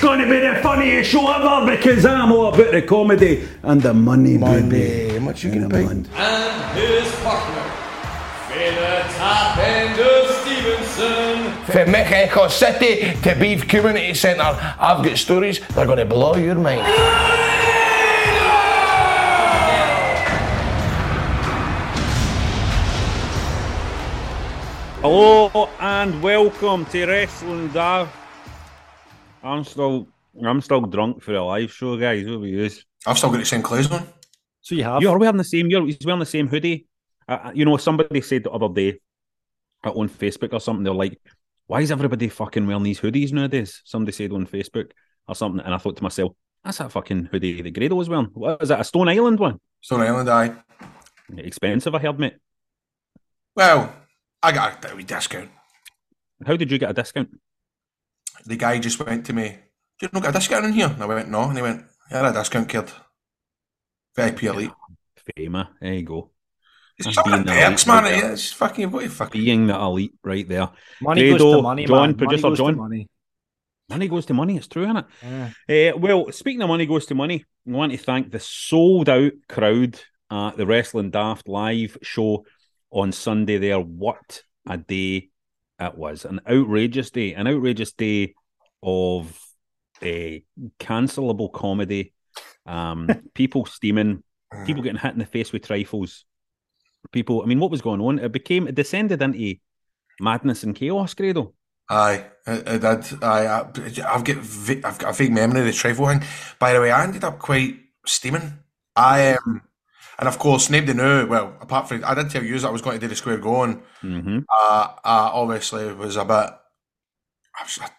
It's 0.00 0.06
going 0.06 0.20
to 0.20 0.24
be 0.30 0.40
the 0.40 0.54
funniest 0.62 1.10
show 1.10 1.30
ever 1.30 1.76
because 1.76 2.06
I'm 2.06 2.32
all 2.32 2.54
about 2.54 2.72
the 2.72 2.80
comedy 2.80 3.46
and 3.62 3.82
the 3.82 3.92
money, 3.92 4.38
baby. 4.38 5.10
How 5.12 5.18
much 5.18 5.44
you 5.44 5.52
And 5.52 5.60
gonna 5.70 5.74
the 5.74 5.74
pay? 5.74 5.84
money. 5.84 6.08
and 6.16 6.78
his 6.78 7.14
partner, 7.16 7.62
Fela 8.48 9.18
Top 9.18 9.58
End 9.58 10.00
of 10.00 10.26
Stevenston. 10.40 11.64
From 11.66 11.90
Mexico 11.92 12.48
City 12.48 13.12
to 13.20 13.34
Beef 13.38 13.68
Community 13.68 14.14
Centre, 14.14 14.42
I've 14.80 15.04
got 15.04 15.18
stories 15.18 15.60
that 15.60 15.76
are 15.76 15.84
going 15.84 15.98
to 15.98 16.06
blow 16.06 16.34
your 16.36 16.54
mind. 16.54 16.80
Hello 25.02 25.68
and 25.80 26.22
welcome 26.22 26.84
to 26.86 27.06
Wrestling 27.06 27.68
Daft. 27.68 28.14
I'm 29.42 29.64
still 29.64 30.08
I'm 30.44 30.60
still 30.60 30.82
drunk 30.82 31.22
for 31.22 31.34
a 31.34 31.44
live 31.44 31.72
show, 31.72 31.96
guys. 31.96 32.26
What 32.26 32.40
we 32.40 32.50
use? 32.50 32.84
I've 33.06 33.18
still 33.18 33.30
got 33.30 33.38
the 33.38 33.44
same 33.44 33.62
clothes 33.62 33.90
on. 33.90 34.06
So 34.60 34.74
you 34.74 34.84
have. 34.84 35.02
You're 35.02 35.18
wearing 35.18 35.36
the 35.36 35.44
same. 35.44 35.68
You're 35.68 35.86
he's 35.86 35.98
wearing 36.04 36.20
the 36.20 36.26
same 36.26 36.48
hoodie. 36.48 36.86
Uh, 37.28 37.38
uh, 37.44 37.52
you 37.54 37.64
know, 37.64 37.76
somebody 37.76 38.20
said 38.20 38.44
the 38.44 38.50
other 38.50 38.68
day 38.68 39.00
uh, 39.84 39.90
on 39.90 40.08
Facebook 40.08 40.52
or 40.52 40.60
something. 40.60 40.84
They're 40.84 40.92
like, 40.92 41.18
"Why 41.66 41.80
is 41.80 41.90
everybody 41.90 42.28
fucking 42.28 42.66
wearing 42.66 42.82
these 42.82 43.00
hoodies 43.00 43.32
nowadays?" 43.32 43.80
Somebody 43.84 44.12
said 44.12 44.32
on 44.32 44.46
Facebook 44.46 44.90
or 45.26 45.34
something, 45.34 45.64
and 45.64 45.74
I 45.74 45.78
thought 45.78 45.96
to 45.96 46.02
myself, 46.02 46.32
"That's 46.64 46.78
that 46.78 46.92
fucking 46.92 47.26
hoodie 47.32 47.62
that 47.62 47.70
Grado 47.70 47.94
was 47.94 48.08
wearing. 48.08 48.30
What 48.34 48.62
is 48.62 48.68
that? 48.68 48.80
A 48.80 48.84
Stone 48.84 49.08
Island 49.08 49.38
one? 49.38 49.58
Stone 49.80 50.02
Island, 50.02 50.28
aye. 50.28 50.54
Expensive, 51.36 51.94
I 51.94 51.98
heard, 51.98 52.18
mate. 52.18 52.36
Well, 53.56 53.94
I 54.42 54.52
got 54.52 54.90
a 54.90 54.96
wee 54.96 55.04
discount. 55.04 55.50
How 56.46 56.56
did 56.56 56.70
you 56.70 56.78
get 56.78 56.90
a 56.90 56.94
discount? 56.94 57.30
The 58.46 58.56
guy 58.56 58.78
just 58.78 58.98
went 59.04 59.26
to 59.26 59.32
me, 59.32 59.58
Do 59.98 60.06
you 60.06 60.08
not 60.12 60.22
get 60.22 60.30
a 60.30 60.38
discount 60.38 60.64
in 60.66 60.72
here? 60.72 60.88
And 60.88 61.02
I 61.02 61.06
went, 61.06 61.28
No. 61.28 61.42
And 61.44 61.56
he 61.56 61.62
went, 61.62 61.84
Yeah, 62.10 62.28
a 62.30 62.32
discount, 62.32 62.68
kid. 62.68 62.90
VIP 64.16 64.44
elite. 64.44 64.70
Fama. 65.36 65.70
There 65.80 65.94
you 65.94 66.02
go. 66.02 66.30
It's 66.98 67.06
That's 67.06 67.14
something 67.14 67.32
being 67.32 67.44
the 67.44 67.52
perks, 67.52 67.86
man. 67.86 68.04
right 68.04 68.14
It 68.14 68.20
there. 68.22 68.32
is 68.32 68.52
fucking, 68.52 68.90
what 68.90 69.04
you 69.04 69.08
fucking. 69.10 69.40
Being 69.40 69.66
the 69.68 69.74
elite 69.74 70.14
right 70.22 70.46
there. 70.46 70.68
Money 71.00 71.30
goes 71.30 71.40
to 71.40 71.62
money, 71.62 71.86
John, 71.86 72.08
man. 72.08 72.14
producer 72.16 72.42
money 72.42 72.50
goes 72.50 72.58
John. 72.58 72.72
To 72.74 72.78
money. 72.80 73.08
Money 73.88 74.08
goes 74.08 74.26
to 74.26 74.34
money. 74.34 74.56
It's 74.56 74.66
true, 74.68 74.84
isn't 74.84 74.96
it? 74.98 75.06
Yeah. 75.68 75.92
Uh, 75.94 75.98
well, 75.98 76.30
speaking 76.32 76.62
of 76.62 76.68
money 76.68 76.86
goes 76.86 77.06
to 77.06 77.14
money, 77.14 77.44
I 77.66 77.70
want 77.70 77.92
to 77.92 77.98
thank 77.98 78.30
the 78.30 78.38
sold 78.40 79.08
out 79.08 79.32
crowd 79.48 79.98
at 80.30 80.56
the 80.56 80.66
Wrestling 80.66 81.10
Daft 81.10 81.48
live 81.48 81.96
show 82.02 82.44
on 82.90 83.12
Sunday 83.12 83.58
there. 83.58 83.80
What 83.80 84.42
a 84.68 84.76
day 84.76 85.29
it 85.80 85.96
was. 85.96 86.24
An 86.24 86.40
outrageous 86.48 87.10
day. 87.10 87.34
An 87.34 87.46
outrageous 87.46 87.92
day 87.92 88.34
of 88.82 89.38
a 90.02 90.44
cancelable 90.78 91.52
comedy. 91.52 92.12
Um, 92.66 93.08
people 93.34 93.66
steaming, 93.66 94.22
people 94.66 94.82
getting 94.82 95.00
hit 95.00 95.12
in 95.12 95.18
the 95.18 95.26
face 95.26 95.52
with 95.52 95.66
trifles. 95.66 96.24
People, 97.12 97.42
I 97.42 97.46
mean, 97.46 97.60
what 97.60 97.70
was 97.70 97.80
going 97.80 98.00
on? 98.00 98.18
It 98.18 98.32
became, 98.32 98.68
it 98.68 98.74
descended 98.74 99.22
into 99.22 99.56
madness 100.20 100.62
and 100.62 100.74
chaos, 100.74 101.14
Grado. 101.14 101.54
Aye, 101.88 102.26
I, 102.46 102.52
I 102.52 102.78
did. 102.78 103.24
I, 103.24 103.60
I've 103.60 104.24
got 104.24 104.36
I've 104.38 104.98
got 104.98 105.10
a 105.10 105.12
vague 105.12 105.32
memory 105.32 105.60
of 105.60 105.66
the 105.66 105.72
trifle 105.72 106.06
thing. 106.06 106.22
By 106.60 106.72
the 106.72 106.80
way, 106.80 106.92
I 106.92 107.02
ended 107.02 107.24
up 107.24 107.40
quite 107.40 107.80
steaming. 108.06 108.60
I 108.94 109.32
um, 109.32 109.62
and 110.20 110.28
of 110.28 110.38
course, 110.38 110.70
nobody 110.70 110.92
knew. 110.92 111.26
Well, 111.26 111.56
apart 111.60 111.88
from 111.88 112.04
I 112.04 112.14
did 112.14 112.30
tell 112.30 112.44
you 112.44 112.58
that 112.58 112.68
I 112.68 112.70
was 112.70 112.82
going 112.82 113.00
to 113.00 113.00
do 113.00 113.08
the 113.08 113.16
square 113.16 113.38
going. 113.38 113.82
Mm-hmm. 114.02 114.40
Uh, 114.48 114.88
obviously 115.02 115.92
was 115.94 116.16
a 116.16 116.24
bit. 116.24 116.50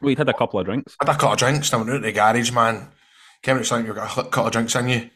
We 0.01 0.15
had 0.15 0.29
a 0.29 0.33
couple 0.33 0.59
of 0.59 0.65
drinks. 0.65 0.95
I 1.01 1.05
had 1.07 1.15
a 1.15 1.19
couple 1.19 1.33
of 1.33 1.39
drinks. 1.39 1.73
And 1.73 1.81
I 1.81 1.83
went 1.83 1.89
out 1.89 1.95
to 1.97 2.05
the 2.05 2.11
garage, 2.11 2.51
man. 2.51 2.87
Came 3.41 3.57
out 3.57 3.65
something. 3.65 3.87
You've 3.87 3.95
got 3.95 4.17
a 4.17 4.23
couple 4.23 4.45
of 4.45 4.51
drinks 4.53 4.75
in 4.75 4.89
you. 4.89 5.09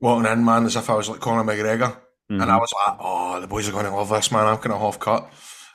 Walking 0.00 0.30
in, 0.30 0.44
man, 0.44 0.66
as 0.66 0.76
if 0.76 0.90
I 0.90 0.94
was 0.94 1.08
like 1.08 1.20
Conor 1.20 1.44
McGregor. 1.44 1.96
And 2.28 2.50
I 2.50 2.56
was 2.56 2.72
like, 2.72 2.96
oh, 2.98 3.40
the 3.40 3.46
boys 3.46 3.68
are 3.68 3.72
going 3.72 3.84
to 3.84 3.94
love 3.94 4.08
this, 4.08 4.32
man. 4.32 4.46
I'm 4.46 4.56
kind 4.56 4.72
of 4.72 4.80
half 4.80 4.98
cut. 4.98 5.30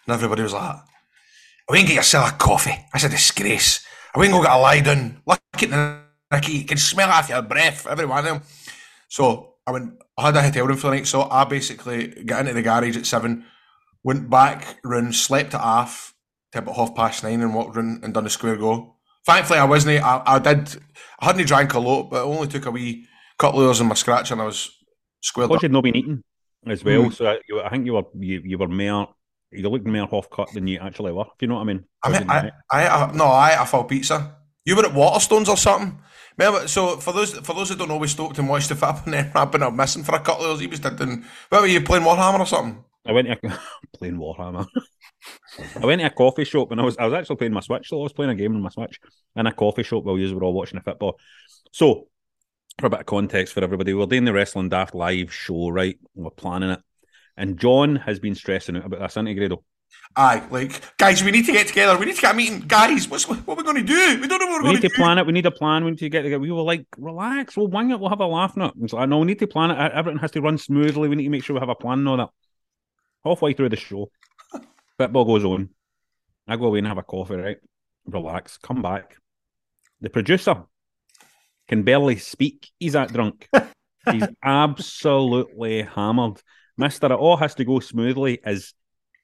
And 0.06 0.14
everybody 0.14 0.42
was 0.42 0.54
like, 0.54 0.76
I 0.76 0.82
went 1.70 1.82
and 1.82 1.88
get 1.88 1.96
yourself 1.96 2.32
a 2.32 2.34
coffee. 2.36 2.86
That's 2.92 3.06
a 3.06 3.10
disgrace. 3.10 3.86
I 4.16 4.20
went 4.20 4.34
and 4.34 4.40
go 4.40 4.44
get 4.44 4.56
a 4.56 4.60
lie 4.60 4.80
down. 4.80 5.22
Look 5.26 5.40
at 5.54 5.70
the 5.70 6.00
Ricky. 6.32 6.54
You 6.54 6.66
can 6.66 6.78
smell 6.78 7.10
it 7.10 7.14
off 7.14 7.30
your 7.30 7.44
breath, 7.44 7.86
every 7.88 8.06
one 8.06 8.20
of 8.20 8.26
them. 8.26 8.42
So 9.08 9.54
I 9.68 9.72
went, 9.72 10.02
I 10.18 10.24
had 10.26 10.36
a 10.36 10.42
hotel 10.42 10.66
room 10.68 10.78
for 10.78 10.90
the 10.90 10.96
night. 10.98 11.08
So 11.08 11.24
I 11.30 11.44
basically 11.46 12.08
got 12.24 12.42
into 12.42 12.54
the 12.54 12.62
garage 12.64 12.98
at 12.98 13.06
seven, 13.06 13.46
went 14.04 14.30
back 14.30 14.78
round, 14.84 15.16
slept 15.16 15.54
it 15.54 15.60
off 15.62 16.14
to 16.54 16.60
about 16.60 16.76
half 16.76 16.96
past 16.96 17.24
nine 17.24 17.42
and 17.42 17.54
walked 17.54 17.76
round 17.76 18.04
and 18.04 18.14
done 18.14 18.26
a 18.26 18.30
square 18.30 18.56
go. 18.58 18.96
Thankfully, 19.26 19.60
I 19.60 19.66
wasn't. 19.66 20.04
I, 20.04 20.24
I 20.26 20.40
did. 20.40 20.76
I 21.20 21.26
hadn't 21.26 21.46
drank 21.48 21.74
a 21.74 21.80
lot, 21.80 22.10
but 22.10 22.18
it 22.24 22.28
only 22.28 22.48
took 22.48 22.66
a 22.66 22.72
wee 22.72 23.06
couple 23.38 23.62
of 23.62 23.68
hours 23.68 23.82
in 23.82 23.88
my 23.88 23.94
scratch 23.96 24.32
and 24.32 24.42
I 24.42 24.46
was 24.46 24.72
squared 25.22 25.50
Because 25.50 25.60
up. 25.60 25.64
you'd 25.64 25.72
not 25.74 25.84
been 25.84 25.96
eating 25.96 26.24
as 26.66 26.84
well, 26.84 27.04
Mm. 27.04 27.14
so 27.14 27.28
I, 27.28 27.40
you, 27.48 27.62
I 27.62 27.70
think 27.70 27.86
you 27.86 27.94
were 27.94 28.04
you, 28.18 28.42
you 28.44 28.58
were 28.58 28.68
more 28.68 29.10
you 29.52 29.70
looked 29.70 29.86
more 29.86 30.08
half 30.08 30.30
cut 30.30 30.52
than 30.54 30.66
you 30.68 30.80
actually 30.80 31.12
were. 31.12 31.22
If 31.26 31.42
you 31.42 31.48
know 31.48 31.56
what 31.56 31.62
I 31.62 31.66
mean? 31.66 31.84
I 32.04 32.10
mean, 32.10 32.30
I, 32.30 32.52
I, 32.72 32.88
I, 32.88 33.12
no, 33.14 33.26
I 33.26 33.52
a 33.62 33.66
full 33.66 33.84
pizza. 33.84 34.36
You 34.66 34.76
were 34.76 34.86
at 34.86 34.92
Waterstones 34.94 35.48
or 35.48 35.56
something. 35.58 36.00
So 36.40 36.98
for 36.98 37.14
those 37.14 37.34
for 37.34 37.54
those 37.54 37.70
who 37.70 37.76
don't 37.76 37.88
know, 37.88 37.98
we 37.98 38.08
stopped 38.08 38.38
and 38.38 38.48
watched 38.48 38.70
the 38.70 38.76
flip, 38.76 38.98
and 39.06 39.14
then 39.14 39.32
I've 39.34 39.52
been 39.52 39.64
up 39.64 39.74
missing 39.74 40.04
for 40.04 40.16
a 40.16 40.20
couple 40.20 40.46
of 40.46 40.52
hours. 40.52 40.60
He 40.60 40.68
was 40.68 40.80
doing. 40.80 41.26
What 41.50 41.62
were 41.62 41.68
you 41.68 41.82
playing 41.82 42.04
Warhammer 42.04 42.40
or 42.40 42.46
something? 42.46 42.84
I 43.06 43.12
went 43.12 43.28
to 43.28 43.48
a, 43.48 43.60
playing 43.98 44.18
Warhammer. 44.18 44.68
I 45.82 45.86
went 45.86 46.02
to 46.02 46.08
a 46.08 46.12
coffee 46.12 46.44
shop 46.44 46.72
and 46.72 46.80
I 46.80 46.84
was 46.84 46.98
I 46.98 47.06
was 47.06 47.14
actually 47.14 47.38
playing 47.38 47.54
my 47.54 47.62
Switch. 47.62 47.90
So 47.90 48.00
I 48.00 48.04
was 48.04 48.14
playing 48.14 48.32
a 48.32 48.36
game 48.36 48.56
on 48.56 48.62
my 48.62 48.70
Switch 48.70 49.00
in 49.36 49.48
a 49.48 49.52
coffee 49.52 49.84
shop 49.84 50.04
while 50.04 50.20
you 50.20 50.36
were 50.36 50.44
all 50.44 50.54
watching 50.54 50.78
the 50.78 50.84
football. 50.84 51.18
So, 51.72 52.08
for 52.80 52.86
a 52.86 52.90
bit 52.90 53.00
of 53.00 53.06
context 53.08 53.54
for 53.54 53.64
everybody, 53.64 53.94
we're 53.94 54.06
doing 54.06 54.26
the 54.26 54.34
Wrestling 54.34 54.70
Daft 54.70 54.94
live 54.94 55.34
show, 55.34 55.70
right? 55.70 55.98
We're 56.14 56.30
planning 56.30 56.70
it, 56.70 56.80
and 57.36 57.60
John 57.60 57.96
has 57.96 58.20
been 58.20 58.36
stressing 58.36 58.78
out 58.78 58.86
about 58.86 59.00
this, 59.00 59.36
Grado? 59.36 59.64
Aye, 60.16 60.44
like 60.50 60.82
guys, 60.98 61.24
we 61.24 61.32
need 61.32 61.46
to 61.46 61.52
get 61.52 61.68
together. 61.68 61.98
We 61.98 62.08
need 62.08 62.16
to 62.16 62.22
get 62.22 62.34
a 62.34 62.38
meeting, 62.38 62.62
guys. 62.62 63.08
What's 63.08 63.28
what 63.28 63.48
are 63.48 63.56
we 63.56 63.64
going 63.64 63.76
to 63.78 63.84
do? 63.84 64.20
We 64.20 64.28
don't 64.28 64.40
know 64.40 64.48
what 64.48 64.64
We 64.64 64.70
we're 64.70 64.74
need 64.74 64.82
going 64.82 64.82
to 64.82 64.88
do. 64.90 64.94
plan 64.96 65.18
it. 65.20 65.26
We 65.28 65.32
need 65.34 65.46
a 65.46 65.52
plan. 65.52 65.84
We 65.86 65.92
need 65.92 66.00
to 66.00 66.10
get 66.10 66.24
together. 66.24 66.40
We 66.40 66.52
were 66.52 66.62
like, 66.64 66.86
relax. 66.98 67.56
We'll 67.56 67.68
wing 67.68 67.92
it. 67.92 68.00
We'll 68.00 68.10
have 68.10 68.20
a 68.20 68.26
laugh 68.26 68.58
it. 68.58 68.72
It's 68.82 68.94
like, 68.94 69.10
no, 69.10 69.20
we 69.20 69.26
need 69.26 69.40
to 69.40 69.48
plan 69.48 69.72
it. 69.72 69.78
Everything 69.94 70.20
has 70.20 70.32
to 70.32 70.42
run 70.42 70.58
smoothly. 70.58 71.08
We 71.08 71.16
need 71.16 71.26
to 71.26 71.30
make 71.30 71.44
sure 71.44 71.54
we 71.54 71.60
have 71.60 71.70
a 71.70 71.76
plan 71.76 72.00
and 72.00 72.10
all 72.10 72.18
that. 72.18 72.30
Halfway 73.24 73.54
through 73.54 73.70
the 73.70 73.76
show, 73.76 74.10
football 74.98 75.26
goes 75.26 75.46
on. 75.46 75.70
I 76.48 76.56
go 76.56 76.66
away 76.66 76.80
and 76.80 76.88
have 76.88 76.98
a 76.98 77.04
coffee, 77.04 77.36
right? 77.36 77.58
Relax. 78.06 78.58
Come 78.58 78.82
back. 78.82 79.18
The 80.02 80.10
producer 80.10 80.64
can 81.68 81.84
barely 81.84 82.16
speak. 82.16 82.70
He's 82.80 82.94
that 82.94 83.12
drunk. 83.14 83.48
He's 84.12 84.24
absolutely 84.44 85.82
hammered. 85.84 86.42
Mister, 86.78 87.08
it 87.08 87.12
all 87.16 87.38
has 87.38 87.56
to 87.56 87.66
go 87.66 87.80
smoothly. 87.82 88.40
Is 88.46 88.74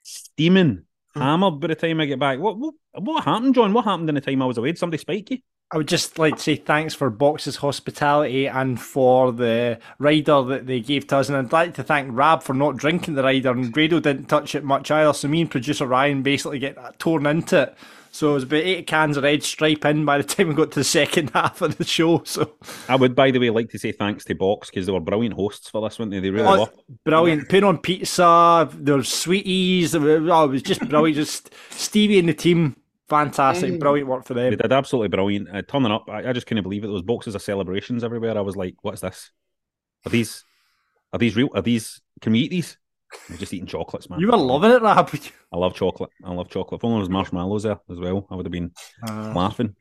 steaming, 0.04 0.84
hammered 1.16 1.60
by 1.60 1.68
the 1.68 1.76
time 1.76 2.00
I 2.00 2.06
get 2.06 2.20
back. 2.20 2.40
What, 2.40 2.58
what 2.58 2.76
what 3.00 3.24
happened, 3.24 3.56
John? 3.56 3.74
What 3.74 3.86
happened 3.86 4.10
in 4.10 4.16
the 4.16 4.22
time 4.22 4.42
I 4.42 4.46
was 4.46 4.58
away? 4.58 4.70
Did 4.70 4.78
somebody 4.78 5.00
spike 5.00 5.32
you? 5.32 5.40
I 5.72 5.78
would 5.78 5.88
just 5.88 6.20
like 6.20 6.36
to 6.36 6.42
say 6.42 6.56
thanks 6.56 6.94
for 6.94 7.10
Box's 7.10 7.56
hospitality 7.56 8.46
and 8.46 8.80
for 8.80 9.32
the 9.32 9.80
rider 9.98 10.44
that 10.44 10.68
they 10.68 10.80
gave 10.80 11.08
to 11.08 11.18
us. 11.18 11.30
And 11.30 11.38
I'd 11.38 11.52
like 11.52 11.74
to 11.76 11.84
thank 11.84 12.10
Rab 12.12 12.44
for 12.44 12.54
not 12.54 12.78
drinking 12.78 13.16
the 13.16 13.24
rider. 13.24 13.50
And 13.50 13.74
Grado 13.74 14.00
didn't 14.00 14.26
touch 14.26 14.54
it 14.54 14.64
much 14.64 14.92
either. 14.92 15.14
So 15.14 15.28
me 15.28 15.42
and 15.42 15.50
producer 15.50 15.88
Ryan 15.88 16.22
basically 16.22 16.60
get 16.60 16.78
torn 17.00 17.26
into 17.26 17.64
it. 17.64 17.78
So 18.16 18.30
it 18.30 18.34
was 18.36 18.44
about 18.44 18.58
eight 18.62 18.86
cans 18.86 19.18
of 19.18 19.24
red 19.24 19.42
stripe 19.42 19.84
in 19.86 20.06
by 20.06 20.20
the 20.20 20.24
time 20.24 20.48
we 20.50 20.54
got 20.54 20.70
to 20.74 20.80
the 20.82 20.84
second 20.84 21.30
half 21.34 21.64
of 21.64 21.80
the 21.80 21.84
show. 21.84 22.22
So 22.26 22.54
I 22.88 22.96
would, 22.96 23.16
by 23.16 23.32
the 23.32 23.40
way, 23.40 23.50
like 23.50 23.70
to 23.72 23.80
say 23.80 23.92
thanks 23.92 24.24
to 24.26 24.36
Box 24.36 24.70
because 24.70 24.86
they 24.86 24.92
were 24.92 25.00
brilliant 25.00 25.34
hosts 25.34 25.68
for 25.72 25.82
this, 25.82 25.98
weren't 25.98 26.12
they? 26.12 26.20
They 26.20 26.30
really 26.30 26.48
Oh, 26.48 26.60
were. 26.60 26.72
brilliant. 27.06 27.50
Putting 27.50 27.64
on 27.64 27.80
pizza, 27.80 28.70
there's 28.72 29.10
sweeties. 29.12 29.94
there 29.94 30.02
were- 30.02 30.32
Oh, 30.32 30.44
it 30.46 30.50
was 30.52 30.62
just 30.62 30.88
brilliant. 30.88 31.16
Just 31.16 31.56
Stevie 31.72 32.20
and 32.20 32.30
the 32.30 32.36
team, 32.36 32.76
fantastic. 33.10 33.80
Brilliant 33.80 34.08
work 34.08 34.26
for 34.26 34.36
them. 34.36 34.52
They 34.52 34.58
did 34.58 34.72
absolutely 34.72 35.08
brilliant. 35.08 35.50
Uh, 35.50 35.64
turning 35.64 35.92
up, 35.92 36.08
I, 36.08 36.30
I 36.30 36.34
just 36.34 36.46
couldn't 36.46 36.62
believe 36.62 36.84
it. 36.84 36.88
There 36.88 36.94
was 36.94 37.02
boxes 37.02 37.34
of 37.34 37.42
celebrations 37.42 38.04
everywhere. 38.04 38.38
I 38.38 38.42
was 38.42 38.56
like, 38.56 38.76
"What's 38.84 39.02
this? 39.02 39.32
Are 40.06 40.12
these? 40.12 40.44
Are 41.12 41.18
these 41.20 41.36
real? 41.36 41.50
Are 41.56 41.64
these? 41.64 42.00
Can 42.22 42.34
we 42.34 42.42
eat 42.42 42.52
these?" 42.52 42.78
I 43.30 43.34
was 43.34 43.40
just 43.40 43.54
eating 43.54 43.68
chocolates, 43.68 44.10
man. 44.10 44.20
You 44.20 44.28
were 44.28 44.38
loving 44.38 44.72
it, 44.72 44.82
Rab. 44.82 45.10
I 45.54 45.58
love 45.58 45.74
chocolate. 45.76 46.10
I 46.24 46.32
love 46.34 46.50
chocolate. 46.50 46.80
If 46.80 46.86
only 46.86 46.96
there 46.96 47.00
was 47.02 47.10
marshmallows 47.10 47.64
there 47.64 47.80
as 47.90 48.00
well, 48.00 48.28
I 48.30 48.36
would 48.36 48.46
have 48.46 48.52
been 48.52 48.72
laughing. 49.08 49.76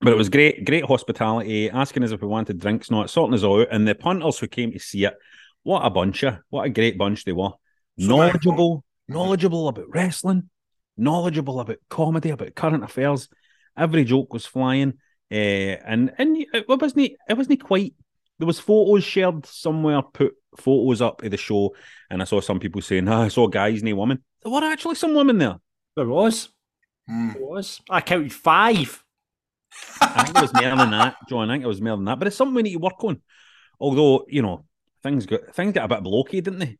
But 0.00 0.12
it 0.12 0.16
was 0.16 0.28
great, 0.28 0.64
great 0.66 0.84
hospitality, 0.84 1.70
asking 1.70 2.04
us 2.04 2.10
if 2.10 2.20
we 2.20 2.28
wanted 2.28 2.60
drinks, 2.60 2.90
not 2.90 3.08
sorting 3.08 3.34
us 3.34 3.44
out. 3.44 3.68
And 3.70 3.88
the 3.88 3.94
punters 3.94 4.38
who 4.38 4.46
came 4.46 4.72
to 4.72 4.78
see 4.78 5.04
it, 5.06 5.14
what 5.62 5.86
a 5.86 5.90
bunch 5.90 6.22
of, 6.22 6.38
what 6.50 6.64
a 6.66 6.68
great 6.70 6.98
bunch 6.98 7.24
they 7.24 7.32
were. 7.32 7.50
knowledgeable, 7.96 8.84
knowledgeable 9.08 9.68
about 9.68 9.86
wrestling, 9.88 10.50
knowledgeable 10.98 11.60
about 11.60 11.78
comedy, 11.88 12.30
about 12.30 12.54
current 12.54 12.84
affairs. 12.84 13.28
Every 13.76 14.04
joke 14.04 14.32
was 14.32 14.44
flying, 14.46 14.94
uh, 15.32 15.34
and 15.34 16.12
and 16.18 16.36
it 16.52 16.68
wasn't 16.68 17.12
it 17.28 17.36
wasn't 17.36 17.64
quite. 17.64 17.94
There 18.38 18.46
was 18.46 18.60
photos 18.60 19.04
shared 19.04 19.46
somewhere, 19.46 20.02
put 20.02 20.34
photos 20.56 21.00
up 21.00 21.22
of 21.22 21.30
the 21.30 21.36
show, 21.36 21.74
and 22.10 22.20
I 22.20 22.24
saw 22.24 22.40
some 22.40 22.60
people 22.60 22.82
saying, 22.82 23.08
ah, 23.08 23.22
"I 23.22 23.28
saw 23.28 23.46
guys, 23.46 23.82
no 23.82 23.94
women." 23.94 24.22
There 24.42 24.52
were 24.52 24.64
actually 24.64 24.96
some 24.96 25.14
women 25.14 25.38
there. 25.38 25.56
There 25.96 26.06
was. 26.06 26.50
Hmm. 27.08 27.32
There 27.32 27.42
was. 27.42 27.80
I 27.88 28.00
counted 28.00 28.32
five. 28.32 29.02
I 30.00 30.24
think 30.24 30.36
it 30.36 30.42
was 30.42 30.54
more 30.54 30.76
than 30.76 30.90
that, 30.90 31.16
John. 31.28 31.50
I 31.50 31.54
think 31.54 31.64
it 31.64 31.68
was 31.68 31.80
more 31.80 31.96
than 31.96 32.04
that. 32.06 32.18
But 32.18 32.28
it's 32.28 32.36
something 32.36 32.54
we 32.54 32.62
need 32.62 32.72
to 32.74 32.78
work 32.78 33.02
on. 33.04 33.20
Although 33.80 34.26
you 34.28 34.42
know 34.42 34.64
things 35.02 35.26
got 35.26 35.54
things 35.54 35.72
got 35.72 35.84
a 35.84 35.88
bit 35.88 36.04
blokey, 36.04 36.42
didn't 36.42 36.58
they? 36.58 36.78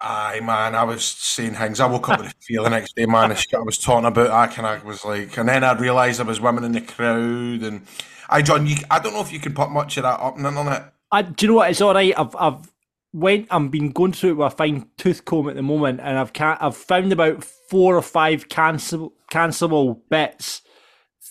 Aye, 0.00 0.40
man, 0.40 0.74
I 0.74 0.84
was 0.84 1.04
seeing 1.04 1.54
things. 1.54 1.80
I 1.80 1.86
woke 1.86 2.08
up 2.10 2.20
with 2.20 2.28
a 2.30 2.34
fear 2.40 2.62
the 2.62 2.68
next 2.68 2.94
day, 2.94 3.06
man. 3.06 3.30
The 3.30 3.36
shit 3.36 3.54
I 3.54 3.60
was 3.60 3.78
talking 3.78 4.06
about, 4.06 4.30
I 4.30 4.48
kind 4.48 4.66
of 4.66 4.84
was 4.84 5.04
like, 5.04 5.36
and 5.38 5.48
then 5.48 5.64
I 5.64 5.72
realised 5.72 6.18
there 6.18 6.26
was 6.26 6.40
women 6.40 6.64
in 6.64 6.72
the 6.72 6.80
crowd, 6.80 7.62
and 7.62 7.86
I, 8.28 8.42
John, 8.42 8.66
you, 8.66 8.76
I 8.90 8.98
don't 8.98 9.14
know 9.14 9.22
if 9.22 9.32
you 9.32 9.40
can 9.40 9.54
put 9.54 9.70
much 9.70 9.96
of 9.96 10.02
that 10.02 10.20
up 10.20 10.34
on 10.34 10.42
the 10.42 10.48
internet. 10.48 10.92
I, 11.12 11.22
do 11.22 11.46
you 11.46 11.52
know 11.52 11.56
what? 11.58 11.70
It's 11.70 11.80
all 11.80 11.94
right. 11.94 12.12
I've 12.18 12.34
I've 12.36 12.72
went. 13.12 13.46
I've 13.50 13.70
been 13.70 13.90
going 13.92 14.12
through 14.12 14.30
it 14.30 14.36
with 14.36 14.52
a 14.52 14.56
fine 14.56 14.88
tooth 14.98 15.24
comb 15.24 15.48
at 15.48 15.56
the 15.56 15.62
moment, 15.62 16.00
and 16.02 16.18
I've 16.18 16.32
can 16.32 16.56
I've 16.60 16.76
found 16.76 17.12
about 17.12 17.44
four 17.70 17.96
or 17.96 18.02
five 18.02 18.48
cancel 18.48 19.12
cancelable 19.32 20.00
bits, 20.10 20.62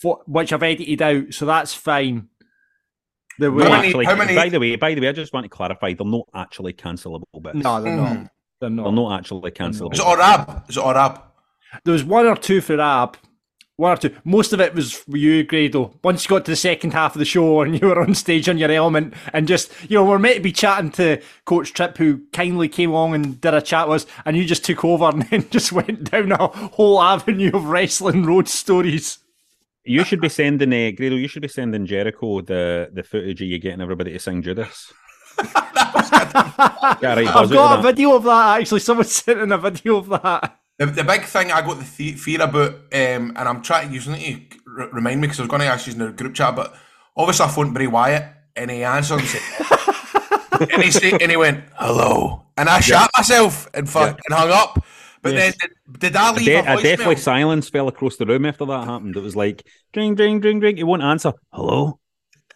for, 0.00 0.20
which 0.26 0.52
I've 0.52 0.62
edited 0.62 1.02
out. 1.02 1.34
So 1.34 1.46
that's 1.46 1.74
fine. 1.74 2.28
There 3.38 3.50
No, 3.50 3.56
were 3.56 3.64
How 3.64 3.80
many- 3.82 4.04
how 4.04 4.14
many- 4.14 4.34
by 4.36 4.48
the 4.48 4.60
way, 4.60 4.76
by 4.76 4.94
the 4.94 5.00
way, 5.00 5.08
I 5.08 5.12
just 5.12 5.32
want 5.32 5.44
to 5.44 5.48
clarify, 5.50 5.92
they're 5.92 6.06
not 6.06 6.28
actually 6.34 6.72
cancelable 6.72 7.24
bits. 7.42 7.56
no, 7.56 7.82
they're 7.82 7.92
Hmm. 7.96 8.02
not. 8.04 8.12
They're 8.14 8.30
they're 8.60 8.70
not. 8.70 8.94
not 8.94 9.18
actually 9.18 9.50
cancelable. 9.50 9.92
Is 9.92 9.98
it 10.00 10.06
Arab? 10.06 10.62
Is 10.68 10.76
it 10.76 10.84
Arab? 10.84 11.20
There 11.84 11.92
was 11.92 12.04
one 12.04 12.26
or 12.26 12.36
two 12.36 12.60
for 12.60 12.80
Ab. 12.80 13.16
One 13.76 13.92
or 13.92 13.96
two. 13.96 14.14
Most 14.22 14.52
of 14.52 14.60
it 14.60 14.72
was 14.72 14.92
for 14.92 15.16
you, 15.16 15.42
Grado. 15.42 15.92
Once 16.04 16.24
you 16.24 16.28
got 16.28 16.44
to 16.44 16.52
the 16.52 16.56
second 16.56 16.92
half 16.92 17.16
of 17.16 17.18
the 17.18 17.24
show 17.24 17.60
and 17.62 17.80
you 17.80 17.88
were 17.88 18.00
on 18.00 18.14
stage 18.14 18.48
on 18.48 18.58
your 18.58 18.70
element 18.70 19.14
and 19.32 19.48
just, 19.48 19.72
you 19.88 19.96
know, 19.96 20.04
we're 20.04 20.18
meant 20.18 20.36
to 20.36 20.42
be 20.42 20.52
chatting 20.52 20.90
to 20.92 21.20
Coach 21.44 21.72
Tripp, 21.72 21.98
who 21.98 22.20
kindly 22.32 22.68
came 22.68 22.90
along 22.90 23.14
and 23.14 23.40
did 23.40 23.52
a 23.52 23.60
chat 23.60 23.88
with 23.88 24.04
us, 24.04 24.10
and 24.24 24.36
you 24.36 24.44
just 24.44 24.64
took 24.64 24.84
over 24.84 25.04
and 25.08 25.22
then 25.22 25.48
just 25.50 25.72
went 25.72 26.10
down 26.10 26.32
a 26.32 26.46
whole 26.46 27.02
avenue 27.02 27.50
of 27.52 27.64
wrestling 27.64 28.24
road 28.24 28.48
stories. 28.48 29.18
You 29.84 30.04
should 30.04 30.20
be 30.20 30.30
sending 30.30 30.72
uh, 30.72 30.92
Grado. 30.96 31.16
You 31.16 31.28
should 31.28 31.42
be 31.42 31.48
sending 31.48 31.84
Jericho 31.84 32.40
the 32.40 32.88
the 32.90 33.02
footage 33.02 33.42
of 33.42 33.48
you 33.48 33.58
getting 33.58 33.82
everybody 33.82 34.12
to 34.12 34.18
sing 34.18 34.40
Judas. 34.40 34.90
I've 35.38 35.52
got 37.00 37.18
a 37.18 37.82
that. 37.82 37.82
video 37.82 38.14
of 38.14 38.24
that, 38.24 38.60
actually. 38.60 38.80
Someone 38.80 39.04
sent 39.04 39.40
in 39.40 39.52
a 39.52 39.58
video 39.58 39.96
of 39.96 40.08
that. 40.08 40.58
The, 40.78 40.86
the 40.86 41.04
big 41.04 41.22
thing 41.24 41.52
I 41.52 41.62
got 41.62 41.78
the, 41.78 41.84
th- 41.84 42.16
fear 42.18 42.42
about, 42.42 42.70
um, 42.74 43.32
and 43.36 43.38
I'm 43.38 43.62
trying 43.62 43.88
to 43.88 43.94
use 43.94 44.08
need 44.08 44.50
to 44.50 44.58
r- 44.78 44.88
remind 44.90 45.20
me 45.20 45.26
because 45.28 45.38
I 45.40 45.42
was 45.44 45.50
going 45.50 45.60
to 45.60 45.66
ask 45.66 45.86
you 45.86 45.92
in 45.92 45.98
the 46.00 46.10
group 46.10 46.34
chat, 46.34 46.56
but 46.56 46.74
obviously 47.16 47.46
I 47.46 47.48
phoned 47.50 47.74
Bray 47.74 47.86
Wyatt 47.86 48.24
and 48.56 48.70
he 48.70 48.82
answered 48.82 49.20
and, 49.20 49.28
said, 49.28 49.42
and, 50.72 50.82
he 50.82 50.90
said, 50.90 51.22
and 51.22 51.30
he 51.30 51.36
went, 51.36 51.64
hello. 51.74 52.42
And 52.56 52.68
I 52.68 52.80
shot 52.80 53.10
myself 53.16 53.68
and, 53.74 53.88
fuck, 53.88 54.18
and 54.28 54.36
hung 54.36 54.50
up. 54.50 54.84
But 55.22 55.34
Yes. 55.34 55.54
then, 55.60 55.70
did, 55.92 56.00
did 56.00 56.16
I 56.16 56.30
A, 56.30 56.32
leave 56.32 56.44
de- 56.46 56.56
a 56.72 56.76
a 56.76 56.82
deathly 56.82 57.14
voicemail? 57.14 57.18
silence 57.18 57.68
fell 57.68 57.88
across 57.88 58.16
the 58.16 58.26
room 58.26 58.44
after 58.44 58.66
that 58.66 58.84
happened. 58.84 59.16
It 59.16 59.20
was 59.22 59.34
like 59.36 59.66
dring, 59.92 60.14
dring, 60.16 60.40
dring, 60.40 60.60
dring. 60.60 60.76
He 60.76 60.84
won't 60.84 61.02
answer. 61.02 61.32
Hello. 61.52 61.98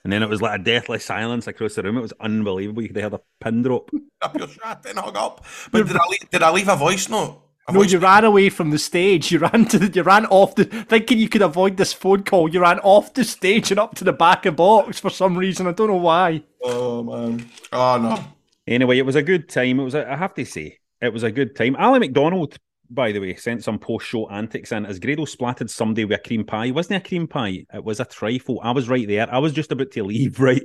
And 0.05 0.13
then 0.13 0.23
it 0.23 0.29
was 0.29 0.41
like 0.43 0.61
a 0.61 0.63
deathly 0.63 0.99
silence 0.99 1.47
across 1.47 1.75
the 1.75 1.83
room. 1.83 1.97
It 1.99 2.03
was 2.03 2.13
unbelievable. 2.21 2.83
You 2.83 2.89
could 2.89 2.97
have 2.99 3.13
heard 3.13 3.21
a 3.21 3.45
pin 3.45 3.63
drop. 3.63 3.91
up 4.23 4.37
your 4.39 4.49
shot 4.49 4.85
and 4.89 4.99
hung 4.99 5.17
up. 5.17 5.45
But 5.73 5.87
did 5.87 5.97
I, 5.97 6.07
leave, 6.09 6.31
did 6.31 6.43
I 6.43 6.51
leave 6.51 6.69
a 6.69 6.77
voice 6.77 7.09
note? 7.09 7.43
A 7.69 7.73
No, 7.73 7.83
you 7.83 7.99
ran 7.99 8.25
away 8.25 8.49
from 8.49 8.71
the 8.71 8.79
stage. 8.79 9.31
You 9.31 9.41
ran 9.41 9.67
to 9.67 9.79
the, 9.79 9.89
you 9.95 10.03
ran 10.03 10.25
off 10.27 10.55
the 10.55 10.65
thinking 10.65 11.19
you 11.19 11.29
could 11.29 11.43
avoid 11.43 11.77
this 11.77 11.93
phone 11.93 12.25
call. 12.25 12.49
You 12.49 12.61
ran 12.61 12.79
off 12.81 13.13
the 13.13 13.25
stage 13.25 13.71
and 13.71 13.79
up 13.79 13.95
to 13.97 14.05
the 14.05 14.13
back 14.13 14.47
of 14.47 14.55
the 14.55 14.57
box 14.57 14.99
for 14.99 15.11
some 15.11 15.37
reason. 15.37 15.67
I 15.67 15.73
don't 15.73 15.89
know 15.89 15.97
why. 15.97 16.43
Oh, 16.63 17.03
man. 17.03 17.47
Oh, 17.71 17.99
no. 17.99 18.25
Anyway, 18.67 18.99
it 18.99 19.07
was 19.07 19.17
a 19.17 19.23
good 19.23 19.49
time. 19.49 19.81
It 19.81 19.85
was, 19.85 19.95
a, 19.95 20.11
I 20.11 20.17
have 20.17 20.35
to 20.35 20.45
say, 20.47 20.79
it 21.03 21.13
was 21.13 21.23
a 21.23 21.31
good 21.31 21.55
time. 21.55 21.77
Ali 21.77 21.99
McDonald, 21.99 22.57
by 22.89 23.13
the 23.13 23.21
way, 23.21 23.35
sent 23.35 23.63
some 23.63 23.79
post-show 23.79 24.29
antics 24.31 24.73
in 24.73 24.87
as 24.87 24.99
Grado 24.99 25.27
splatted 25.27 25.69
somebody 25.69 26.07
with 26.07 26.19
a 26.19 26.23
cream 26.27 26.45
pie. 26.45 26.67
It 26.67 26.75
wasn't 26.75 26.97
it 26.97 27.07
a 27.07 27.09
cream 27.09 27.27
pie. 27.27 27.67
It 27.73 27.85
was 27.85 28.01
a 28.01 28.07
trifle. 28.07 28.61
I 28.63 28.71
was 28.71 28.89
right 28.89 29.07
there. 29.07 29.33
I 29.33 29.39
was 29.39 29.53
just 29.53 29.73
about 29.73 29.91
to 29.93 30.05
leave, 30.05 30.41
right? 30.41 30.63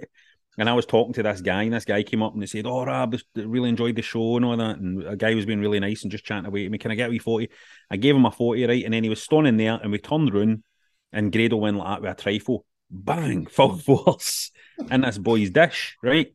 And 0.57 0.69
I 0.69 0.73
was 0.73 0.85
talking 0.85 1.13
to 1.13 1.23
this 1.23 1.41
guy, 1.41 1.63
and 1.63 1.73
this 1.73 1.85
guy 1.85 2.03
came 2.03 2.21
up 2.21 2.33
and 2.33 2.43
he 2.43 2.47
said, 2.47 2.67
"Oh, 2.67 2.85
Rab, 2.85 3.15
really 3.35 3.69
enjoyed 3.69 3.95
the 3.95 4.01
show 4.01 4.35
and 4.35 4.45
all 4.45 4.55
that." 4.57 4.77
And 4.77 5.03
a 5.03 5.15
guy 5.15 5.33
was 5.33 5.45
being 5.45 5.59
really 5.59 5.79
nice 5.79 6.03
and 6.03 6.11
just 6.11 6.25
chatting 6.25 6.45
away 6.45 6.63
to 6.63 6.69
me. 6.69 6.77
Can 6.77 6.91
I 6.91 6.95
get 6.95 7.07
a 7.07 7.11
wee 7.11 7.19
forty? 7.19 7.49
I 7.89 7.97
gave 7.97 8.15
him 8.15 8.25
a 8.25 8.31
forty, 8.31 8.65
right? 8.65 8.83
And 8.85 8.93
then 8.93 9.03
he 9.03 9.09
was 9.09 9.21
standing 9.21 9.57
there, 9.57 9.79
and 9.81 9.91
we 9.91 9.97
turned 9.97 10.33
round, 10.33 10.63
and 11.11 11.31
Grado 11.31 11.57
went 11.57 11.77
like 11.77 11.87
that 11.87 12.01
with 12.01 12.11
a 12.11 12.21
trifle, 12.21 12.65
bang, 12.89 13.45
full 13.51 13.77
force 13.77 14.51
in 14.91 15.01
this 15.01 15.17
boy's 15.17 15.49
dish, 15.49 15.97
right? 16.03 16.33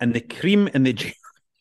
And 0.00 0.14
the 0.14 0.20
cream 0.20 0.68
and 0.72 0.86
the 0.86 0.94
j- 0.94 1.14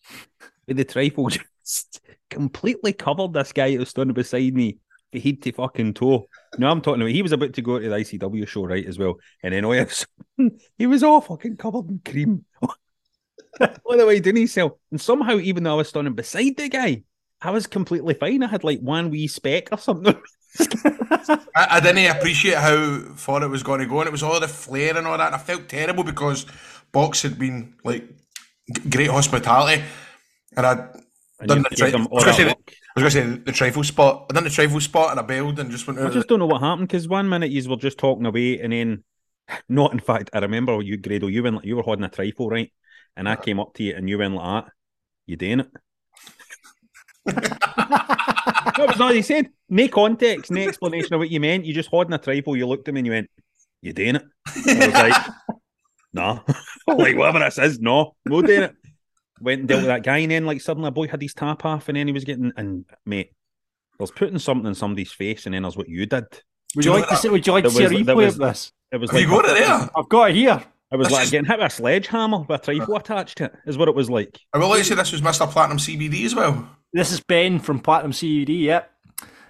with 0.68 0.78
the 0.78 0.86
trifle 0.86 1.30
just 1.66 2.02
completely 2.30 2.94
covered 2.94 3.34
this 3.34 3.52
guy 3.52 3.72
that 3.72 3.80
was 3.80 3.90
standing 3.90 4.14
beside 4.14 4.54
me, 4.54 4.78
head 5.20 5.42
to 5.42 5.52
fucking 5.52 5.94
toe. 5.94 6.28
No, 6.58 6.70
I'm 6.70 6.82
talking 6.82 7.02
about 7.02 7.12
he 7.12 7.22
was 7.22 7.32
about 7.32 7.54
to 7.54 7.62
go 7.62 7.80
to 7.80 7.90
the 7.90 7.96
ICW 7.96 8.48
show, 8.48 8.66
right, 8.66 8.86
as 8.86 8.98
well. 8.98 9.16
And 9.42 9.54
then 9.54 9.66
all 9.66 9.74
of 9.74 9.92
sudden, 9.92 10.60
he 10.78 10.88
was 10.88 11.04
all 11.04 11.22
fucking 11.22 11.58
covered 11.58 11.90
in 11.90 12.02
cream. 12.04 12.46
all 13.86 13.98
the 13.98 14.06
way 14.06 14.20
down 14.20 14.36
himself. 14.36 14.74
And 14.92 15.00
somehow, 15.00 15.38
even 15.38 15.64
though 15.64 15.74
I 15.74 15.78
was 15.78 15.90
standing 15.90 16.14
beside 16.14 16.58
the 16.58 16.70
guy, 16.70 17.04
I 17.42 17.52
was 17.52 17.68
completely 17.68 18.14
fine. 18.14 18.44
I 18.44 18.48
had 18.48 18.64
like 18.64 18.80
one 18.80 19.10
wee 19.10 19.28
speck 19.28 19.70
or 19.72 19.78
something. 19.78 20.16
I, 20.60 21.40
I 21.56 21.80
didn't 21.80 22.16
appreciate 22.16 22.58
how 22.58 23.00
far 23.16 23.44
it 23.44 23.50
was 23.50 23.64
going 23.64 23.80
to 23.80 23.86
go, 23.86 24.00
and 24.00 24.08
it 24.08 24.12
was 24.12 24.24
all 24.24 24.40
the 24.40 24.48
flair 24.48 24.96
and 24.98 25.06
all 25.08 25.18
that. 25.18 25.28
And 25.28 25.36
I 25.36 25.40
felt 25.40 25.68
terrible 25.68 26.04
because 26.04 26.46
Box 26.92 27.22
had 27.22 27.38
been 27.38 27.76
like 27.84 28.08
g- 28.74 28.90
great 28.90 29.10
hospitality, 29.10 29.84
and 30.56 30.66
I 30.66 30.88
And 31.40 31.48
done 31.48 31.66
the 31.70 31.76
tri- 31.76 32.56
I 32.96 33.02
was 33.02 33.14
going 33.14 33.26
to 33.26 33.36
say 33.36 33.44
the, 33.44 33.52
trifle 33.52 33.84
spot. 33.84 34.28
I 34.30 34.34
done 34.34 34.44
the 34.44 34.50
trifle 34.52 34.80
spot, 34.80 35.12
and 35.12 35.20
I 35.20 35.24
bailed 35.24 35.60
and 35.60 35.72
just 35.72 35.88
went. 35.88 36.00
I 36.00 36.10
just 36.10 36.28
don't 36.28 36.40
know 36.40 36.46
what 36.46 36.62
happened 36.62 36.88
because 36.88 37.08
one 37.08 37.28
minute 37.28 37.50
you 37.50 37.68
were 37.68 37.76
just 37.76 37.98
talking 37.98 38.26
away, 38.26 38.60
and 38.60 38.72
then 38.72 39.04
not. 39.70 39.94
In 39.94 40.00
fact, 40.00 40.30
I 40.34 40.40
remember 40.40 40.80
you, 40.82 40.98
Grado. 40.98 41.28
You 41.28 41.44
went, 41.44 41.66
you 41.66 41.76
were 41.76 41.84
holding 41.84 42.06
a 42.06 42.10
trifle, 42.10 42.50
right? 42.50 42.72
And 43.16 43.28
I 43.28 43.36
came 43.36 43.60
up 43.60 43.74
to 43.76 43.84
you, 43.84 43.96
and 43.96 44.08
you 44.08 44.18
went 44.18 44.36
like 44.36 44.66
that. 44.66 44.72
You 45.26 45.38
doing 45.38 45.62
it? 45.62 45.68
that 47.26 48.86
was 48.88 49.00
all 49.00 49.14
you 49.14 49.24
said. 49.24 49.50
No 49.70 49.88
context, 49.88 50.52
no 50.52 50.62
explanation 50.62 51.14
of 51.14 51.20
what 51.20 51.30
you 51.32 51.40
meant. 51.40 51.66
You 51.66 51.74
just 51.74 51.90
holding 51.90 52.14
a 52.14 52.18
trifle. 52.18 52.56
You 52.56 52.68
looked 52.68 52.88
at 52.88 52.94
me 52.94 53.00
and 53.00 53.08
you 53.08 53.14
went, 53.14 53.30
"You 53.82 53.94
doing 53.94 54.18
it?" 54.18 54.24
I 54.48 54.86
was 54.86 54.94
like, 54.94 55.26
"Nah." 56.14 56.40
like 56.88 57.16
whatever 57.16 57.40
that 57.40 57.54
says, 57.54 57.80
no, 57.80 58.16
no 58.26 58.42
doing 58.42 58.64
it. 58.64 58.76
Went 59.44 59.60
and 59.62 59.68
dealt 59.68 59.82
with 59.82 59.88
that 59.88 60.04
guy, 60.04 60.20
and 60.20 60.32
then 60.32 60.46
like 60.46 60.62
suddenly 60.62 60.88
a 60.88 60.92
boy 60.92 61.08
had 61.08 61.22
his 61.22 61.34
tap 61.34 61.66
off, 61.66 61.90
and 61.90 61.98
then 61.98 62.08
he 62.08 62.14
was 62.14 62.24
getting 62.24 62.52
and 62.58 62.86
mate. 63.06 63.32
I 64.00 64.04
was 64.04 64.12
putting 64.12 64.40
something 64.40 64.66
in 64.68 64.74
somebody's 64.76 65.12
face, 65.12 65.46
and 65.46 65.54
then 65.54 65.62
there's 65.64 65.78
what 65.78 65.88
you 65.90 66.06
did. 66.06 66.26
Would 66.76 66.86
you 66.86 66.94
you 66.94 67.00
like 67.00 67.10
to 67.10 67.16
see? 67.18 67.30
Would 67.30 67.46
you 67.46 67.54
like 67.54 67.64
to 67.66 67.70
see 67.70 67.84
a 67.84 67.90
was- 67.90 68.06
there 68.06 68.16
replay 68.16 68.26
was- 68.26 68.34
of 68.36 68.40
this? 68.42 68.72
It 68.92 68.98
was 68.98 69.10
Have 69.12 69.20
like 69.20 69.28
you 69.28 69.30
got 69.42 69.46
it 69.46 69.54
there? 69.60 69.90
I've 69.96 70.10
got 70.10 70.30
it 70.32 70.36
here. 70.36 70.64
It 70.92 70.96
was 70.98 71.08
This 71.08 71.14
like 71.14 71.24
is- 71.26 71.32
getting 71.32 71.46
hit 71.48 71.58
with 71.60 71.72
a 71.72 71.76
sledgehammer 71.76 72.40
with 72.42 72.62
a 72.62 72.64
trifle 72.64 72.96
attached 72.96 73.38
to 73.40 73.46
it. 73.46 73.54
Is 73.66 73.78
what 73.78 73.88
it 73.88 73.96
was 73.96 74.10
like. 74.10 74.40
I 74.54 74.60
will 74.60 74.70
like 74.70 74.80
to 74.80 74.86
say 74.86 74.96
this 74.96 75.12
was 75.12 75.22
Mr. 75.22 75.50
Platinum 75.50 75.78
CBD 75.80 76.26
as 76.26 76.36
well. 76.36 76.70
This 76.94 77.12
is 77.12 77.20
Ben 77.22 77.58
from 77.60 77.80
Platinum 77.80 78.12
CBD. 78.12 78.60
Yep. 78.66 78.92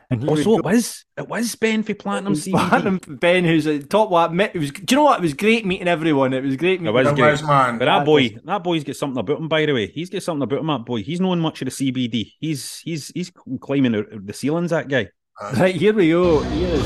And 0.09 0.21
he 0.21 0.43
go- 0.43 0.57
it 0.57 0.63
was. 0.65 1.05
It 1.17 1.27
was 1.27 1.55
Ben 1.55 1.83
for 1.83 1.93
Platinum 1.93 2.33
CBD. 2.33 2.51
Platinum 2.69 2.99
Ben, 3.19 3.43
who's 3.45 3.65
a 3.65 3.79
top 3.79 4.09
lap. 4.11 4.31
It 4.53 4.59
was. 4.59 4.71
Do 4.71 4.83
you 4.89 4.95
know 4.97 5.03
what? 5.03 5.19
It 5.19 5.23
was 5.23 5.33
great 5.33 5.65
meeting 5.65 5.87
everyone. 5.87 6.33
It 6.33 6.43
was 6.43 6.55
great 6.55 6.79
It 6.79 6.81
meeting. 6.81 6.93
was 6.93 7.07
It 7.07 7.15
great. 7.15 7.31
was, 7.31 7.43
man. 7.43 7.77
But 7.79 7.85
that 7.85 7.99
That 7.99 8.05
boy, 8.05 8.35
that 8.43 8.63
boy's 8.63 8.83
got 8.83 8.95
something 8.95 9.19
about 9.19 9.39
him. 9.39 9.47
By 9.47 9.65
the 9.65 9.73
way, 9.73 9.87
he's 9.87 10.09
got 10.09 10.23
something 10.23 10.43
about 10.43 10.59
him. 10.59 10.67
That 10.67 10.85
boy, 10.85 11.03
he's 11.03 11.21
known 11.21 11.39
much 11.39 11.61
of 11.61 11.65
the 11.65 11.71
CBD. 11.71 12.31
He's 12.39 12.79
he's 12.79 13.11
he's 13.13 13.31
climbing 13.61 13.95
out 13.95 14.05
the 14.25 14.33
ceilings. 14.33 14.71
That 14.71 14.87
guy. 14.87 15.09
Right 15.57 15.75
here 15.75 15.93
we 15.93 16.09
go. 16.11 16.41
Here 16.43 16.67
is. 16.69 16.81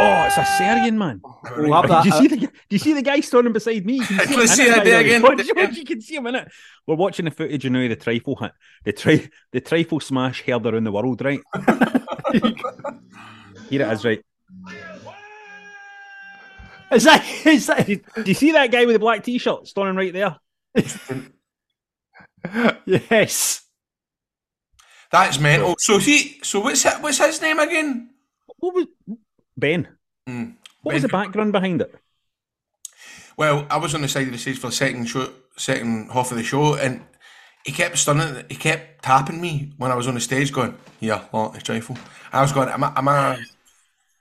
Oh, 0.00 0.24
it's 0.26 0.38
a 0.38 0.44
Syrian 0.58 0.96
man. 0.98 1.20
We'll 1.56 1.72
have 1.72 1.88
that. 1.88 2.02
Do 2.04 2.08
you 2.08 2.14
see 2.14 2.26
the 2.28 2.36
do 2.36 2.50
you 2.70 2.78
see 2.78 2.92
the 2.92 3.02
guy 3.02 3.20
standing 3.20 3.52
beside 3.52 3.86
me? 3.86 3.94
You 3.94 4.04
can 4.06 4.18
see, 4.28 4.36
Let's 4.36 4.54
see 4.54 4.68
that 4.68 4.86
again. 4.86 5.22
Watch, 5.22 5.46
you 5.76 5.84
can 5.84 6.00
see 6.00 6.16
him 6.16 6.26
in 6.26 6.34
it. 6.34 6.48
We're 6.86 6.96
watching 6.96 7.24
the 7.24 7.30
footage 7.30 7.64
you 7.64 7.70
know 7.70 7.86
the 7.86 7.96
trifle 7.96 8.36
hit. 8.36 8.52
The 8.84 8.92
tri- 8.92 9.30
the 9.52 9.60
trifle 9.60 10.00
smash 10.00 10.42
heard 10.44 10.66
around 10.66 10.84
the 10.84 10.92
world, 10.92 11.22
right? 11.22 11.40
Here 13.70 13.82
it 13.82 13.92
is, 13.92 14.04
right. 14.04 14.22
Is 16.90 17.04
that 17.04 17.24
is 17.46 17.66
that 17.66 17.86
Do, 17.86 17.96
do 17.96 18.22
you 18.24 18.34
see 18.34 18.52
that 18.52 18.70
guy 18.70 18.84
with 18.84 18.94
the 18.94 19.00
black 19.00 19.22
t-shirt 19.22 19.66
standing 19.66 19.94
right 19.96 20.12
there? 20.12 20.36
yes? 22.86 23.62
That's 25.10 25.38
mental. 25.38 25.74
So 25.78 25.98
he, 25.98 26.38
so 26.42 26.60
what's 26.60 26.82
his, 26.82 26.94
what's 26.94 27.18
his 27.18 27.40
name 27.40 27.58
again? 27.58 28.10
What 28.58 28.74
was 28.74 28.86
Ben? 29.56 29.88
Mm. 30.28 30.56
What 30.88 30.94
was 30.94 31.02
the 31.02 31.08
background 31.08 31.52
behind 31.52 31.82
it? 31.82 31.94
Well, 33.36 33.66
I 33.70 33.76
was 33.76 33.94
on 33.94 34.00
the 34.00 34.08
side 34.08 34.26
of 34.26 34.32
the 34.32 34.38
stage 34.38 34.58
for 34.58 34.68
the 34.68 34.72
second 34.72 35.04
show, 35.04 35.30
second 35.54 36.10
half 36.10 36.30
of 36.30 36.38
the 36.38 36.42
show, 36.42 36.76
and 36.76 37.02
he 37.62 37.72
kept 37.72 37.98
stunning. 37.98 38.42
He 38.48 38.56
kept 38.56 39.02
tapping 39.04 39.38
me 39.38 39.74
when 39.76 39.90
I 39.90 39.94
was 39.94 40.08
on 40.08 40.14
the 40.14 40.20
stage, 40.20 40.50
going, 40.50 40.78
"Yeah, 40.98 41.26
oh, 41.34 41.42
lot 41.42 41.56
of 41.56 41.62
trifle." 41.62 41.98
I 42.32 42.40
was 42.40 42.52
going, 42.52 42.70
"Am 42.70 42.82
I, 42.82 42.92
am 42.96 43.06
I, 43.06 43.44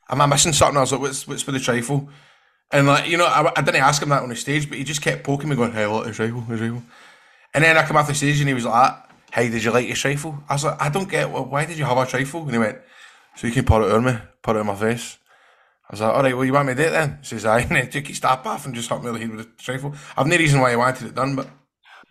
am 0.09 0.21
I 0.21 0.25
missing 0.25 0.51
something?" 0.51 0.75
I 0.75 0.81
was 0.81 0.91
like, 0.91 0.99
"What's, 0.99 1.25
what's 1.25 1.45
with 1.45 1.55
the 1.55 1.61
trifle?" 1.61 2.09
And 2.69 2.85
like, 2.85 3.07
you 3.07 3.15
know, 3.15 3.27
I, 3.27 3.49
I 3.55 3.61
didn't 3.61 3.81
ask 3.81 4.01
him 4.01 4.09
that 4.09 4.23
on 4.23 4.29
the 4.29 4.35
stage, 4.35 4.67
but 4.67 4.77
he 4.77 4.83
just 4.83 5.01
kept 5.01 5.23
poking 5.23 5.47
me, 5.47 5.55
going, 5.55 5.71
"Hey, 5.71 5.85
lot 5.85 6.05
of 6.05 6.13
trifle, 6.13 6.43
a 6.51 6.57
trifle." 6.57 6.83
And 7.53 7.63
then 7.63 7.77
I 7.77 7.85
come 7.85 7.95
off 7.95 8.07
the 8.07 8.13
stage, 8.13 8.39
and 8.41 8.49
he 8.49 8.53
was 8.53 8.65
like, 8.65 8.73
ah, 8.73 9.07
"Hey, 9.31 9.47
did 9.47 9.63
you 9.63 9.71
like 9.71 9.87
your 9.87 9.95
trifle?" 9.95 10.43
I 10.49 10.55
was 10.55 10.65
like, 10.65 10.81
"I 10.81 10.89
don't 10.89 11.09
get. 11.09 11.31
Well, 11.31 11.45
why 11.45 11.65
did 11.65 11.77
you 11.77 11.85
have 11.85 11.97
a 11.97 12.05
trifle?" 12.05 12.41
And 12.41 12.51
he 12.51 12.57
went, 12.57 12.77
"So 13.37 13.47
you 13.47 13.53
can 13.53 13.63
put 13.63 13.83
it 13.83 13.91
on 13.91 14.03
me, 14.03 14.17
put 14.43 14.57
it 14.57 14.59
on 14.59 14.65
my 14.65 14.75
face." 14.75 15.17
I 15.89 15.93
was 15.93 16.01
like, 16.01 16.13
all 16.13 16.23
right, 16.23 16.35
well, 16.35 16.45
you 16.45 16.53
want 16.53 16.67
me 16.67 16.75
to 16.75 16.81
do 16.81 16.87
it 16.87 16.91
then? 16.91 17.19
He 17.21 17.27
says, 17.27 17.45
aye. 17.45 17.61
And 17.61 17.71
then 17.71 17.89
took 17.89 18.07
his 18.07 18.17
stop 18.17 18.45
off 18.45 18.65
and 18.65 18.75
just 18.75 18.89
hit 18.89 19.01
me 19.01 19.07
on 19.07 19.13
the 19.13 19.19
head 19.21 19.29
with 19.29 19.45
a 19.45 19.49
trifle. 19.57 19.95
I've 20.17 20.27
no 20.27 20.35
reason 20.35 20.59
why 20.59 20.71
he 20.71 20.75
wanted 20.75 21.07
it 21.07 21.15
done, 21.15 21.35
but 21.35 21.47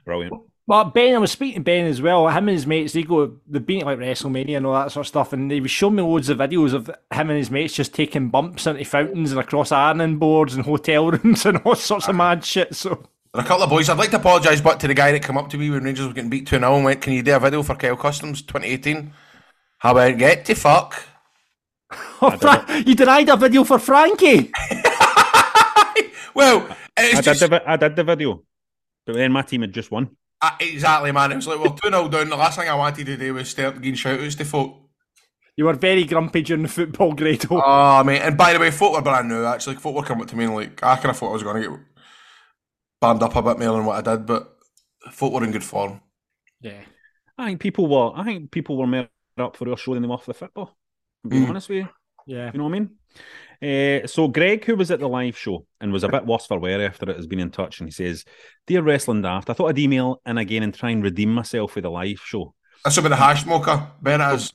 Brilliant. 0.06 0.34
Well, 0.68 0.84
Ben, 0.84 1.14
I 1.14 1.18
was 1.18 1.30
speaking 1.30 1.60
to 1.60 1.64
Ben 1.64 1.86
as 1.86 2.00
well. 2.00 2.28
Him 2.28 2.48
and 2.48 2.56
his 2.56 2.66
mates, 2.66 2.92
they 2.92 3.02
go, 3.02 3.38
they've 3.46 3.64
been 3.64 3.80
to 3.80 3.86
like 3.86 3.98
WrestleMania 3.98 4.56
and 4.56 4.66
all 4.66 4.74
that 4.74 4.90
sort 4.90 5.04
of 5.04 5.08
stuff, 5.08 5.32
and 5.32 5.50
they 5.50 5.60
was 5.60 5.70
showing 5.70 5.96
me 5.96 6.02
loads 6.02 6.28
of 6.28 6.38
videos 6.38 6.72
of 6.72 6.88
him 6.88 7.30
and 7.30 7.38
his 7.38 7.50
mates 7.50 7.74
just 7.74 7.94
taking 7.94 8.30
bumps 8.30 8.66
into 8.66 8.84
fountains 8.84 9.30
and 9.30 9.40
across 9.40 9.70
ironing 9.70 10.18
boards 10.18 10.54
and 10.54 10.64
hotel 10.64 11.10
rooms 11.10 11.44
and 11.44 11.58
all 11.58 11.74
sorts 11.74 12.08
of 12.08 12.16
mad 12.16 12.44
shit. 12.44 12.74
So 12.74 13.04
a 13.34 13.44
couple 13.44 13.64
of 13.64 13.70
boys. 13.70 13.88
I'd 13.88 13.98
like 13.98 14.10
to 14.10 14.16
apologise, 14.16 14.60
but 14.60 14.80
to 14.80 14.88
the 14.88 14.94
guy 14.94 15.12
that 15.12 15.24
came 15.24 15.38
up 15.38 15.50
to 15.50 15.58
me 15.58 15.70
when 15.70 15.84
Rangers 15.84 16.06
were 16.06 16.12
getting 16.12 16.30
beat 16.30 16.46
2 16.46 16.58
0 16.58 16.74
and 16.76 16.84
went, 16.84 17.00
Can 17.00 17.12
you 17.12 17.22
do 17.22 17.36
a 17.36 17.40
video 17.40 17.62
for 17.62 17.76
Kyle 17.76 17.96
Customs 17.96 18.42
2018? 18.42 19.12
How 19.78 19.92
about 19.92 20.18
get 20.18 20.44
to 20.46 20.54
fuck? 20.54 21.00
Oh, 22.20 22.30
Fra- 22.40 22.66
you 22.86 22.94
denied 22.94 23.28
a 23.28 23.36
video 23.36 23.64
for 23.64 23.78
Frankie. 23.78 24.50
Well, 26.34 26.68
it's 26.98 27.26
I 27.26 27.32
did, 27.32 27.50
the, 27.50 27.62
I 27.70 27.76
did 27.78 27.96
the 27.96 28.04
video, 28.04 28.42
but 29.06 29.14
then 29.14 29.32
my 29.32 29.40
team 29.40 29.62
had 29.62 29.72
just 29.72 29.90
won. 29.90 30.10
uh, 30.42 30.50
exactly, 30.60 31.10
man. 31.10 31.32
It 31.32 31.36
was 31.36 31.46
like, 31.46 31.58
well, 31.58 31.72
2 31.72 31.88
0 31.88 32.08
down. 32.10 32.28
The 32.28 32.36
last 32.36 32.58
thing 32.58 32.68
I 32.68 32.74
wanted 32.74 33.06
to 33.06 33.16
do 33.16 33.32
was 33.32 33.48
start 33.48 33.76
giving 33.76 33.94
shout 33.94 34.20
outs 34.20 34.34
to 34.34 34.44
folk. 34.44 34.76
You 35.56 35.64
were 35.64 35.72
very 35.72 36.04
grumpy 36.04 36.42
during 36.42 36.64
the 36.64 36.68
football 36.68 37.14
Grado. 37.14 37.48
Oh, 37.52 37.62
Oh, 37.64 38.04
mate. 38.04 38.20
And 38.20 38.36
by 38.36 38.52
the 38.52 38.58
way, 38.58 38.70
folk 38.70 38.92
were 38.92 39.00
brand 39.00 39.30
new, 39.30 39.46
actually. 39.46 39.76
Folk 39.76 39.94
were 39.96 40.02
coming 40.02 40.24
up 40.24 40.28
to 40.28 40.36
me 40.36 40.44
and, 40.44 40.54
like, 40.54 40.82
I 40.82 40.96
kind 40.96 41.08
of 41.08 41.16
thought 41.16 41.30
I 41.30 41.32
was 41.32 41.42
going 41.42 41.62
to 41.62 41.70
get 41.70 41.80
banned 43.00 43.22
up 43.22 43.34
a 43.34 43.40
bit 43.42 43.58
more 43.58 43.74
than 43.76 43.86
what 43.86 44.06
I 44.06 44.14
did, 44.16 44.26
but 44.26 44.58
folk 45.10 45.32
were 45.32 45.42
in 45.44 45.52
good 45.52 45.64
form. 45.64 46.02
yeah. 46.60 46.82
I 47.38 47.46
think 47.46 47.60
people 47.60 47.86
were. 47.86 48.12
I 48.14 48.24
think 48.24 48.50
people 48.50 48.76
were 48.76 48.86
more 48.86 49.08
up 49.38 49.56
for 49.56 49.70
our 49.70 49.76
show 49.78 49.94
than 49.94 50.02
they 50.02 50.08
were 50.08 50.18
for 50.18 50.32
the 50.32 50.38
football. 50.38 50.76
To 51.30 51.36
be 51.40 51.44
Mm. 51.44 51.48
honest 51.50 51.68
with 51.68 51.78
you, 51.78 51.88
Yeah. 52.26 52.50
you 52.52 52.58
know 52.58 52.64
what 52.64 52.74
I 52.74 52.78
mean. 52.80 52.90
Uh, 53.62 54.06
so 54.06 54.28
Greg, 54.28 54.64
who 54.64 54.76
was 54.76 54.90
at 54.90 55.00
the 55.00 55.08
live 55.08 55.36
show 55.36 55.64
and 55.80 55.92
was 55.92 56.04
a 56.04 56.08
bit 56.08 56.26
worse 56.26 56.46
for 56.46 56.58
wear 56.58 56.84
after 56.86 57.08
it, 57.10 57.16
has 57.16 57.26
been 57.26 57.40
in 57.40 57.50
touch, 57.50 57.80
and 57.80 57.88
he 57.88 57.92
says, 57.92 58.24
"Dear 58.66 58.82
Wrestling 58.82 59.22
Daft, 59.22 59.48
I 59.48 59.54
thought 59.54 59.68
I'd 59.68 59.78
email 59.78 60.20
in 60.26 60.36
again 60.38 60.62
and 60.62 60.74
try 60.74 60.90
and 60.90 61.02
redeem 61.02 61.32
myself 61.32 61.74
with 61.74 61.84
the 61.84 61.90
live 61.90 62.20
show. 62.22 62.54
That's 62.84 62.98
about 62.98 63.08
the 63.08 63.16
hash 63.16 63.44
smoker. 63.44 63.90
Ben 64.02 64.20
it 64.20 64.34
is. 64.34 64.52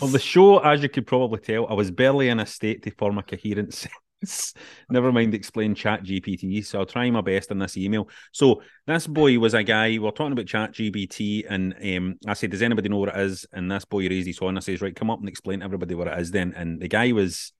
Well, 0.00 0.08
the 0.10 0.18
show, 0.20 0.58
as 0.58 0.82
you 0.82 0.88
could 0.88 1.06
probably 1.06 1.40
tell, 1.40 1.66
I 1.68 1.74
was 1.74 1.90
barely 1.90 2.28
in 2.28 2.38
a 2.40 2.46
state 2.46 2.82
to 2.84 2.90
form 2.92 3.18
a 3.18 3.22
coherent 3.22 3.74
sentence. 3.74 3.98
Never 4.90 5.12
mind 5.12 5.34
explain 5.34 5.74
Chat 5.74 6.04
GPT. 6.04 6.64
So 6.64 6.80
I'll 6.80 6.86
try 6.86 7.10
my 7.10 7.20
best 7.20 7.50
in 7.50 7.58
this 7.58 7.76
email. 7.76 8.08
So 8.32 8.62
this 8.86 9.06
boy 9.06 9.38
was 9.38 9.54
a 9.54 9.62
guy. 9.62 9.98
We're 9.98 10.10
talking 10.10 10.32
about 10.32 10.46
Chat 10.46 10.72
GPT, 10.72 11.44
and 11.48 11.74
um, 11.96 12.16
I 12.26 12.34
said, 12.34 12.50
"Does 12.50 12.62
anybody 12.62 12.88
know 12.88 12.98
what 12.98 13.08
it 13.14 13.18
is?" 13.20 13.46
And 13.52 13.70
this 13.70 13.84
boy 13.84 14.08
raised 14.08 14.26
his 14.26 14.38
hand. 14.38 14.58
I 14.58 14.60
says, 14.60 14.80
"Right, 14.82 14.94
come 14.94 15.10
up 15.10 15.20
and 15.20 15.28
explain 15.28 15.60
to 15.60 15.64
everybody 15.64 15.94
what 15.94 16.08
it 16.08 16.18
is." 16.18 16.30
Then, 16.30 16.52
and 16.56 16.80
the 16.80 16.88
guy 16.88 17.12
was, 17.12 17.52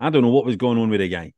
I 0.00 0.10
don't 0.10 0.22
know 0.22 0.30
what 0.30 0.44
was 0.44 0.56
going 0.56 0.78
on 0.78 0.90
with 0.90 1.00
the 1.00 1.08
guy, 1.08 1.32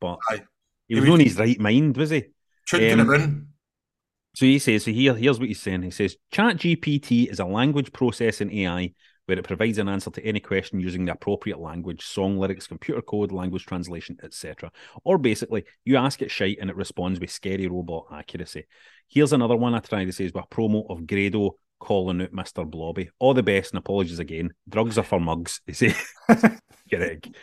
but 0.00 0.18
Aye. 0.30 0.42
he 0.88 0.94
was 0.94 1.04
He 1.04 1.10
was- 1.10 1.20
on 1.20 1.24
his 1.24 1.38
right 1.38 1.58
mind, 1.60 1.96
was 1.96 2.10
he? 2.10 2.24
Um. 2.72 3.48
So 4.34 4.44
he 4.44 4.58
says, 4.58 4.84
so 4.84 4.90
here, 4.90 5.14
here's 5.14 5.38
what 5.38 5.48
he's 5.48 5.62
saying. 5.62 5.80
He 5.82 5.90
says, 5.90 6.14
ChatGPT 6.30 7.26
is 7.30 7.40
a 7.40 7.46
language 7.46 7.90
processing 7.90 8.52
AI 8.52 8.92
where 9.26 9.38
it 9.38 9.44
provides 9.44 9.78
an 9.78 9.88
answer 9.88 10.10
to 10.10 10.24
any 10.24 10.40
question 10.40 10.80
using 10.80 11.04
the 11.04 11.12
appropriate 11.12 11.58
language, 11.58 12.04
song 12.04 12.38
lyrics, 12.38 12.66
computer 12.66 13.02
code, 13.02 13.32
language 13.32 13.66
translation, 13.66 14.16
etc. 14.22 14.70
Or 15.04 15.18
basically, 15.18 15.64
you 15.84 15.96
ask 15.96 16.22
it 16.22 16.30
shite 16.30 16.58
and 16.60 16.70
it 16.70 16.76
responds 16.76 17.20
with 17.20 17.30
scary 17.30 17.66
robot 17.66 18.06
accuracy. 18.12 18.66
Here's 19.08 19.32
another 19.32 19.56
one 19.56 19.74
I 19.74 19.80
tried. 19.80 20.06
He 20.06 20.12
says, 20.12 20.32
with 20.32 20.44
a 20.44 20.48
promo 20.48 20.88
of 20.88 21.06
Grado 21.06 21.56
calling 21.78 22.22
out 22.22 22.32
Mr. 22.32 22.68
Blobby. 22.68 23.10
All 23.18 23.34
the 23.34 23.42
best 23.42 23.72
and 23.72 23.78
apologies 23.78 24.18
again. 24.18 24.52
Drugs 24.68 24.98
are 24.98 25.02
for 25.02 25.20
mugs. 25.20 25.60
They 25.66 25.72
say, 25.72 25.94
Greg. 26.90 27.34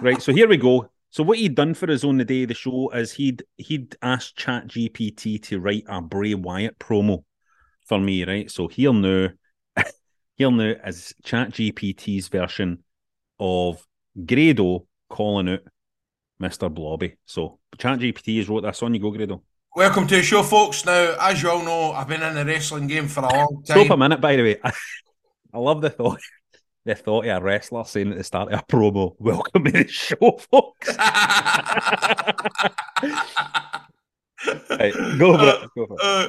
Right, 0.00 0.20
so 0.20 0.32
here 0.32 0.48
we 0.48 0.56
go. 0.56 0.90
So 1.10 1.22
what 1.22 1.38
he'd 1.38 1.54
done 1.54 1.74
for 1.74 1.90
us 1.90 2.04
on 2.04 2.16
the 2.16 2.24
day 2.24 2.42
of 2.42 2.48
the 2.48 2.54
show 2.54 2.90
is 2.90 3.12
he'd 3.12 3.44
he'd 3.58 3.94
asked 4.00 4.36
ChatGPT 4.38 5.42
to 5.42 5.60
write 5.60 5.84
a 5.86 6.00
Bray 6.00 6.34
Wyatt 6.34 6.78
promo 6.78 7.24
for 7.86 8.00
me, 8.00 8.24
right? 8.24 8.50
So 8.50 8.66
here 8.66 8.92
now, 8.92 9.28
here 10.36 10.50
now 10.50 10.74
is 10.86 11.14
ChatGPT's 11.24 12.28
version 12.28 12.82
of 13.38 13.86
Grado 14.26 14.86
calling 15.08 15.48
out 15.48 15.60
Mr. 16.40 16.72
Blobby. 16.72 17.16
So 17.26 17.58
ChatGPT 17.76 18.38
has 18.38 18.48
wrote 18.48 18.62
this 18.62 18.82
on. 18.82 18.94
You 18.94 19.00
go, 19.00 19.10
Grado. 19.10 19.42
Welcome 19.74 20.06
to 20.08 20.16
the 20.16 20.22
show, 20.22 20.42
folks. 20.42 20.84
Now, 20.84 21.16
as 21.20 21.42
you 21.42 21.50
all 21.50 21.64
know, 21.64 21.92
I've 21.92 22.08
been 22.08 22.22
in 22.22 22.34
the 22.34 22.44
wrestling 22.44 22.86
game 22.86 23.08
for 23.08 23.20
a 23.20 23.32
long 23.32 23.62
time. 23.64 23.84
Stop 23.84 23.90
a 23.90 23.96
minute, 23.96 24.20
by 24.20 24.36
the 24.36 24.42
way. 24.42 24.60
I 25.54 25.58
love 25.58 25.80
the 25.80 25.90
thought. 25.90 26.20
The 26.84 26.94
thought 26.96 27.26
of 27.26 27.36
a 27.36 27.44
wrestler 27.44 27.84
saying 27.84 28.10
at 28.10 28.18
the 28.18 28.24
start 28.24 28.52
of 28.52 28.58
a 28.58 28.62
promo, 28.64 29.14
"Welcome 29.18 29.64
to 29.64 29.70
the 29.70 29.86
show, 29.86 30.16
folks." 30.50 30.88
right, 34.68 34.92
go 35.16 35.38
for 35.38 35.48
it. 35.48 35.70
Go 35.76 35.86
for 35.86 35.94
it. 35.94 36.00
Uh, 36.02 36.28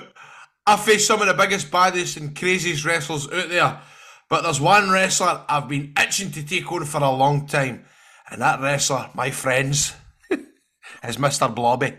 I 0.66 0.78
face 0.78 1.08
some 1.08 1.22
of 1.22 1.28
the 1.28 1.34
biggest, 1.34 1.70
baddest, 1.70 2.18
and 2.18 2.36
craziest 2.36 2.86
wrestlers 2.86 3.26
out 3.32 3.50
there, 3.50 3.82
but 4.30 4.44
there's 4.44 4.62
one 4.62 4.90
wrestler 4.90 5.44
I've 5.50 5.68
been 5.68 5.94
itching 6.00 6.32
to 6.32 6.46
take 6.46 6.72
on 6.72 6.86
for 6.86 7.02
a 7.02 7.12
long 7.12 7.48
time, 7.48 7.86
and 8.32 8.42
that 8.42 8.62
wrestler, 8.62 9.10
my 9.14 9.30
friends, 9.30 9.94
is 10.32 11.18
Mr. 11.18 11.54
Blobby. 11.54 11.94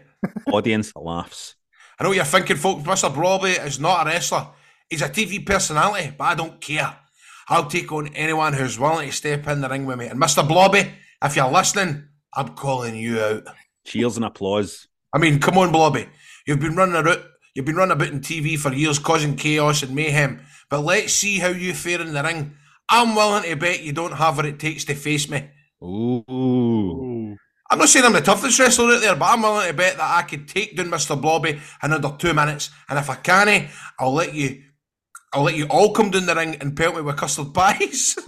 Audience 0.46 0.92
laughs. 0.96 1.56
I 1.98 2.04
know 2.04 2.10
what 2.10 2.16
you're 2.16 2.24
thinking, 2.24 2.56
folks. 2.56 2.82
Mr. 2.82 3.14
Blobby 3.14 3.50
is 3.50 3.78
not 3.78 4.06
a 4.06 4.10
wrestler. 4.10 4.48
He's 4.88 5.02
a 5.02 5.08
TV 5.08 5.44
personality, 5.44 6.14
but 6.16 6.24
I 6.24 6.34
don't 6.34 6.60
care. 6.60 6.96
I'll 7.48 7.66
take 7.66 7.92
on 7.92 8.08
anyone 8.08 8.54
who's 8.54 8.78
willing 8.78 9.10
to 9.10 9.14
step 9.14 9.46
in 9.46 9.60
the 9.60 9.68
ring 9.68 9.84
with 9.84 9.98
me. 9.98 10.06
And 10.06 10.20
Mr. 10.20 10.46
Blobby, 10.46 10.90
if 11.22 11.36
you're 11.36 11.50
listening, 11.50 12.08
I'm 12.34 12.54
calling 12.54 12.96
you 12.96 13.20
out. 13.20 13.44
Cheers 13.84 14.16
and 14.16 14.24
applause. 14.24 14.88
I 15.12 15.18
mean, 15.18 15.38
come 15.38 15.58
on, 15.58 15.70
Blobby. 15.70 16.08
You've 16.46 16.60
been 16.60 16.74
running 16.74 16.96
about, 16.96 17.22
you've 17.54 17.66
been 17.66 17.76
running 17.76 17.92
about 17.92 18.08
in 18.08 18.20
TV 18.20 18.58
for 18.58 18.72
years, 18.72 18.98
causing 18.98 19.36
chaos 19.36 19.82
and 19.82 19.94
mayhem. 19.94 20.40
But 20.68 20.80
let's 20.80 21.12
see 21.12 21.38
how 21.38 21.48
you 21.48 21.72
fare 21.74 22.00
in 22.00 22.12
the 22.12 22.22
ring. 22.22 22.56
I'm 22.88 23.14
willing 23.14 23.44
to 23.44 23.56
bet 23.56 23.82
you 23.82 23.92
don't 23.92 24.12
have 24.12 24.36
what 24.36 24.46
it 24.46 24.58
takes 24.58 24.84
to 24.86 24.94
face 24.94 25.28
me. 25.28 25.48
Ooh. 25.82 27.36
I'm 27.70 27.78
not 27.78 27.88
saying 27.88 28.04
I'm 28.04 28.12
the 28.12 28.20
toughest 28.20 28.58
wrestler 28.58 28.94
out 28.94 29.00
there, 29.00 29.16
but 29.16 29.26
I'm 29.26 29.42
willing 29.42 29.68
to 29.68 29.74
bet 29.74 29.96
that 29.96 30.18
I 30.18 30.22
could 30.22 30.46
take 30.48 30.76
down 30.76 30.90
Mr. 30.90 31.20
Blobby 31.20 31.60
in 31.82 31.92
under 31.92 32.14
two 32.18 32.34
minutes. 32.34 32.70
And 32.88 32.98
if 32.98 33.08
I 33.08 33.16
can't, 33.16 33.70
I'll 33.98 34.12
let 34.12 34.34
you, 34.34 34.62
I'll 35.32 35.42
let 35.42 35.56
you 35.56 35.66
all 35.66 35.92
come 35.92 36.10
down 36.10 36.26
the 36.26 36.34
ring 36.34 36.56
and 36.60 36.76
pelt 36.76 36.96
me 36.96 37.02
with 37.02 37.16
custard 37.16 37.54
pies. 37.54 38.16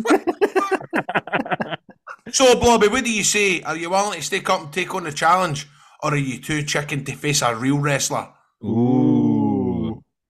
so, 2.33 2.59
Blobby, 2.59 2.89
what 2.89 3.05
do 3.05 3.13
you 3.13 3.25
say? 3.25 3.63
Are 3.63 3.77
you 3.77 3.91
willing 3.91 4.19
to 4.19 4.25
stick 4.25 4.49
up 4.49 4.63
and 4.63 4.73
take 4.73 4.95
on 4.95 5.05
the 5.05 5.13
challenge, 5.13 5.69
or 6.03 6.15
are 6.15 6.17
you 6.17 6.41
too 6.41 6.63
chicken 6.63 7.05
to 7.05 7.13
face 7.15 7.43
a 7.43 7.55
real 7.55 7.79
wrestler? 7.79 8.29
Ooh. 8.65 9.16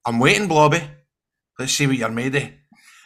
I'm 0.07 0.21
waiting, 0.21 0.47
Blobby. 0.47 0.81
Let's 1.59 1.73
see 1.73 1.87
what 1.87 1.97
you're 1.97 2.11
made 2.11 2.37
of. 2.37 2.45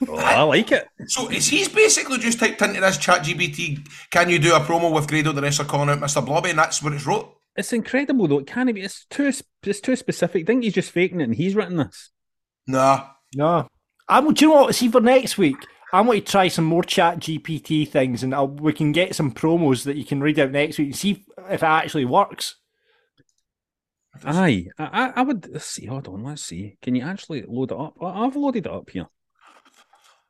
Oh, 0.08 0.16
I 0.16 0.42
like 0.42 0.70
it. 0.72 0.86
So 1.06 1.28
is 1.30 1.48
he's 1.48 1.68
basically 1.68 2.18
just 2.18 2.38
typed 2.38 2.60
into 2.62 2.80
this 2.80 2.98
chat 2.98 3.22
GPT, 3.22 3.86
can 4.10 4.28
you 4.28 4.38
do 4.38 4.54
a 4.54 4.60
promo 4.60 4.92
with 4.92 5.08
Grado 5.08 5.32
the 5.32 5.42
wrestler 5.42 5.64
calling 5.66 5.88
out 5.88 5.98
Mr. 5.98 6.24
Blobby? 6.24 6.50
And 6.50 6.58
that's 6.58 6.82
what 6.82 6.92
it's 6.92 7.06
wrote. 7.06 7.34
It's 7.56 7.72
incredible 7.72 8.28
though. 8.28 8.38
It 8.38 8.46
can't 8.46 8.72
be. 8.74 8.82
It's 8.82 9.06
too. 9.10 9.32
It's 9.62 9.80
too 9.80 9.96
specific. 9.96 10.44
I 10.44 10.46
think 10.46 10.64
he's 10.64 10.74
just 10.74 10.90
faking 10.90 11.20
it, 11.20 11.24
and 11.24 11.34
he's 11.34 11.54
written 11.54 11.76
this. 11.76 12.10
Nah. 12.66 13.08
No. 13.34 13.68
I'm, 14.08 14.32
do 14.32 14.44
you 14.44 14.50
know 14.50 14.62
what? 14.62 14.74
See, 14.74 14.88
for 14.88 15.00
next 15.00 15.38
week, 15.38 15.56
I 15.92 16.00
want 16.00 16.24
to 16.24 16.30
try 16.32 16.48
some 16.48 16.64
more 16.64 16.82
Chat 16.82 17.18
GPT 17.18 17.88
things, 17.88 18.22
and 18.22 18.34
I'll, 18.34 18.48
we 18.48 18.72
can 18.72 18.92
get 18.92 19.14
some 19.14 19.32
promos 19.32 19.84
that 19.84 19.96
you 19.96 20.04
can 20.04 20.20
read 20.20 20.38
out 20.38 20.50
next 20.50 20.78
week 20.78 20.88
and 20.88 20.96
see 20.96 21.24
if 21.50 21.62
it 21.62 21.66
actually 21.66 22.04
works. 22.04 22.56
Aye, 24.24 24.66
I, 24.78 24.84
I- 24.84 25.12
I 25.16 25.22
would 25.22 25.48
let's 25.52 25.66
see. 25.66 25.86
Hold 25.86 26.08
on, 26.08 26.24
let's 26.24 26.42
see. 26.42 26.76
Can 26.82 26.94
you 26.94 27.02
actually 27.04 27.42
load 27.46 27.70
it 27.72 27.78
up? 27.78 27.94
I- 28.02 28.24
I've 28.26 28.36
loaded 28.36 28.66
it 28.66 28.72
up 28.72 28.90
here. 28.90 29.06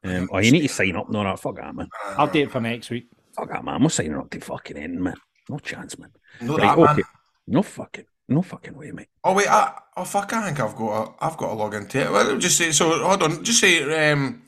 Um, 0.05 0.29
oh, 0.33 0.39
you 0.39 0.51
need 0.53 0.63
to 0.63 0.69
sign 0.69 0.97
up. 0.97 1.11
No, 1.11 1.23
no, 1.23 1.37
fuck 1.37 1.57
that, 1.57 1.75
man. 1.75 1.89
I'll 2.17 2.27
do 2.27 2.41
it 2.41 2.51
for 2.51 2.61
next 2.61 2.89
week. 2.91 3.09
Fuck 3.37 3.49
that, 3.51 3.65
man. 3.65 3.75
I'm 3.75 3.83
not 3.83 3.93
signing 3.93 4.15
up 4.17 4.31
to 4.31 4.41
fucking 4.41 4.77
end, 4.77 5.01
man. 5.01 5.15
No 5.49 5.59
chance, 5.59 5.99
man. 5.99 6.11
No, 6.41 6.57
Right, 6.57 6.77
that, 6.77 6.97
man. 6.97 7.05
No 7.47 7.63
fucking, 7.63 8.05
no 8.29 8.41
fucking 8.43 8.75
way, 8.77 8.93
mate. 8.93 9.09
Oh 9.25 9.35
wait, 9.35 9.49
I, 9.49 9.73
oh 9.97 10.05
fuck! 10.05 10.33
I 10.33 10.47
think 10.47 10.61
I've 10.61 10.77
got 10.77 11.03
a, 11.21 11.25
I've 11.25 11.37
got 11.37 11.49
to 11.49 11.55
log 11.55 11.75
into 11.75 12.01
it. 12.01 12.11
Well, 12.11 12.39
just 12.39 12.57
say 12.57 12.71
so. 12.73 12.99
Hold 13.07 13.23
on, 13.25 13.45
just 13.45 13.61
say 13.61 14.13
um, 14.13 14.43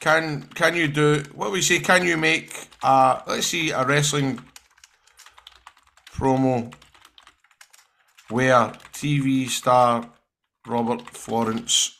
can 0.00 0.42
can 0.54 0.74
you 0.74 0.88
do 0.88 1.22
what 1.34 1.52
we 1.52 1.62
say? 1.62 1.78
Can 1.78 2.04
you 2.04 2.16
make 2.16 2.68
uh 2.82 3.20
let's 3.26 3.46
see 3.46 3.70
a 3.70 3.84
wrestling 3.86 4.40
promo 6.12 6.72
where 8.30 8.72
TV 8.92 9.48
star 9.48 10.10
Robert 10.66 11.08
Florence 11.10 11.98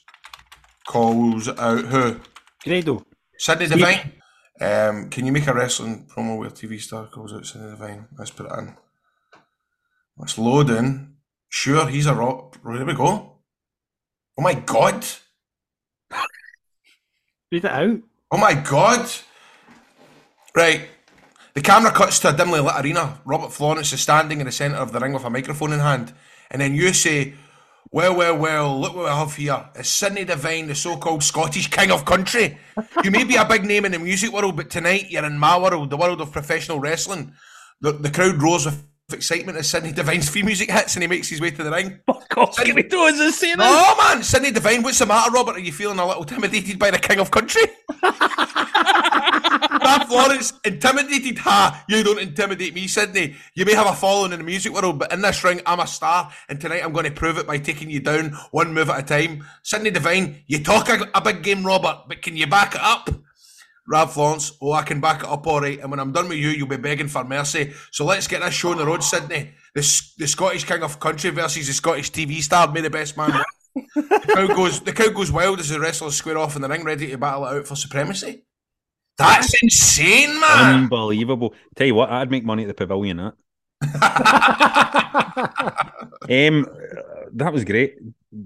calls 0.86 1.48
out 1.48 1.84
who 1.84 2.20
Grado. 2.64 3.04
Sydney 3.38 3.66
Devine. 3.66 4.12
Um, 4.60 5.10
can 5.10 5.24
you 5.24 5.32
make 5.32 5.46
a 5.46 5.54
wrestling 5.54 6.06
promo 6.06 6.38
where 6.38 6.50
TV 6.50 6.80
star 6.80 7.06
calls 7.06 7.32
out 7.32 7.46
Sydney 7.46 7.70
Devine? 7.70 8.08
Let's 8.18 8.30
put 8.30 8.46
it 8.46 8.58
in. 8.58 8.74
Let's 10.16 10.36
load 10.36 10.70
in. 10.70 11.14
Sure, 11.48 11.86
he's 11.86 12.06
a 12.06 12.14
rock. 12.14 12.58
Here 12.64 12.84
we 12.84 12.94
go. 12.94 13.38
Oh 14.36 14.42
my 14.42 14.54
god. 14.54 15.06
Read 17.50 17.64
it 17.64 17.70
out. 17.70 18.00
Oh 18.30 18.36
my 18.36 18.54
god. 18.54 19.08
Right. 20.54 20.88
The 21.58 21.64
camera 21.64 21.90
cuts 21.90 22.20
to 22.20 22.28
a 22.28 22.32
dimly 22.32 22.60
lit 22.60 22.76
arena. 22.78 23.18
Robert 23.24 23.52
Florence 23.52 23.92
is 23.92 24.00
standing 24.00 24.38
in 24.38 24.46
the 24.46 24.52
centre 24.52 24.76
of 24.76 24.92
the 24.92 25.00
ring 25.00 25.12
with 25.12 25.24
a 25.24 25.28
microphone 25.28 25.72
in 25.72 25.80
hand. 25.80 26.12
And 26.52 26.62
then 26.62 26.72
you 26.72 26.92
say, 26.92 27.34
Well, 27.90 28.14
well, 28.14 28.38
well, 28.38 28.80
look 28.80 28.94
what 28.94 29.06
we 29.06 29.10
have 29.10 29.34
here. 29.34 29.68
It's 29.74 29.88
Sydney 29.88 30.24
Devine, 30.24 30.68
the 30.68 30.76
so 30.76 30.96
called 30.96 31.24
Scottish 31.24 31.68
King 31.68 31.90
of 31.90 32.04
Country. 32.04 32.56
You 33.02 33.10
may 33.10 33.24
be 33.24 33.34
a 33.34 33.44
big 33.44 33.64
name 33.64 33.84
in 33.84 33.90
the 33.90 33.98
music 33.98 34.30
world, 34.30 34.56
but 34.56 34.70
tonight 34.70 35.10
you're 35.10 35.24
in 35.24 35.36
my 35.36 35.58
world, 35.58 35.90
the 35.90 35.96
world 35.96 36.20
of 36.20 36.30
professional 36.30 36.78
wrestling. 36.78 37.32
The, 37.80 37.90
the 37.90 38.10
crowd 38.12 38.40
roars 38.40 38.64
with 38.64 38.80
excitement 39.12 39.58
as 39.58 39.68
Sydney 39.68 39.90
Devine's 39.90 40.28
free 40.28 40.44
music 40.44 40.70
hits 40.70 40.94
and 40.94 41.02
he 41.02 41.08
makes 41.08 41.28
his 41.28 41.40
way 41.40 41.50
to 41.50 41.64
the 41.64 41.72
ring. 41.72 41.98
Fuck 42.06 42.36
off, 42.36 42.56
Grado 42.56 43.06
is 43.06 43.18
the 43.18 43.32
same. 43.32 43.56
Oh 43.58 43.96
man, 43.98 44.22
Sydney 44.22 44.52
Devine, 44.52 44.84
what's 44.84 45.00
the 45.00 45.06
matter, 45.06 45.32
Robert? 45.32 45.56
Are 45.56 45.58
you 45.58 45.72
feeling 45.72 45.98
a 45.98 46.06
little 46.06 46.22
intimidated 46.22 46.78
by 46.78 46.92
the 46.92 47.00
King 47.00 47.18
of 47.18 47.32
Country? 47.32 47.62
Matt 49.88 50.06
Florence, 50.06 50.52
intimidated? 50.66 51.38
Ha! 51.38 51.82
You 51.88 52.04
don't 52.04 52.20
intimidate 52.20 52.74
me, 52.74 52.86
Sydney. 52.86 53.36
You 53.54 53.64
may 53.64 53.72
have 53.72 53.86
a 53.86 53.94
following 53.94 54.32
in 54.32 54.38
the 54.38 54.44
music 54.44 54.70
world, 54.70 54.98
but 54.98 55.10
in 55.14 55.22
this 55.22 55.42
ring, 55.42 55.62
I'm 55.64 55.80
a 55.80 55.86
star, 55.86 56.30
and 56.50 56.60
tonight 56.60 56.84
I'm 56.84 56.92
going 56.92 57.06
to 57.06 57.10
prove 57.10 57.38
it 57.38 57.46
by 57.46 57.56
taking 57.56 57.88
you 57.88 58.00
down 58.00 58.32
one 58.50 58.74
move 58.74 58.90
at 58.90 59.00
a 59.00 59.02
time. 59.02 59.46
Sydney 59.62 59.90
Devine, 59.90 60.42
you 60.46 60.62
talk 60.62 60.90
a, 60.90 61.08
a 61.14 61.22
big 61.22 61.42
game, 61.42 61.64
Robert, 61.64 62.02
but 62.06 62.20
can 62.20 62.36
you 62.36 62.46
back 62.46 62.74
it 62.74 62.82
up? 62.82 63.08
Rab 63.88 64.10
Florence, 64.10 64.52
oh, 64.60 64.72
I 64.72 64.82
can 64.82 65.00
back 65.00 65.22
it 65.22 65.28
up 65.30 65.46
all 65.46 65.62
right. 65.62 65.80
And 65.80 65.90
when 65.90 66.00
I'm 66.00 66.12
done 66.12 66.28
with 66.28 66.36
you, 66.36 66.50
you'll 66.50 66.68
be 66.68 66.76
begging 66.76 67.08
for 67.08 67.24
mercy. 67.24 67.72
So 67.90 68.04
let's 68.04 68.28
get 68.28 68.42
this 68.42 68.52
show 68.52 68.72
on 68.72 68.76
the 68.76 68.84
road, 68.84 69.02
Sydney. 69.02 69.52
The, 69.74 70.12
the 70.18 70.26
Scottish 70.26 70.64
King 70.64 70.82
of 70.82 71.00
Country 71.00 71.30
versus 71.30 71.66
the 71.66 71.72
Scottish 71.72 72.12
TV 72.12 72.42
star. 72.42 72.70
May 72.70 72.82
the 72.82 72.90
best 72.90 73.16
man 73.16 73.30
the, 73.94 74.02
crowd 74.28 74.48
goes, 74.48 74.80
the 74.80 74.92
crowd 74.92 75.14
goes 75.14 75.32
wild 75.32 75.60
as 75.60 75.70
the 75.70 75.80
wrestlers 75.80 76.16
square 76.16 76.36
off 76.36 76.56
in 76.56 76.62
the 76.62 76.68
ring, 76.68 76.84
ready 76.84 77.06
to 77.06 77.16
battle 77.16 77.46
it 77.46 77.56
out 77.56 77.66
for 77.66 77.74
supremacy. 77.74 78.42
That's 79.18 79.62
insane, 79.62 80.40
man. 80.40 80.74
Unbelievable. 80.74 81.54
Tell 81.74 81.86
you 81.86 81.94
what, 81.94 82.10
I'd 82.10 82.30
make 82.30 82.44
money 82.44 82.62
at 82.62 82.68
the 82.68 82.74
pavilion. 82.74 83.16
That. 83.16 83.34
um, 86.22 86.66
that 87.32 87.52
was 87.52 87.64
great, 87.64 87.96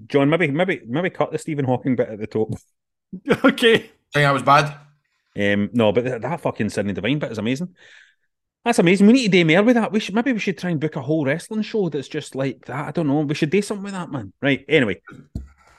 John. 0.07 0.29
Maybe, 0.29 0.49
maybe, 0.49 0.81
maybe 0.85 1.09
cut 1.09 1.31
the 1.31 1.37
Stephen 1.37 1.65
Hawking 1.65 1.95
bit 1.95 2.09
at 2.09 2.19
the 2.19 2.27
top. 2.27 2.49
okay. 3.45 3.77
Think 3.77 3.91
that 4.13 4.33
was 4.33 4.43
bad. 4.43 4.75
Um, 5.35 5.69
no, 5.73 5.91
but 5.91 6.03
that, 6.05 6.21
that 6.21 6.41
fucking 6.41 6.69
Sydney 6.69 6.93
Devine 6.93 7.19
bit 7.19 7.31
is 7.31 7.37
amazing. 7.37 7.75
That's 8.65 8.79
amazing. 8.79 9.07
We 9.07 9.13
need 9.13 9.31
to 9.31 9.43
do 9.43 9.45
more 9.45 9.63
with 9.63 9.75
that. 9.75 9.91
We 9.91 9.99
should 9.99 10.15
maybe 10.15 10.31
we 10.31 10.39
should 10.39 10.57
try 10.57 10.69
and 10.69 10.79
book 10.79 10.95
a 10.95 11.01
whole 11.01 11.25
wrestling 11.25 11.63
show 11.63 11.89
that's 11.89 12.07
just 12.07 12.33
like 12.33 12.65
that. 12.65 12.87
I 12.87 12.91
don't 12.91 13.07
know. 13.07 13.21
We 13.21 13.35
should 13.35 13.49
do 13.49 13.61
something 13.61 13.83
with 13.83 13.93
that, 13.93 14.09
man. 14.09 14.31
Right. 14.41 14.63
Anyway, 14.69 15.01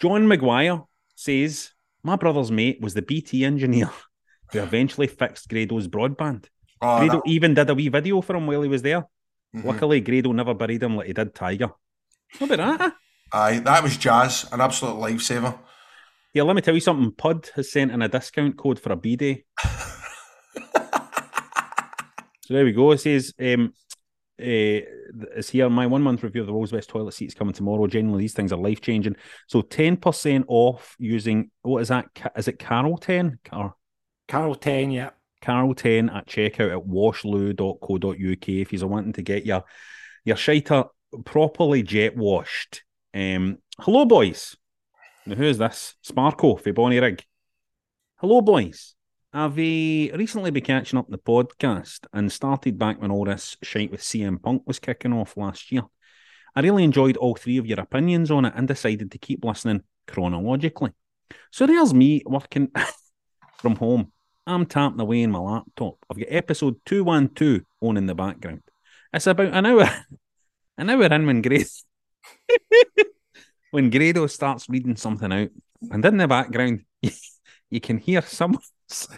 John 0.01 0.27
McGuire 0.27 0.87
says 1.15 1.71
my 2.03 2.17
brother's 2.17 2.51
mate 2.51 2.81
was 2.81 2.95
the 2.95 3.03
BT 3.03 3.45
engineer 3.45 3.91
who 4.55 4.63
eventually 4.65 5.07
fixed 5.07 5.49
Grado's 5.49 5.89
broadband. 5.89 6.47
Oh, 6.81 6.99
Grado 6.99 7.17
that- 7.25 7.29
even 7.31 7.55
did 7.55 7.69
a 7.71 7.75
wee 7.75 7.89
video 7.89 8.21
for 8.21 8.37
him 8.37 8.47
while 8.47 8.63
he 8.63 8.69
was 8.69 8.83
there. 8.83 9.05
Mhm. 9.55 9.65
Luckily, 9.65 10.01
Grado 10.01 10.33
never 10.33 10.55
buried 10.55 10.83
him 10.83 10.97
like 10.97 11.07
he 11.07 11.13
did 11.13 11.35
Tiger. 11.35 11.71
What 12.39 12.51
about 12.51 12.79
that? 12.79 12.95
Aye, 13.33 13.59
that 13.61 13.83
was 13.83 13.97
jazz, 13.97 14.47
an 14.53 14.61
absolute 14.61 14.95
lifesaver. 14.97 15.59
Yeah, 16.33 16.43
let 16.43 16.57
me 16.57 16.63
tell 16.63 16.75
you 16.75 16.81
something. 16.81 17.13
Pud 17.13 17.51
has 17.55 17.71
sent 17.71 17.93
in 17.93 18.03
a 18.03 18.09
discount 18.09 18.57
code 18.57 18.81
for 18.81 18.93
a 18.93 18.97
bidet. 18.97 19.45
so 22.41 22.55
there 22.55 22.65
we 22.65 22.73
go. 22.73 22.91
It 22.93 22.99
says, 22.99 23.33
um, 23.41 23.73
uh, 24.41 24.83
it's 25.37 25.51
here. 25.51 25.71
My 25.71 25.87
one 25.87 26.03
month 26.03 26.23
review 26.23 26.41
of 26.43 26.47
the 26.49 26.53
Rolls 26.53 26.73
West 26.73 26.89
toilet 26.89 27.15
seats 27.15 27.35
coming 27.35 27.55
tomorrow. 27.55 27.87
Generally, 27.87 28.21
these 28.23 28.35
things 28.35 28.53
are 28.53 28.59
life 28.59 28.81
changing. 28.81 29.17
So 29.47 29.63
10% 29.63 30.45
off 30.49 30.97
using, 30.99 31.51
what 31.63 31.83
is 31.83 31.89
that? 31.89 32.07
Is 32.37 32.49
it 32.49 32.59
Carol 32.59 32.99
10? 32.99 33.39
Or 33.53 33.75
Carol 34.29 34.55
10, 34.55 34.91
yeah. 34.91 35.11
Carol 35.41 35.75
10 35.75 36.09
at 36.09 36.27
checkout 36.27 36.73
at 36.73 36.87
washloo.co.uk 36.87 38.49
if 38.49 38.73
you're 38.73 38.89
wanting 38.89 39.13
to 39.13 39.23
get 39.23 39.45
your, 39.45 39.65
your 40.25 40.37
shiter 40.37 40.85
properly 41.25 41.83
jet 41.83 42.17
washed. 42.17 42.83
Um, 43.13 43.59
hello, 43.79 44.05
boys. 44.05 44.57
Now, 45.27 45.37
who 45.37 45.45
is 45.45 45.59
this? 45.59 45.95
Sparko 46.05 46.61
for 46.61 46.73
Bonnyrigg. 46.73 47.21
Hello, 48.17 48.41
boys. 48.41 48.95
I've 49.33 49.57
recently 49.57 50.51
been 50.51 50.63
catching 50.63 50.99
up 50.99 51.09
the 51.09 51.19
podcast 51.19 52.07
and 52.13 52.31
started 52.31 52.79
back 52.79 53.03
when 53.03 53.11
all 53.11 53.25
this 53.25 53.57
shite 53.63 53.91
with 53.91 54.01
CM 54.01 54.41
Punk 54.41 54.63
was 54.65 54.79
kicking 54.79 55.13
off 55.13 55.37
last 55.37 55.73
year. 55.73 55.83
I 56.55 56.61
really 56.61 56.85
enjoyed 56.85 57.17
all 57.17 57.35
three 57.35 57.59
of 57.59 57.67
your 57.67 57.81
opinions 57.81 58.31
on 58.31 58.45
it 58.45 58.53
and 58.57 58.69
decided 58.69 59.11
to 59.11 59.19
keep 59.19 59.45
listening 59.45 59.83
chronologically. 60.07 60.93
So 61.51 61.67
there's 61.67 61.93
me 61.93 62.23
working 62.25 62.71
from 63.59 63.77
home. 63.77 64.13
I'm 64.47 64.67
tapping 64.67 65.01
away 65.01 65.23
in 65.23 65.31
my 65.31 65.39
laptop. 65.39 65.97
I've 66.11 66.19
got 66.19 66.29
episode 66.29 66.77
212 66.85 67.63
on 67.81 67.97
in 67.97 68.07
the 68.07 68.15
background. 68.15 68.63
It's 69.13 69.27
about 69.27 69.55
an 69.55 69.67
hour, 69.67 69.89
an 70.79 70.91
hour 70.91 71.05
in 71.05 71.27
when 71.27 71.41
Grace, 71.41 71.85
when 73.71 73.91
Grado 73.91 74.27
starts 74.27 74.69
reading 74.69 74.97
something 74.97 75.33
out, 75.33 75.49
and 75.91 76.05
in 76.05 76.17
the 76.19 76.29
background, 76.29 76.85
you 77.71 77.81
can 77.81 77.99
hear 77.99 78.21
someone's 78.23 79.09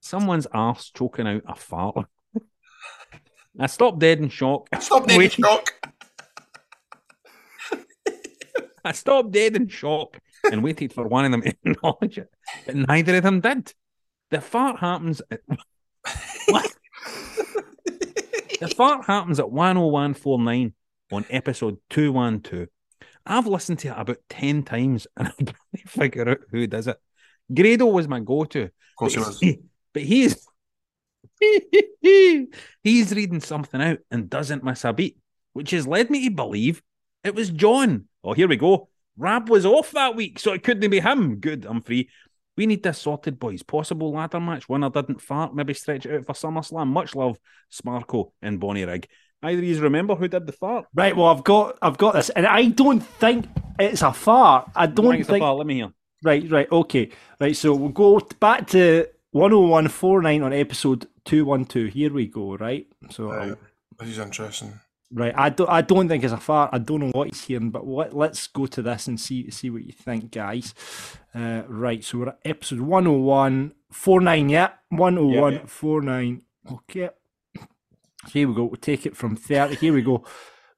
someone's 0.00 0.46
arse 0.46 0.90
choking 0.90 1.26
out 1.26 1.42
a 1.46 1.54
fart. 1.54 2.06
I 3.58 3.66
stopped 3.66 3.98
dead 3.98 4.20
in 4.20 4.30
shock. 4.30 4.68
Stop 4.80 5.06
dead 5.06 5.20
in 5.20 5.30
shock. 5.30 5.74
I 8.82 8.92
stopped 8.92 9.32
dead 9.32 9.56
in 9.56 9.68
shock 9.68 10.18
and 10.44 10.62
waited 10.62 10.92
for 10.92 11.06
one 11.06 11.24
of 11.24 11.30
them 11.32 11.42
to 11.42 11.54
acknowledge 11.64 12.18
it, 12.18 12.30
but 12.66 12.74
neither 12.76 13.16
of 13.16 13.22
them 13.22 13.40
did. 13.40 13.72
The 14.30 14.40
fart 14.40 14.78
happens 14.80 15.20
at 15.30 15.40
what? 16.48 16.72
the 18.60 18.72
fart 18.76 19.04
happens 19.06 19.40
at 19.40 19.50
10149 19.50 20.72
on 21.12 21.26
episode 21.30 21.78
212. 21.90 22.68
I've 23.26 23.46
listened 23.46 23.80
to 23.80 23.88
it 23.88 23.94
about 23.96 24.18
10 24.28 24.62
times 24.62 25.06
and 25.16 25.28
I 25.38 25.42
can't 25.42 25.88
figure 25.88 26.28
out 26.28 26.38
who 26.50 26.66
does 26.66 26.86
it. 26.86 26.96
Grado 27.52 27.86
was 27.86 28.08
my 28.08 28.20
go-to. 28.20 28.62
Of 28.64 28.70
course 28.96 29.14
he 29.14 29.18
but 29.20 29.26
was. 29.26 29.40
he- 29.40 29.60
but 29.92 30.02
he's 30.02 30.46
he's 32.82 33.14
reading 33.14 33.40
something 33.40 33.80
out 33.82 33.98
and 34.10 34.30
doesn't 34.30 34.62
miss 34.62 34.84
a 34.84 34.92
beat, 34.92 35.18
which 35.52 35.72
has 35.72 35.86
led 35.86 36.10
me 36.10 36.28
to 36.28 36.34
believe 36.34 36.82
it 37.24 37.34
was 37.34 37.50
John. 37.50 38.04
Oh, 38.22 38.32
here 38.32 38.48
we 38.48 38.56
go. 38.56 38.88
Rab 39.16 39.48
was 39.48 39.66
off 39.66 39.90
that 39.92 40.14
week, 40.16 40.38
so 40.38 40.52
it 40.52 40.62
couldn't 40.62 40.88
be 40.90 41.00
him. 41.00 41.36
Good, 41.36 41.66
I'm 41.68 41.80
free. 41.82 42.08
We 42.56 42.66
need 42.66 42.82
this 42.82 42.98
sorted, 42.98 43.38
boys. 43.38 43.62
Possible 43.62 44.12
ladder 44.12 44.40
match. 44.40 44.68
Winner 44.68 44.90
didn't 44.90 45.20
fart. 45.22 45.54
Maybe 45.54 45.72
stretch 45.74 46.04
it 46.06 46.14
out 46.14 46.26
for 46.26 46.32
SummerSlam. 46.34 46.88
Much 46.88 47.14
love, 47.14 47.38
Sparko 47.72 48.32
and 48.42 48.60
Bonnyrigg. 48.60 49.06
Either 49.42 49.58
of 49.58 49.64
you 49.64 49.80
remember 49.80 50.14
who 50.14 50.28
did 50.28 50.46
the 50.46 50.52
fart? 50.52 50.84
Right, 50.94 51.16
well, 51.16 51.26
I've 51.28 51.44
got 51.44 51.78
I've 51.80 51.96
got 51.96 52.12
this, 52.14 52.28
and 52.30 52.46
I 52.46 52.66
don't 52.66 53.00
think 53.00 53.46
it's 53.78 54.02
a 54.02 54.12
fart. 54.12 54.70
I 54.76 54.86
don't 54.86 55.08
Think 55.10 55.20
it's 55.20 55.28
a 55.30 55.32
think. 55.32 55.42
fart. 55.42 55.56
Let 55.56 55.66
me 55.66 55.76
hear. 55.76 55.92
Right, 56.22 56.50
right, 56.50 56.70
okay. 56.70 57.08
Right, 57.40 57.56
so 57.56 57.74
we'll 57.74 57.88
go 57.90 58.20
back 58.40 58.66
to 58.68 59.06
10149 59.32 60.42
on 60.42 60.52
episode 60.52 61.06
212. 61.24 61.88
Here 61.94 62.12
we 62.12 62.26
go, 62.26 62.56
right? 62.56 62.86
So, 63.10 63.30
I'll- 63.30 63.48
Right. 63.48 63.58
This 64.00 64.08
is 64.10 64.18
interesting. 64.18 64.78
Right, 65.12 65.34
I 65.36 65.48
don't. 65.50 65.68
I 65.68 65.82
don't 65.82 66.08
think 66.08 66.22
it's 66.22 66.32
a 66.32 66.36
fart. 66.36 66.70
I 66.72 66.78
don't 66.78 67.00
know 67.00 67.10
what 67.10 67.26
he's 67.28 67.42
hearing, 67.42 67.70
but 67.70 67.84
let, 67.84 68.14
let's 68.14 68.46
go 68.46 68.66
to 68.66 68.80
this 68.80 69.08
and 69.08 69.18
see 69.18 69.50
see 69.50 69.68
what 69.68 69.84
you 69.84 69.92
think, 69.92 70.30
guys. 70.30 70.72
Uh, 71.34 71.62
right, 71.66 72.04
so 72.04 72.18
we're 72.18 72.28
at 72.28 72.38
episode 72.44 72.80
101, 72.80 73.72
49, 73.90 74.48
yeah, 74.48 74.70
101, 74.90 75.52
Yeah, 75.52 75.58
yeah. 75.58 75.66
49. 75.66 76.42
Okay, 76.72 77.10
so 77.56 78.28
here 78.28 78.48
we 78.48 78.54
go. 78.54 78.64
We'll 78.64 78.76
take 78.76 79.04
it 79.04 79.16
from 79.16 79.34
30. 79.34 79.76
Here 79.76 79.92
we 79.92 80.02
go. 80.02 80.24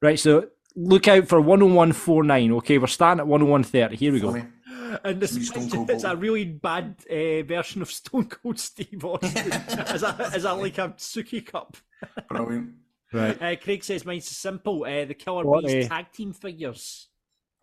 Right, 0.01 0.19
so 0.19 0.47
look 0.75 1.07
out 1.07 1.27
for 1.27 1.39
101.49. 1.39 2.57
Okay, 2.57 2.77
we're 2.79 2.87
starting 2.87 3.21
at 3.21 3.27
101.30. 3.27 3.93
Here 3.93 4.11
we 4.11 4.19
go. 4.19 4.31
Funny. 4.31 4.45
And 5.03 5.21
this 5.21 5.35
is 5.35 5.51
it's 5.55 6.03
a 6.03 6.15
really 6.15 6.45
bad 6.45 6.95
uh, 7.09 7.43
version 7.43 7.81
of 7.81 7.91
Stone 7.91 8.25
Cold 8.25 8.59
Steve 8.59 9.03
Austin. 9.05 9.51
is, 9.51 10.01
that, 10.01 10.33
is 10.35 10.43
that 10.43 10.57
like 10.57 10.77
a 10.77 10.89
Suki 10.97 11.45
cup? 11.45 11.77
Brilliant. 12.29 12.73
Right. 13.13 13.41
Uh, 13.41 13.55
Craig 13.55 13.83
says 13.83 14.05
mine's 14.05 14.25
simple. 14.25 14.83
Uh, 14.83 15.05
the 15.05 15.13
Killer 15.13 15.45
What, 15.45 15.65
Bees 15.65 15.87
tag 15.87 16.11
team 16.11 16.33
figures. 16.33 17.07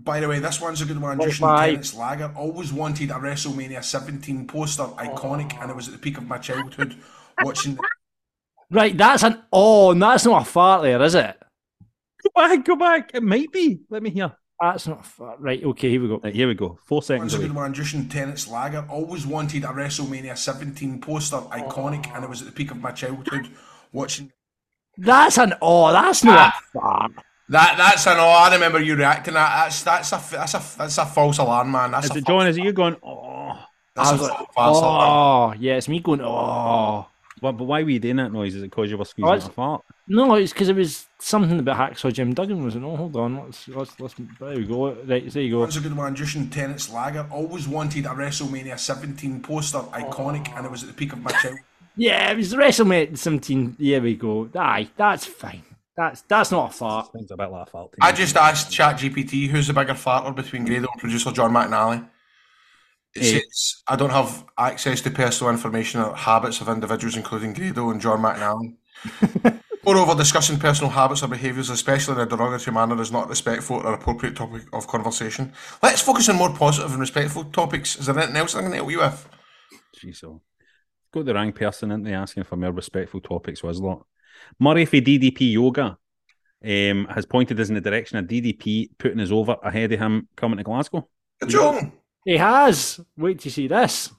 By 0.02 0.20
the 0.20 0.28
way, 0.28 0.38
this 0.38 0.60
one's 0.60 0.80
a 0.80 0.86
good 0.86 1.00
one. 1.00 1.18
What 1.18 1.28
Justin 1.28 1.46
five? 1.46 1.66
Tennent's 1.68 1.94
Lager 1.94 2.32
always 2.36 2.72
wanted 2.72 3.10
a 3.10 3.14
WrestleMania 3.14 3.84
17 3.84 4.46
poster, 4.46 4.84
iconic, 4.84 5.60
and 5.60 5.70
it 5.70 5.76
was 5.76 5.88
at 5.88 5.92
the 5.92 5.98
peak 5.98 6.16
of 6.16 6.26
my 6.26 6.38
childhood 6.38 6.96
watching. 7.42 7.74
The- 7.74 7.88
Right, 8.72 8.96
that's 8.96 9.24
an 9.24 9.42
oh, 9.52 9.90
and 9.90 10.00
that's 10.00 10.24
not 10.24 10.42
a 10.42 10.44
fart 10.44 10.82
there, 10.82 11.02
is 11.02 11.16
it? 11.16 11.36
Go 12.22 12.30
back, 12.36 12.64
go 12.64 12.76
back. 12.76 13.10
It 13.14 13.22
might 13.22 13.50
be. 13.50 13.80
Let 13.90 14.00
me 14.00 14.10
hear. 14.10 14.32
That's 14.60 14.86
not 14.86 15.00
a 15.00 15.02
fart. 15.02 15.40
Right, 15.40 15.64
okay, 15.64 15.90
here 15.90 16.00
we 16.00 16.06
go. 16.06 16.20
Right, 16.22 16.32
here 16.34 16.46
we 16.46 16.54
go. 16.54 16.78
Four 16.84 17.02
seconds 17.02 17.32
One's 17.32 17.44
a 17.44 17.48
good 17.48 17.56
one. 17.56 17.74
Justin 17.74 18.08
Tennent's 18.08 18.46
Lager 18.46 18.86
always 18.88 19.26
wanted 19.26 19.64
a 19.64 19.68
WrestleMania 19.68 20.38
17 20.38 21.00
poster, 21.00 21.38
iconic, 21.38 22.14
and 22.14 22.22
it 22.22 22.30
was 22.30 22.42
at 22.42 22.46
the 22.46 22.52
peak 22.52 22.70
of 22.70 22.76
my 22.76 22.92
childhood 22.92 23.48
watching. 23.92 24.30
That's 25.00 25.38
an 25.38 25.54
oh, 25.62 25.92
that's 25.92 26.22
not 26.24 26.52
a 26.54 26.78
fart. 26.78 27.12
That 27.48 27.76
that's 27.78 28.06
an 28.06 28.18
oh, 28.18 28.28
I 28.28 28.52
remember 28.54 28.80
you 28.80 28.94
reacting. 28.96 29.34
That 29.34 29.64
that's 29.64 29.82
that's 29.82 30.12
a 30.12 30.22
that's 30.30 30.54
a 30.54 30.62
that's 30.78 30.98
a 30.98 31.06
false 31.06 31.38
alarm, 31.38 31.72
man. 31.72 31.90
That's 31.92 32.06
Is 32.06 32.10
a 32.12 32.18
it 32.18 32.24
false, 32.26 32.42
John? 32.42 32.46
Is 32.48 32.56
it 32.58 32.64
you 32.64 32.72
going? 32.72 32.96
Oh, 33.02 33.58
that's 33.96 34.10
I 34.10 34.14
a 34.14 34.18
was 34.18 34.28
false 34.54 34.76
like, 34.76 34.84
alarm. 34.84 35.56
oh, 35.56 35.60
yeah, 35.60 35.76
it's 35.76 35.88
me 35.88 36.00
going 36.00 36.20
oh. 36.20 37.06
but, 37.40 37.52
but 37.52 37.64
why 37.64 37.82
were 37.82 37.90
you 37.90 37.98
doing 37.98 38.16
that 38.16 38.30
noise? 38.32 38.54
Is 38.54 38.62
it 38.62 38.70
because 38.70 38.90
you 38.90 38.98
were 38.98 39.04
squeezing 39.04 39.26
Oh, 39.28 39.32
out 39.32 39.36
it's- 39.38 39.48
a 39.48 39.52
fart? 39.52 39.82
No, 40.12 40.34
it's 40.34 40.52
because 40.52 40.68
it 40.68 40.74
was 40.74 41.06
something 41.20 41.58
about 41.60 41.76
Hacksaw 41.76 42.12
Jim 42.12 42.34
Duggan, 42.34 42.64
was 42.64 42.74
it? 42.74 42.80
No, 42.80 42.96
hold 42.96 43.14
on. 43.16 43.44
Let's 43.44 43.68
let's 43.68 43.98
let's 44.00 44.14
there 44.40 44.56
we 44.56 44.64
go. 44.66 44.88
Right, 44.92 45.30
there 45.30 45.42
you 45.42 45.52
go. 45.52 45.60
One's 45.60 45.76
a 45.76 45.80
good 45.80 45.96
one. 45.96 46.14
Justin 46.16 46.50
Tennent's 46.50 46.90
Lager 46.92 47.26
always 47.30 47.68
wanted 47.68 48.06
a 48.06 48.10
WrestleMania 48.10 48.76
17 48.78 49.40
poster, 49.40 49.78
iconic, 49.78 50.52
and 50.56 50.66
it 50.66 50.70
was 50.70 50.82
at 50.82 50.88
the 50.88 50.94
peak 50.94 51.12
of 51.12 51.22
my 51.22 51.30
childhood. 51.42 51.60
Yeah, 51.96 52.30
it 52.30 52.36
was 52.36 52.54
WrestleMania 52.54 53.16
17. 53.18 53.76
Here 53.78 54.00
we 54.00 54.14
go. 54.14 54.48
Aye, 54.54 54.88
that's 54.96 55.26
fine. 55.26 55.62
That's 55.96 56.22
that's 56.22 56.50
not 56.50 56.70
a 56.70 56.72
fart. 56.72 57.12
Things 57.12 57.30
a 57.30 57.36
bit 57.36 57.50
like 57.50 57.68
fart. 57.68 57.90
I 58.00 58.12
just 58.12 58.36
asked 58.36 58.70
ChatGPT 58.70 59.48
who's 59.48 59.66
the 59.66 59.72
bigger 59.74 59.94
farter 59.94 60.34
between 60.34 60.64
Grado 60.64 60.88
and 60.92 61.00
producer 61.00 61.30
John 61.32 61.52
McNally. 61.52 62.08
It 63.14 63.22
Eh. 63.22 63.40
says 63.40 63.82
I 63.88 63.96
don't 63.96 64.10
have 64.10 64.44
access 64.56 65.00
to 65.02 65.10
personal 65.10 65.52
information 65.52 66.00
or 66.00 66.14
habits 66.16 66.60
of 66.60 66.68
individuals, 66.68 67.16
including 67.16 67.52
Grado 67.52 67.90
and 67.90 68.00
John 68.00 68.20
McNally. 68.22 68.76
Moreover, 69.84 70.14
discussing 70.14 70.58
personal 70.58 70.90
habits 70.90 71.22
or 71.22 71.28
behaviours, 71.28 71.70
especially 71.70 72.14
in 72.14 72.20
a 72.20 72.26
derogatory 72.26 72.74
manner, 72.74 73.00
is 73.00 73.10
not 73.10 73.28
respectful 73.28 73.76
or 73.78 73.94
appropriate 73.94 74.36
topic 74.36 74.62
of 74.74 74.86
conversation. 74.86 75.52
Let's 75.82 76.02
focus 76.02 76.28
on 76.28 76.36
more 76.36 76.52
positive 76.54 76.90
and 76.92 77.00
respectful 77.00 77.44
topics. 77.44 77.96
Is 77.98 78.06
there 78.06 78.16
anything 78.18 78.36
else 78.36 78.54
I 78.54 78.62
can 78.62 78.72
help 78.72 78.90
you 78.90 78.98
with? 79.00 79.28
Jeez, 79.96 80.16
so 80.16 80.40
got 81.12 81.24
the 81.24 81.34
wrong 81.34 81.52
person 81.52 81.90
into 81.90 82.12
asking 82.12 82.44
for 82.44 82.56
more 82.56 82.72
respectful 82.72 83.20
topics, 83.20 83.62
was 83.62 83.78
a 83.78 83.82
lot. 83.84 84.06
Murray 84.58 84.84
for 84.84 84.96
DDP 84.96 85.52
Yoga 85.52 85.98
um, 86.64 87.06
has 87.06 87.26
pointed 87.26 87.58
us 87.60 87.68
in 87.68 87.74
the 87.74 87.80
direction 87.80 88.18
of 88.18 88.26
DDP 88.26 88.90
putting 88.98 89.20
us 89.20 89.30
over 89.30 89.56
ahead 89.62 89.92
of 89.92 89.98
him 89.98 90.28
coming 90.36 90.58
to 90.58 90.64
Glasgow. 90.64 91.08
John, 91.46 91.92
He 92.24 92.36
has. 92.36 93.00
Wait 93.16 93.40
to 93.40 93.50
see 93.50 93.66
this. 93.66 94.10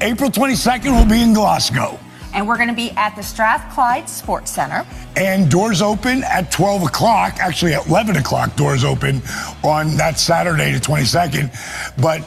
April 0.00 0.30
22nd, 0.30 0.84
we'll 0.84 1.06
be 1.08 1.22
in 1.22 1.32
Glasgow. 1.32 1.98
And 2.32 2.46
we're 2.46 2.56
going 2.56 2.68
to 2.68 2.74
be 2.74 2.90
at 2.92 3.16
the 3.16 3.22
Strathclyde 3.22 4.08
Sports 4.08 4.52
Center. 4.52 4.86
And 5.16 5.50
doors 5.50 5.82
open 5.82 6.22
at 6.22 6.52
12 6.52 6.84
o'clock, 6.84 7.38
actually 7.40 7.74
at 7.74 7.86
11 7.88 8.16
o'clock, 8.16 8.54
doors 8.54 8.84
open 8.84 9.20
on 9.64 9.96
that 9.96 10.18
Saturday, 10.18 10.72
the 10.72 10.78
22nd. 10.78 11.50
But 12.00 12.20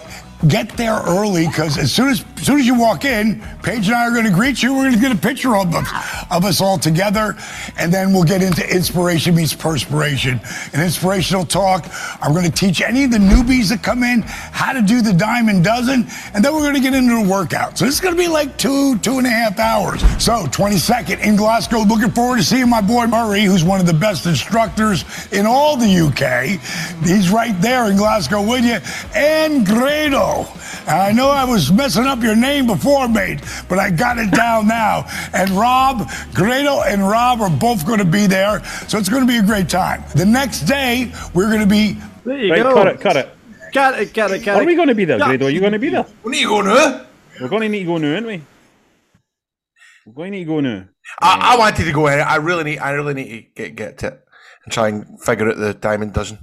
get 0.48 0.70
there 0.78 1.00
early 1.06 1.48
because 1.48 1.78
as 1.78 1.92
soon 1.92 2.10
as, 2.10 2.26
as 2.38 2.46
soon 2.46 2.60
as 2.60 2.66
you 2.66 2.78
walk 2.78 3.06
in, 3.06 3.42
Paige 3.64 3.88
and 3.88 3.96
I 3.96 4.08
are 4.08 4.12
going 4.12 4.26
to 4.26 4.32
greet 4.32 4.62
you. 4.62 4.74
We're 4.74 4.84
going 4.84 4.96
to 4.96 5.00
get 5.00 5.12
a 5.12 5.20
picture 5.20 5.56
of, 5.56 5.74
of, 5.74 5.88
of 6.32 6.46
us 6.46 6.62
all 6.62 6.78
together. 6.78 7.36
And 7.78 7.94
then 7.94 8.14
we'll 8.14 8.24
get 8.24 8.42
into 8.42 8.68
inspiration 8.70 9.36
meets 9.36 9.54
perspiration. 9.54 10.40
An 10.74 10.82
inspirational 10.82 11.46
talk. 11.46 11.88
I'm 12.22 12.34
going 12.34 12.46
to 12.46 12.52
teach 12.52 12.82
any 12.82 13.06
of 13.06 13.12
the 13.12 13.18
newbies 13.18 13.70
that 13.70 13.84
come 13.84 14.04
in 14.04 14.22
how 14.24 14.74
to 14.74 14.82
do 14.82 15.02
the 15.02 15.14
diamond 15.14 15.64
dozen. 15.64 16.08
And 16.34 16.44
then 16.44 16.54
we're 16.54 16.62
going 16.62 16.76
to 16.76 16.82
get 16.82 16.94
into 16.94 17.24
the 17.24 17.30
workout. 17.30 17.78
So 17.78 17.86
this 17.86 17.96
is 17.96 18.02
going 18.02 18.16
to 18.16 18.22
be 18.22 18.28
like 18.28 18.58
two, 18.58 18.98
two 19.00 19.18
and 19.18 19.28
a 19.28 19.30
half 19.30 19.60
hours. 19.60 20.02
So 20.24 20.46
22nd 20.48 21.24
in 21.24 21.36
Glasgow. 21.36 21.80
Looking 21.80 22.12
forward 22.12 22.38
to 22.38 22.44
seeing 22.44 22.70
my 22.70 22.82
boy 22.82 23.08
Murray, 23.08 23.44
who's 23.44 23.64
one 23.64 23.80
of 23.80 23.86
the 23.86 23.94
best 23.94 24.26
instructors 24.26 25.06
in 25.32 25.46
all 25.46 25.78
the 25.78 25.88
UK. 25.88 26.60
He's 27.04 27.30
right 27.30 27.60
there 27.62 27.90
in 27.90 27.98
Glasgow 27.98 28.42
with 28.42 28.66
you. 28.66 28.80
And 29.16 29.66
Grado. 29.66 30.33
I 30.88 31.12
know 31.14 31.30
I 31.30 31.44
was 31.46 31.72
messing 31.72 32.06
up 32.06 32.22
your 32.22 32.36
name 32.36 32.68
before, 32.68 33.08
mate, 33.08 33.40
but 33.70 33.80
I 33.80 33.90
got 33.90 34.18
it 34.18 34.32
down 34.32 34.68
now. 34.68 35.06
And 35.34 35.50
Rob, 35.52 36.10
Grado, 36.34 36.82
and 36.82 37.08
Rob 37.08 37.42
are 37.42 37.50
both 37.50 37.86
going 37.86 38.00
to 38.00 38.06
be 38.06 38.28
there. 38.28 38.64
So 38.88 38.98
it's 38.98 39.10
going 39.10 39.22
to 39.26 39.28
be 39.28 39.38
a 39.38 39.44
great 39.44 39.70
time. 39.70 40.04
The 40.16 40.26
next 40.26 40.62
day, 40.62 41.12
we're 41.34 41.48
going 41.50 41.62
to 41.62 41.68
be 41.68 41.98
There 42.26 42.38
you 42.38 42.52
Right, 42.52 42.64
go. 42.64 42.74
cut 42.74 42.88
it, 42.88 43.00
cut 43.02 43.16
it. 43.18 43.30
Cut 43.74 44.00
it, 44.00 44.14
cut 44.14 44.32
it, 44.32 44.44
cut 44.44 44.58
it. 44.58 44.64
Are 44.64 44.66
we 44.66 44.76
going 44.76 44.90
to 44.90 44.96
be 44.96 45.06
there, 45.06 45.18
Yeah. 45.18 45.28
Grado? 45.30 45.46
Are 45.48 45.50
you 45.50 45.60
going 45.60 45.72
to 45.74 45.80
be 45.80 45.90
there? 45.90 46.04
when 46.22 46.34
are 46.36 46.38
you 46.38 46.48
going 46.48 46.66
to? 46.66 47.08
We're 47.42 47.50
going 47.50 47.62
to 47.64 47.70
need 47.70 47.80
to 47.80 47.86
go 47.86 47.98
now, 47.98 48.14
aren't 48.14 48.28
we? 48.28 48.42
We're 50.06 50.14
going 50.14 50.32
to 50.34 50.38
need 50.38 50.44
to 50.46 50.50
go 50.50 50.60
now. 50.60 50.86
I, 51.22 51.54
I 51.54 51.58
wanted 51.58 51.86
to 51.86 51.92
go 51.92 52.08
in. 52.08 52.20
I 52.20 52.36
really 52.36 52.64
need. 52.64 52.80
I 52.80 52.92
really 52.92 53.14
need 53.14 53.30
to 53.30 53.42
get 53.64 53.76
get 53.76 53.98
to 54.00 54.08
it 54.08 54.20
and 54.64 54.74
try 54.74 54.90
and 54.90 55.20
figure 55.24 55.50
out 55.50 55.58
the 55.58 55.74
diamond 55.74 56.14
dozen. 56.14 56.40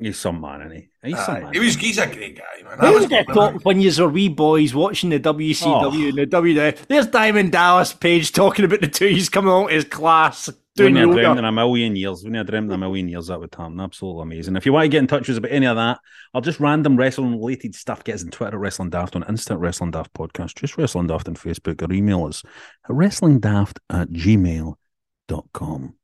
He's 0.00 0.18
some 0.18 0.40
man, 0.40 0.62
isn't 0.62 0.76
he? 0.76 1.08
He's 1.08 1.24
some 1.24 1.42
man. 1.42 1.52
he 1.52 1.58
was. 1.58 1.74
He's 1.74 1.98
a 1.98 2.06
great 2.06 2.38
guy, 2.38 2.62
man. 2.62 2.78
I 2.80 2.86
Who 2.86 2.92
was 2.94 3.02
would 3.02 3.12
have 3.12 3.26
thought 3.26 3.64
when 3.64 3.80
you 3.80 3.90
were 3.98 4.08
wee 4.08 4.28
boys 4.28 4.74
watching 4.74 5.10
the 5.10 5.18
WCW 5.18 6.10
and 6.10 6.18
the 6.18 6.26
WWF? 6.26 6.86
There's 6.86 7.06
Diamond 7.08 7.52
Dallas 7.52 7.92
Page 7.92 8.32
talking 8.32 8.64
about 8.64 8.80
the 8.80 8.88
two 8.88 9.08
he's 9.08 9.28
coming 9.28 9.50
along 9.50 9.68
to 9.68 9.74
his 9.74 9.84
class 9.84 10.48
doing 10.78 10.94
Wouldn't 10.94 11.10
have 11.10 11.24
dreamed 11.24 11.38
in 11.38 11.44
a 11.44 11.52
million 11.52 11.96
years. 11.96 12.22
Wouldn't 12.22 12.36
have 12.36 12.46
dreamed 12.46 12.70
in 12.70 12.74
a 12.74 12.78
million 12.78 13.08
years 13.08 13.26
that 13.26 13.40
would 13.40 13.54
happen. 13.54 13.80
Absolutely 13.80 14.22
amazing. 14.22 14.56
If 14.56 14.64
you 14.64 14.72
want 14.72 14.84
to 14.84 14.88
get 14.88 14.98
in 14.98 15.06
touch 15.06 15.28
with 15.28 15.30
us 15.30 15.38
about 15.38 15.52
any 15.52 15.66
of 15.66 15.76
that, 15.76 15.98
or 16.32 16.40
just 16.40 16.60
random 16.60 16.96
wrestling 16.96 17.32
related 17.32 17.74
stuff, 17.74 18.04
get 18.04 18.14
us 18.14 18.24
on 18.24 18.30
Twitter, 18.30 18.58
Wrestling 18.58 18.90
Daft, 18.90 19.16
on 19.16 19.24
Instagram 19.24 19.60
Wrestling 19.60 19.90
Daft 19.90 20.12
Podcast, 20.14 20.54
just 20.54 20.78
Wrestling 20.78 21.08
Daft 21.08 21.28
on 21.28 21.34
Facebook, 21.34 21.82
or 21.82 21.92
email 21.92 22.24
us 22.24 22.42
at 22.84 22.90
wrestlingdaft 22.90 23.78
at 23.90 24.08
gmail.com. 24.10 25.94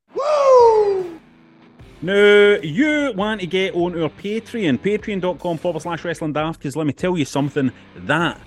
Now, 2.05 2.59
you 2.63 3.15
want 3.17 3.41
to 3.41 3.47
get 3.47 3.75
on 3.75 3.99
our 3.99 4.11
Patreon, 4.11 4.79
patreon.com 4.81 5.57
forward 5.57 5.81
slash 5.81 6.05
wrestling 6.05 6.35
daft, 6.35 6.59
because 6.59 6.77
let 6.77 6.87
me 6.87 6.93
tell 6.93 7.17
you 7.17 7.25
something, 7.25 7.73
that 7.97 8.39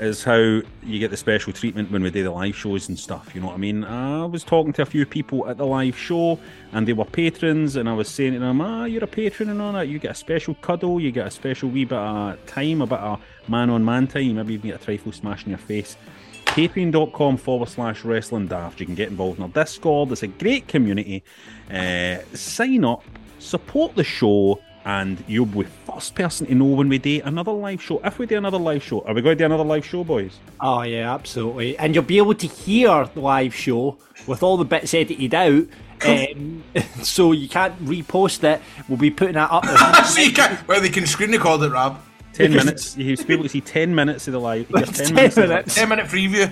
is 0.00 0.24
how 0.24 0.38
you 0.82 0.98
get 0.98 1.10
the 1.10 1.18
special 1.18 1.52
treatment 1.52 1.90
when 1.90 2.02
we 2.02 2.10
do 2.10 2.22
the 2.22 2.30
live 2.30 2.56
shows 2.56 2.88
and 2.88 2.98
stuff. 2.98 3.34
You 3.34 3.42
know 3.42 3.48
what 3.48 3.56
I 3.56 3.58
mean? 3.58 3.84
I 3.84 4.24
was 4.24 4.44
talking 4.44 4.72
to 4.72 4.82
a 4.82 4.86
few 4.86 5.04
people 5.04 5.46
at 5.46 5.58
the 5.58 5.66
live 5.66 5.98
show, 5.98 6.38
and 6.72 6.88
they 6.88 6.94
were 6.94 7.04
patrons, 7.04 7.76
and 7.76 7.86
I 7.86 7.92
was 7.92 8.08
saying 8.08 8.32
to 8.32 8.38
them, 8.38 8.62
"Ah, 8.62 8.86
you're 8.86 9.04
a 9.04 9.06
patron 9.06 9.50
and 9.50 9.60
all 9.60 9.74
that. 9.74 9.88
You 9.88 9.98
get 9.98 10.12
a 10.12 10.14
special 10.14 10.54
cuddle, 10.54 10.98
you 10.98 11.12
get 11.12 11.26
a 11.26 11.30
special 11.30 11.68
wee 11.68 11.84
bit 11.84 11.98
of 11.98 12.46
time, 12.46 12.80
a 12.80 12.86
bit 12.86 12.98
of 12.98 13.20
man-on-man 13.46 14.06
time. 14.06 14.36
Maybe 14.36 14.54
even 14.54 14.70
get 14.70 14.80
a 14.80 14.84
trifle 14.84 15.12
smash 15.12 15.44
in 15.44 15.50
your 15.50 15.58
face." 15.58 15.98
Patreon.com 16.46 17.38
forward 17.38 17.70
slash 17.70 18.04
wrestling 18.04 18.46
daft. 18.46 18.80
You 18.80 18.84
can 18.84 18.94
get 18.94 19.08
involved 19.08 19.38
in 19.38 19.44
our 19.44 19.48
Discord. 19.48 20.12
It's 20.12 20.22
a 20.22 20.26
great 20.26 20.68
community. 20.68 21.22
Uh, 21.70 22.18
sign 22.34 22.84
up, 22.84 23.02
support 23.38 23.94
the 23.94 24.04
show, 24.04 24.60
and 24.84 25.22
you'll 25.28 25.46
be 25.46 25.62
first 25.62 26.14
person 26.14 26.46
to 26.46 26.54
know 26.54 26.64
when 26.64 26.88
we 26.88 26.98
do 26.98 27.20
another 27.24 27.52
live 27.52 27.82
show. 27.82 28.00
If 28.04 28.18
we 28.18 28.26
do 28.26 28.36
another 28.36 28.58
live 28.58 28.82
show, 28.82 29.00
are 29.02 29.14
we 29.14 29.22
going 29.22 29.36
to 29.36 29.42
do 29.42 29.46
another 29.46 29.64
live 29.64 29.84
show, 29.84 30.04
boys? 30.04 30.38
Oh 30.60 30.82
yeah, 30.82 31.14
absolutely. 31.14 31.78
And 31.78 31.94
you'll 31.94 32.04
be 32.04 32.18
able 32.18 32.34
to 32.34 32.46
hear 32.46 33.08
the 33.14 33.20
live 33.20 33.54
show 33.54 33.96
with 34.26 34.42
all 34.42 34.56
the 34.56 34.64
bits 34.64 34.94
edited 34.94 35.34
out. 35.34 35.66
Um, 36.04 36.64
so 37.02 37.32
you 37.32 37.48
can't 37.48 37.78
repost 37.84 38.42
it. 38.44 38.60
We'll 38.88 38.98
be 38.98 39.10
putting 39.10 39.34
that 39.34 39.50
up. 39.50 39.64
so 40.06 40.20
you 40.20 40.32
can, 40.32 40.58
well, 40.66 40.80
they 40.80 40.88
can 40.88 41.06
screen 41.06 41.30
record 41.30 41.62
it, 41.62 41.70
Rob. 41.70 42.00
Ten 42.32 42.52
minutes. 42.52 42.96
You'll 42.96 43.24
be 43.24 43.34
able 43.34 43.42
to 43.44 43.48
see 43.48 43.60
ten 43.60 43.94
minutes 43.94 44.26
of 44.26 44.32
the 44.32 44.40
live. 44.40 44.68
you 44.70 44.76
get 44.76 44.94
10 44.94 45.14
minutes. 45.14 45.74
Ten 45.74 45.88
minute 45.88 46.06
preview. 46.06 46.50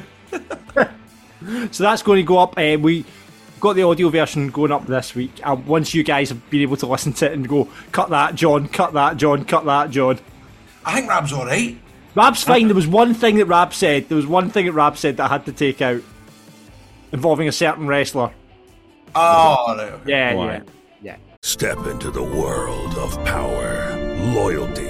So 1.73 1.85
that's 1.85 2.03
going 2.03 2.19
to 2.19 2.23
go 2.23 2.39
up. 2.39 2.59
Uh, 2.59 2.77
we 2.79 3.05
got 3.61 3.77
the 3.77 3.83
audio 3.83 4.09
version 4.09 4.49
going 4.49 4.73
up 4.73 4.87
this 4.87 5.15
week. 5.15 5.41
And 5.45 5.67
once 5.67 5.95
you 5.95 6.03
guys 6.03 6.31
have 6.31 6.51
been 6.51 6.63
able 6.63 6.77
to 6.79 6.87
listen 6.87 7.13
to 7.15 7.27
it 7.27 7.33
and 7.33 7.49
go, 7.49 7.69
cut 7.93 8.11
that, 8.11 8.35
John, 8.35 8.69
cut 8.69 8.95
that, 8.95 9.17
John, 9.17 9.45
cut 9.45 9.65
that, 9.67 9.91
John. 9.91 10.19
I 10.85 10.95
think 10.95 11.09
Rob's 11.09 11.33
all 11.33 11.45
right. 11.47 11.79
Rab's 12.15 12.43
fine. 12.43 12.67
There 12.67 12.75
was 12.75 12.89
one 12.89 13.15
thing 13.15 13.37
that 13.37 13.45
Rab 13.45 13.73
said. 13.73 14.09
There 14.09 14.17
was 14.17 14.27
one 14.27 14.51
thing 14.51 14.67
that 14.67 14.73
Rab 14.73 14.97
said 14.97 15.19
that 15.19 15.31
I 15.31 15.35
had 15.35 15.47
to 15.47 15.53
take 15.53 15.81
out 15.81 16.03
involving 17.13 17.47
a 17.47 17.53
certain 17.53 17.87
wrestler. 17.87 18.33
Oh, 19.15 19.77
right, 19.77 19.93
okay. 19.93 20.11
Yeah, 20.11 20.33
yeah. 20.35 20.63
Yeah. 21.03 21.17
Step 21.43 21.87
into 21.87 22.11
the 22.11 22.23
world 22.23 22.97
of 22.97 23.13
power, 23.25 23.97
loyalty, 24.35 24.90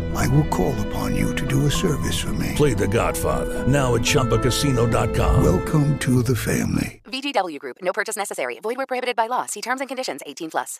I 0.15 0.27
will 0.27 0.45
call 0.45 0.79
upon 0.87 1.15
you 1.15 1.35
to 1.35 1.47
do 1.47 1.65
a 1.65 1.71
service 1.71 2.19
for 2.19 2.33
me. 2.33 2.53
Play 2.55 2.73
The 2.73 2.87
Godfather 2.87 3.67
now 3.67 3.95
at 3.95 4.01
ChumbaCasino.com. 4.01 5.43
Welcome 5.43 5.99
to 5.99 6.23
the 6.23 6.35
family. 6.35 7.01
VGW 7.05 7.59
Group. 7.59 7.77
No 7.81 7.91
purchase 7.91 8.15
necessary. 8.15 8.59
Void 8.61 8.77
where 8.77 8.85
prohibited 8.85 9.15
by 9.15 9.27
law. 9.27 9.45
See 9.45 9.61
terms 9.61 9.81
and 9.81 9.87
conditions. 9.87 10.21
18 10.25 10.51
plus. 10.51 10.79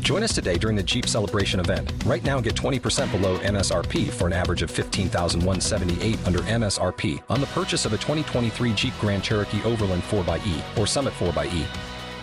Join 0.00 0.22
us 0.22 0.34
today 0.34 0.56
during 0.56 0.74
the 0.74 0.82
Jeep 0.82 1.06
Celebration 1.06 1.60
event. 1.60 1.92
Right 2.06 2.24
now, 2.24 2.40
get 2.40 2.54
20% 2.54 3.12
below 3.12 3.38
MSRP 3.40 4.08
for 4.08 4.26
an 4.26 4.32
average 4.32 4.62
of 4.62 4.70
15178 4.70 6.26
under 6.26 6.38
MSRP 6.38 7.22
on 7.28 7.42
the 7.42 7.46
purchase 7.48 7.84
of 7.84 7.92
a 7.92 7.98
2023 7.98 8.72
Jeep 8.72 8.94
Grand 9.00 9.22
Cherokee 9.22 9.62
Overland 9.64 10.02
4xE 10.04 10.78
or 10.78 10.86
Summit 10.86 11.12
4xE. 11.12 11.97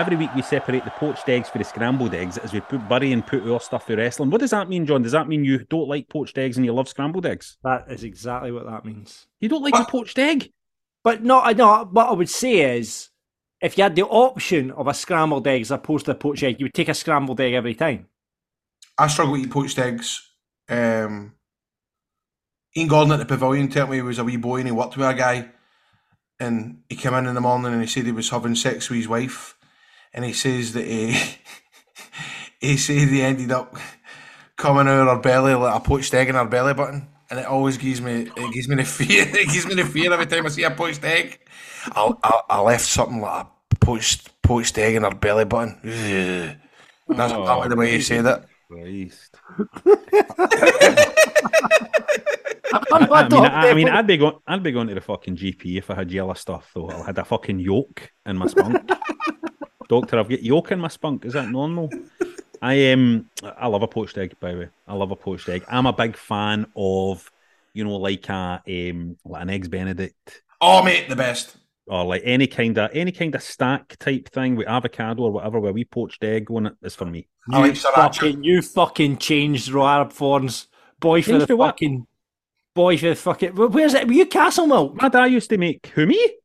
Every 0.00 0.16
week 0.16 0.34
we 0.34 0.40
separate 0.40 0.82
the 0.86 0.90
poached 0.92 1.28
eggs 1.28 1.50
for 1.50 1.58
the 1.58 1.64
scrambled 1.64 2.14
eggs 2.14 2.38
as 2.38 2.54
we 2.54 2.60
put 2.60 2.88
bury 2.88 3.12
and 3.12 3.26
put 3.26 3.46
our 3.46 3.60
stuff 3.60 3.86
for 3.86 3.96
wrestling. 3.96 4.30
What 4.30 4.40
does 4.40 4.52
that 4.52 4.66
mean, 4.66 4.86
John? 4.86 5.02
Does 5.02 5.12
that 5.12 5.28
mean 5.28 5.44
you 5.44 5.58
don't 5.64 5.90
like 5.90 6.08
poached 6.08 6.38
eggs 6.38 6.56
and 6.56 6.64
you 6.64 6.72
love 6.72 6.88
scrambled 6.88 7.26
eggs? 7.26 7.58
That 7.64 7.84
is 7.90 8.02
exactly 8.02 8.50
what 8.50 8.64
that 8.64 8.86
means. 8.86 9.26
You 9.40 9.50
don't 9.50 9.62
like 9.62 9.74
a 9.74 9.84
poached 9.84 10.18
egg? 10.18 10.52
But 11.04 11.22
no, 11.22 11.42
I 11.42 11.52
know. 11.52 11.86
What 11.92 12.08
I 12.08 12.12
would 12.12 12.30
say 12.30 12.78
is, 12.78 13.10
if 13.60 13.76
you 13.76 13.82
had 13.82 13.94
the 13.94 14.06
option 14.06 14.70
of 14.70 14.86
a 14.86 14.94
scrambled 14.94 15.46
egg 15.46 15.60
as 15.60 15.70
opposed 15.70 16.06
to 16.06 16.12
a 16.12 16.14
poached 16.14 16.44
egg, 16.44 16.56
you 16.58 16.64
would 16.64 16.72
take 16.72 16.88
a 16.88 16.94
scrambled 16.94 17.38
egg 17.38 17.52
every 17.52 17.74
time. 17.74 18.06
I 18.96 19.06
struggle 19.08 19.34
to 19.34 19.42
eat 19.42 19.50
poached 19.50 19.78
eggs. 19.78 20.26
Um, 20.66 21.34
Ian 22.74 22.88
Gordon 22.88 23.12
at 23.12 23.18
the 23.18 23.26
pavilion 23.26 23.68
told 23.68 23.90
me 23.90 23.96
he 23.96 24.02
was 24.02 24.18
a 24.18 24.24
wee 24.24 24.38
boy 24.38 24.60
and 24.60 24.68
he 24.68 24.72
worked 24.72 24.96
with 24.96 25.06
a 25.06 25.12
guy, 25.12 25.50
and 26.38 26.84
he 26.88 26.96
came 26.96 27.12
in 27.12 27.26
in 27.26 27.34
the 27.34 27.42
morning 27.42 27.74
and 27.74 27.82
he 27.82 27.86
said 27.86 28.06
he 28.06 28.12
was 28.12 28.30
having 28.30 28.54
sex 28.54 28.88
with 28.88 28.96
his 28.96 29.06
wife, 29.06 29.58
and 30.12 30.24
he 30.24 30.32
says 30.32 30.72
that 30.72 30.84
he 30.86 31.16
he 32.60 32.76
said 32.76 33.08
he 33.08 33.22
ended 33.22 33.52
up 33.52 33.76
coming 34.56 34.88
out 34.88 35.08
of 35.08 35.16
her 35.16 35.22
belly 35.22 35.54
like 35.54 35.74
a 35.76 35.80
poached 35.80 36.12
egg 36.14 36.28
in 36.28 36.34
her 36.34 36.44
belly 36.44 36.74
button, 36.74 37.08
and 37.30 37.38
it 37.40 37.46
always 37.46 37.78
gives 37.78 38.00
me 38.00 38.30
it 38.36 38.52
gives 38.54 38.68
me 38.68 38.76
the 38.76 38.84
fear 38.98 39.26
it 39.28 39.48
gives 39.48 39.66
me 39.66 39.74
the 39.74 39.84
fear 39.84 40.12
every 40.12 40.26
time 40.26 40.46
I 40.46 40.48
see 40.50 40.64
a 40.64 40.70
poached 40.70 41.04
egg. 41.04 41.38
I 41.92 42.12
I, 42.22 42.40
I 42.50 42.60
left 42.60 42.84
something 42.84 43.20
like 43.20 43.46
a 43.46 43.76
poached 43.76 44.30
poached 44.42 44.76
egg 44.78 44.94
in 44.96 45.02
her 45.04 45.14
belly 45.14 45.44
button. 45.44 45.78
Ugh. 45.84 46.56
That's 47.16 47.32
Oh, 47.32 47.44
not 47.44 47.68
the 47.68 47.76
way 47.76 47.94
you 47.94 48.00
say 48.02 48.20
that. 48.20 48.46
Christ. 48.68 49.36
I'm 52.92 53.12
I, 53.12 53.22
I 53.22 53.28
mean, 53.28 53.44
I, 53.44 53.70
I, 53.70 53.74
mean, 53.74 53.88
I'd 53.88 54.06
be 54.06 54.16
going, 54.16 54.36
I'd 54.46 54.62
be 54.62 54.72
going 54.72 54.88
to 54.88 54.94
the 54.94 55.00
fucking 55.00 55.36
GP 55.36 55.78
if 55.78 55.90
I 55.90 55.94
had 55.96 56.10
yellow 56.10 56.34
stuff. 56.34 56.70
Though 56.74 56.88
I 56.90 57.06
had 57.06 57.18
a 57.18 57.24
fucking 57.24 57.58
yolk 57.58 58.10
in 58.26 58.36
my 58.36 58.46
spunk. 58.46 58.76
Doctor, 59.90 60.18
I've 60.18 60.28
got 60.30 60.42
yolk 60.42 60.72
in 60.72 60.80
my 60.80 60.88
spunk. 60.88 61.24
Is 61.26 61.34
that 61.34 61.50
normal? 61.50 61.90
I 62.62 62.92
um, 62.92 63.30
I 63.42 63.66
love 63.66 63.82
a 63.82 63.88
poached 63.88 64.18
egg. 64.18 64.34
By 64.40 64.52
the 64.52 64.58
way, 64.60 64.68
I 64.86 64.94
love 64.94 65.10
a 65.10 65.16
poached 65.16 65.48
egg. 65.48 65.64
I'm 65.68 65.86
a 65.86 65.92
big 65.92 66.16
fan 66.16 66.66
of, 66.76 67.30
you 67.74 67.84
know, 67.84 67.96
like 67.96 68.28
a 68.30 68.62
um, 68.90 69.16
like 69.24 69.42
an 69.42 69.50
eggs 69.50 69.68
Benedict 69.68 70.42
Oh 70.60 70.82
mate, 70.82 71.08
the 71.08 71.16
best. 71.16 71.56
or 71.86 72.04
like 72.04 72.22
any 72.24 72.46
kind 72.46 72.78
of 72.78 72.90
any 72.94 73.12
kind 73.12 73.34
of 73.34 73.42
stack 73.42 73.96
type 73.98 74.28
thing 74.28 74.56
with 74.56 74.68
avocado 74.68 75.22
or 75.24 75.32
whatever, 75.32 75.58
where 75.60 75.72
we 75.72 75.84
poached 75.84 76.22
egg 76.22 76.50
on 76.50 76.66
it 76.66 76.74
is 76.82 76.94
for 76.94 77.06
me. 77.06 77.28
I 77.52 77.58
like 77.60 77.74
You 77.74 77.80
fucking, 77.80 78.44
you 78.44 78.62
fucking 78.62 79.18
changed 79.18 79.70
Roarab 79.70 80.12
Thorns. 80.12 80.68
Boy 81.00 81.22
for 81.22 81.30
Changed 81.30 81.42
the 81.42 81.46
to 81.48 81.56
what? 81.56 81.80
fucking. 81.80 82.06
Boy 82.74 82.98
for 82.98 83.08
the 83.08 83.14
fucking. 83.16 83.56
Where's 83.56 83.94
it? 83.94 84.06
Were 84.06 84.12
you 84.12 84.26
Castlemilk? 84.26 84.94
My 85.00 85.08
dad 85.08 85.26
used 85.32 85.50
to 85.50 85.58
make 85.58 85.86
who 85.94 86.06
me? 86.06 86.36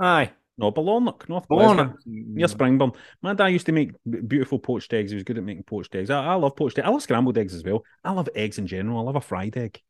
Aye. 0.00 0.30
No, 0.58 0.72
Balornock, 0.72 1.28
North 1.28 1.46
Balornock. 1.48 1.94
Near 2.04 2.48
Springburn. 2.48 2.94
My 3.22 3.32
dad 3.32 3.46
used 3.46 3.66
to 3.66 3.72
make 3.72 3.92
beautiful 4.04 4.58
poached 4.58 4.92
eggs. 4.92 5.12
He 5.12 5.14
was 5.14 5.22
good 5.22 5.38
at 5.38 5.44
making 5.44 5.62
poached 5.62 5.94
eggs. 5.94 6.10
I, 6.10 6.24
I 6.24 6.34
love 6.34 6.56
poached 6.56 6.78
eggs. 6.78 6.86
I 6.86 6.90
love 6.90 7.02
scrambled 7.02 7.38
eggs 7.38 7.54
as 7.54 7.62
well. 7.62 7.84
I 8.02 8.10
love 8.10 8.28
eggs 8.34 8.58
in 8.58 8.66
general. 8.66 8.98
I 8.98 9.02
love 9.02 9.16
a 9.16 9.20
fried 9.20 9.56
egg. 9.56 9.80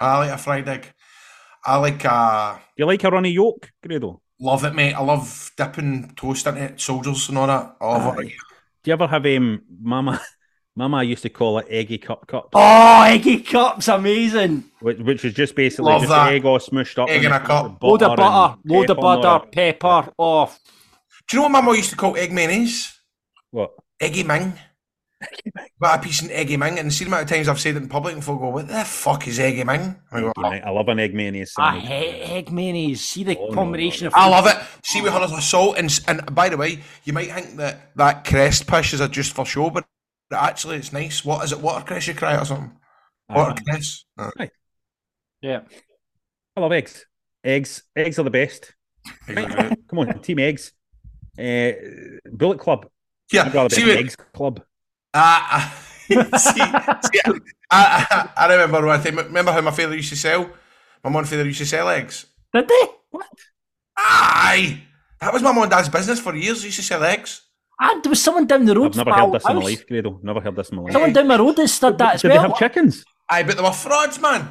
I 0.00 0.18
like 0.18 0.30
a 0.30 0.38
fried 0.38 0.68
egg. 0.68 0.92
I 1.64 1.76
like 1.76 2.02
Do 2.02 2.60
you 2.76 2.86
like 2.86 3.02
a 3.02 3.10
runny 3.10 3.30
yolk, 3.30 3.70
Grado? 3.84 4.22
love 4.40 4.64
it, 4.64 4.74
mate. 4.74 4.94
I 4.94 5.02
love 5.02 5.50
dipping 5.56 6.12
toast 6.14 6.46
into 6.46 6.62
it, 6.62 6.80
soldiers 6.80 7.28
and 7.28 7.38
all 7.38 7.46
that. 7.48 7.76
I 7.80 7.86
love 7.86 8.18
it. 8.20 8.28
Do 8.84 8.90
you 8.90 8.92
ever 8.92 9.08
have 9.08 9.26
um, 9.26 9.62
Mama? 9.82 10.20
Mama 10.78 11.02
used 11.02 11.22
to 11.22 11.28
call 11.28 11.58
it 11.58 11.66
eggy 11.68 11.98
cup 11.98 12.24
cups, 12.28 12.50
Oh, 12.54 13.02
eggy 13.02 13.40
cups, 13.40 13.88
amazing. 13.88 14.62
which, 14.78 14.98
which 14.98 15.24
was 15.24 15.32
just 15.34 15.56
basically 15.56 15.86
Love 15.90 16.02
just 16.02 16.10
that. 16.10 16.32
egg 16.32 16.44
all 16.44 16.60
smushed 16.60 17.02
up. 17.02 17.08
Egg 17.08 17.24
in 17.24 17.32
and 17.32 17.42
a 17.42 17.46
cup. 17.46 17.82
Load 17.82 18.00
of 18.04 18.16
butter, 18.16 18.54
and 18.62 18.70
load 18.70 18.88
of 18.88 18.96
pepper 18.96 19.00
and 19.00 19.04
all 19.04 19.22
butter, 19.22 19.44
that. 19.46 19.52
pepper. 19.80 20.12
Oh, 20.16 20.54
Do 21.28 21.36
you 21.36 21.38
know 21.40 21.42
what 21.42 21.50
my 21.52 21.60
mum 21.62 21.74
used 21.74 21.90
to 21.90 21.96
call 21.96 22.16
egg 22.16 22.30
mayonnaise? 22.32 22.96
What? 23.50 23.72
Eggy 24.00 24.22
Ming. 24.22 24.52
Got 25.82 25.98
a 25.98 26.02
piece 26.02 26.22
of 26.22 26.30
eggy 26.30 26.56
Ming, 26.56 26.78
and 26.78 26.92
see 26.92 27.02
the 27.04 27.10
amount 27.10 27.24
of 27.24 27.28
times 27.28 27.48
I've 27.48 27.58
said 27.58 27.74
it 27.74 27.82
in 27.82 27.88
public 27.88 28.14
and 28.14 28.22
folk 28.22 28.38
go, 28.38 28.50
"What 28.50 28.68
the 28.68 28.84
fuck 28.84 29.26
is 29.26 29.40
eggy 29.40 29.64
Ming?" 29.64 29.96
I 30.12 30.20
go, 30.20 30.28
Eggy 30.38 30.48
Ming. 30.50 30.62
I 30.64 30.70
love 30.70 30.86
an 30.88 31.00
egg 31.00 31.12
mayonnaise 31.12 31.54
I 31.58 31.72
sandwich. 31.72 31.88
hate 31.88 32.22
egg 32.30 32.52
mayonnaise. 32.52 33.04
See 33.04 33.24
the 33.24 33.36
Oh, 33.36 33.46
no, 33.48 33.52
combination 33.54 34.06
of. 34.06 34.14
I 34.14 34.28
love 34.28 34.46
it. 34.46 34.56
See, 34.84 35.00
we 35.02 35.10
had 35.10 35.22
a 35.22 35.40
salt, 35.42 35.76
and 35.76 36.00
and 36.06 36.32
by 36.32 36.48
the 36.48 36.56
way, 36.56 36.78
you 37.02 37.12
might 37.12 37.32
think 37.32 37.56
that 37.56 37.90
that 37.96 38.24
crest 38.24 38.68
pish 38.68 38.94
is 38.94 39.00
a 39.00 39.08
just 39.08 39.32
for 39.32 39.44
show, 39.44 39.70
but 39.70 39.84
actually 40.32 40.76
it's 40.76 40.92
nice. 40.92 41.24
What 41.24 41.44
is 41.44 41.52
it? 41.52 41.60
Watercress 41.60 42.06
you 42.08 42.14
cry 42.14 42.36
or 42.36 42.44
something? 42.44 42.72
Watercress. 43.30 44.04
Uh, 44.16 44.30
Yeah. 45.40 45.60
I 46.56 46.60
love 46.60 46.72
eggs. 46.72 47.06
Eggs. 47.44 47.82
Eggs 47.96 48.18
are 48.18 48.24
the 48.24 48.30
best. 48.30 48.74
Right, 49.28 49.76
Come 49.88 50.00
on, 50.00 50.18
team 50.20 50.38
eggs. 50.40 50.72
Uh, 51.38 51.72
Bullet 52.32 52.58
Club. 52.58 52.86
Yeah, 53.32 53.44
I'd 53.44 53.54
rather 53.54 53.74
see 53.74 53.84
be 53.84 53.92
eggs 53.92 54.16
club. 54.34 54.62
Ah, 55.14 55.48
ah, 55.52 55.84
see, 56.38 56.54
see, 56.54 57.20
I, 57.70 58.06
I, 58.10 58.28
I 58.36 58.52
remember 58.52 58.84
one 58.86 59.00
thing. 59.00 59.14
Remember 59.16 59.52
how 59.52 59.60
my 59.60 59.70
father 59.70 59.94
used 59.94 60.08
to 60.10 60.16
sell? 60.16 60.50
My 61.04 61.10
mum 61.10 61.16
and 61.20 61.28
father 61.28 61.44
used 61.44 61.58
to 61.58 61.66
sell 61.66 61.88
eggs. 61.88 62.26
Did 62.52 62.66
they? 62.68 62.86
What? 63.10 63.26
Aye, 63.96 64.80
that 65.20 65.32
was 65.32 65.42
my 65.42 65.52
mum 65.52 65.62
and 65.62 65.70
dad's 65.70 65.88
business 65.88 66.20
for 66.20 66.34
years. 66.34 66.60
They 66.60 66.66
used 66.68 66.78
to 66.78 66.84
sell 66.84 67.04
eggs. 67.04 67.42
And 67.80 68.02
there 68.02 68.10
was 68.10 68.22
someone 68.22 68.46
down 68.46 68.64
the 68.64 68.74
road. 68.74 68.90
I've 68.90 68.96
never 68.96 69.10
from 69.10 69.18
heard 69.18 69.26
our 69.26 69.32
this 69.32 69.48
in 69.48 69.56
my 69.56 69.62
life, 69.62 69.86
Grado. 69.86 70.20
Never 70.22 70.40
heard 70.40 70.56
this 70.56 70.68
in 70.70 70.76
my 70.76 70.82
life. 70.82 70.92
Someone 70.92 71.12
down 71.12 71.26
my 71.28 71.36
road 71.38 71.58
has 71.58 71.78
did 71.78 71.98
that 71.98 72.14
as 72.16 72.22
Did 72.22 72.28
well. 72.32 72.42
they 72.42 72.48
have 72.48 72.58
chickens? 72.58 73.04
Aye, 73.30 73.42
but 73.44 73.56
they 73.56 73.62
were 73.62 73.72
frauds, 73.72 74.20
man. 74.20 74.50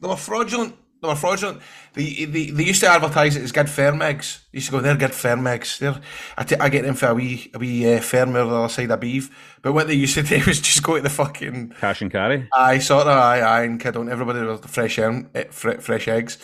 They 0.00 0.08
were 0.08 0.16
fraudulent. 0.16 0.76
They 1.02 1.08
were 1.08 1.16
fraudulent. 1.16 1.62
They, 1.94 2.26
they, 2.26 2.50
they 2.50 2.64
used 2.64 2.80
to 2.82 2.88
advertise 2.88 3.34
it 3.34 3.42
as 3.42 3.52
good 3.52 3.70
firm 3.70 4.02
eggs. 4.02 4.44
They 4.52 4.58
used 4.58 4.66
to 4.66 4.72
go, 4.72 4.80
they're 4.80 4.96
good 4.96 5.14
firm 5.14 5.46
eggs. 5.46 5.78
They're, 5.78 5.98
I, 6.36 6.44
t- 6.44 6.56
I 6.60 6.68
get 6.68 6.84
them 6.84 6.94
for 6.94 7.06
a 7.06 7.14
wee, 7.14 7.50
a 7.54 7.58
wee 7.58 7.94
uh, 7.94 8.00
firmer 8.00 8.44
the 8.44 8.54
other 8.54 8.68
side 8.68 8.90
of 8.90 9.00
beef. 9.00 9.56
But 9.62 9.72
what 9.72 9.86
they 9.86 9.94
used 9.94 10.14
to 10.14 10.22
do 10.38 10.42
was 10.46 10.60
just 10.60 10.82
go 10.82 10.96
to 10.96 11.02
the 11.02 11.08
fucking 11.10 11.70
Cash 11.80 12.02
and 12.02 12.10
carry. 12.12 12.48
Aye, 12.54 12.78
sort 12.78 13.06
of. 13.06 13.16
Aye, 13.16 13.40
aye, 13.40 13.62
and 13.62 13.80
kid 13.80 13.96
on 13.96 14.10
everybody 14.10 14.42
with 14.42 14.66
fresh 14.68 14.98
em, 14.98 15.30
eh, 15.34 15.44
fresh 15.50 16.06
eggs. 16.06 16.36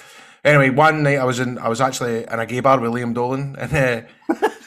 Anyway, 0.47 0.71
one 0.71 1.03
night 1.03 1.19
I 1.19 1.25
was 1.25 1.41
in, 1.41 1.59
I 1.59 1.69
was 1.69 1.81
actually 1.81 2.23
in 2.23 2.39
a 2.39 2.47
gay 2.47 2.61
bar 2.61 2.79
with 2.79 2.93
Liam 2.93 3.13
Dolan, 3.13 3.57
and 3.61 3.73
uh, 3.73 4.03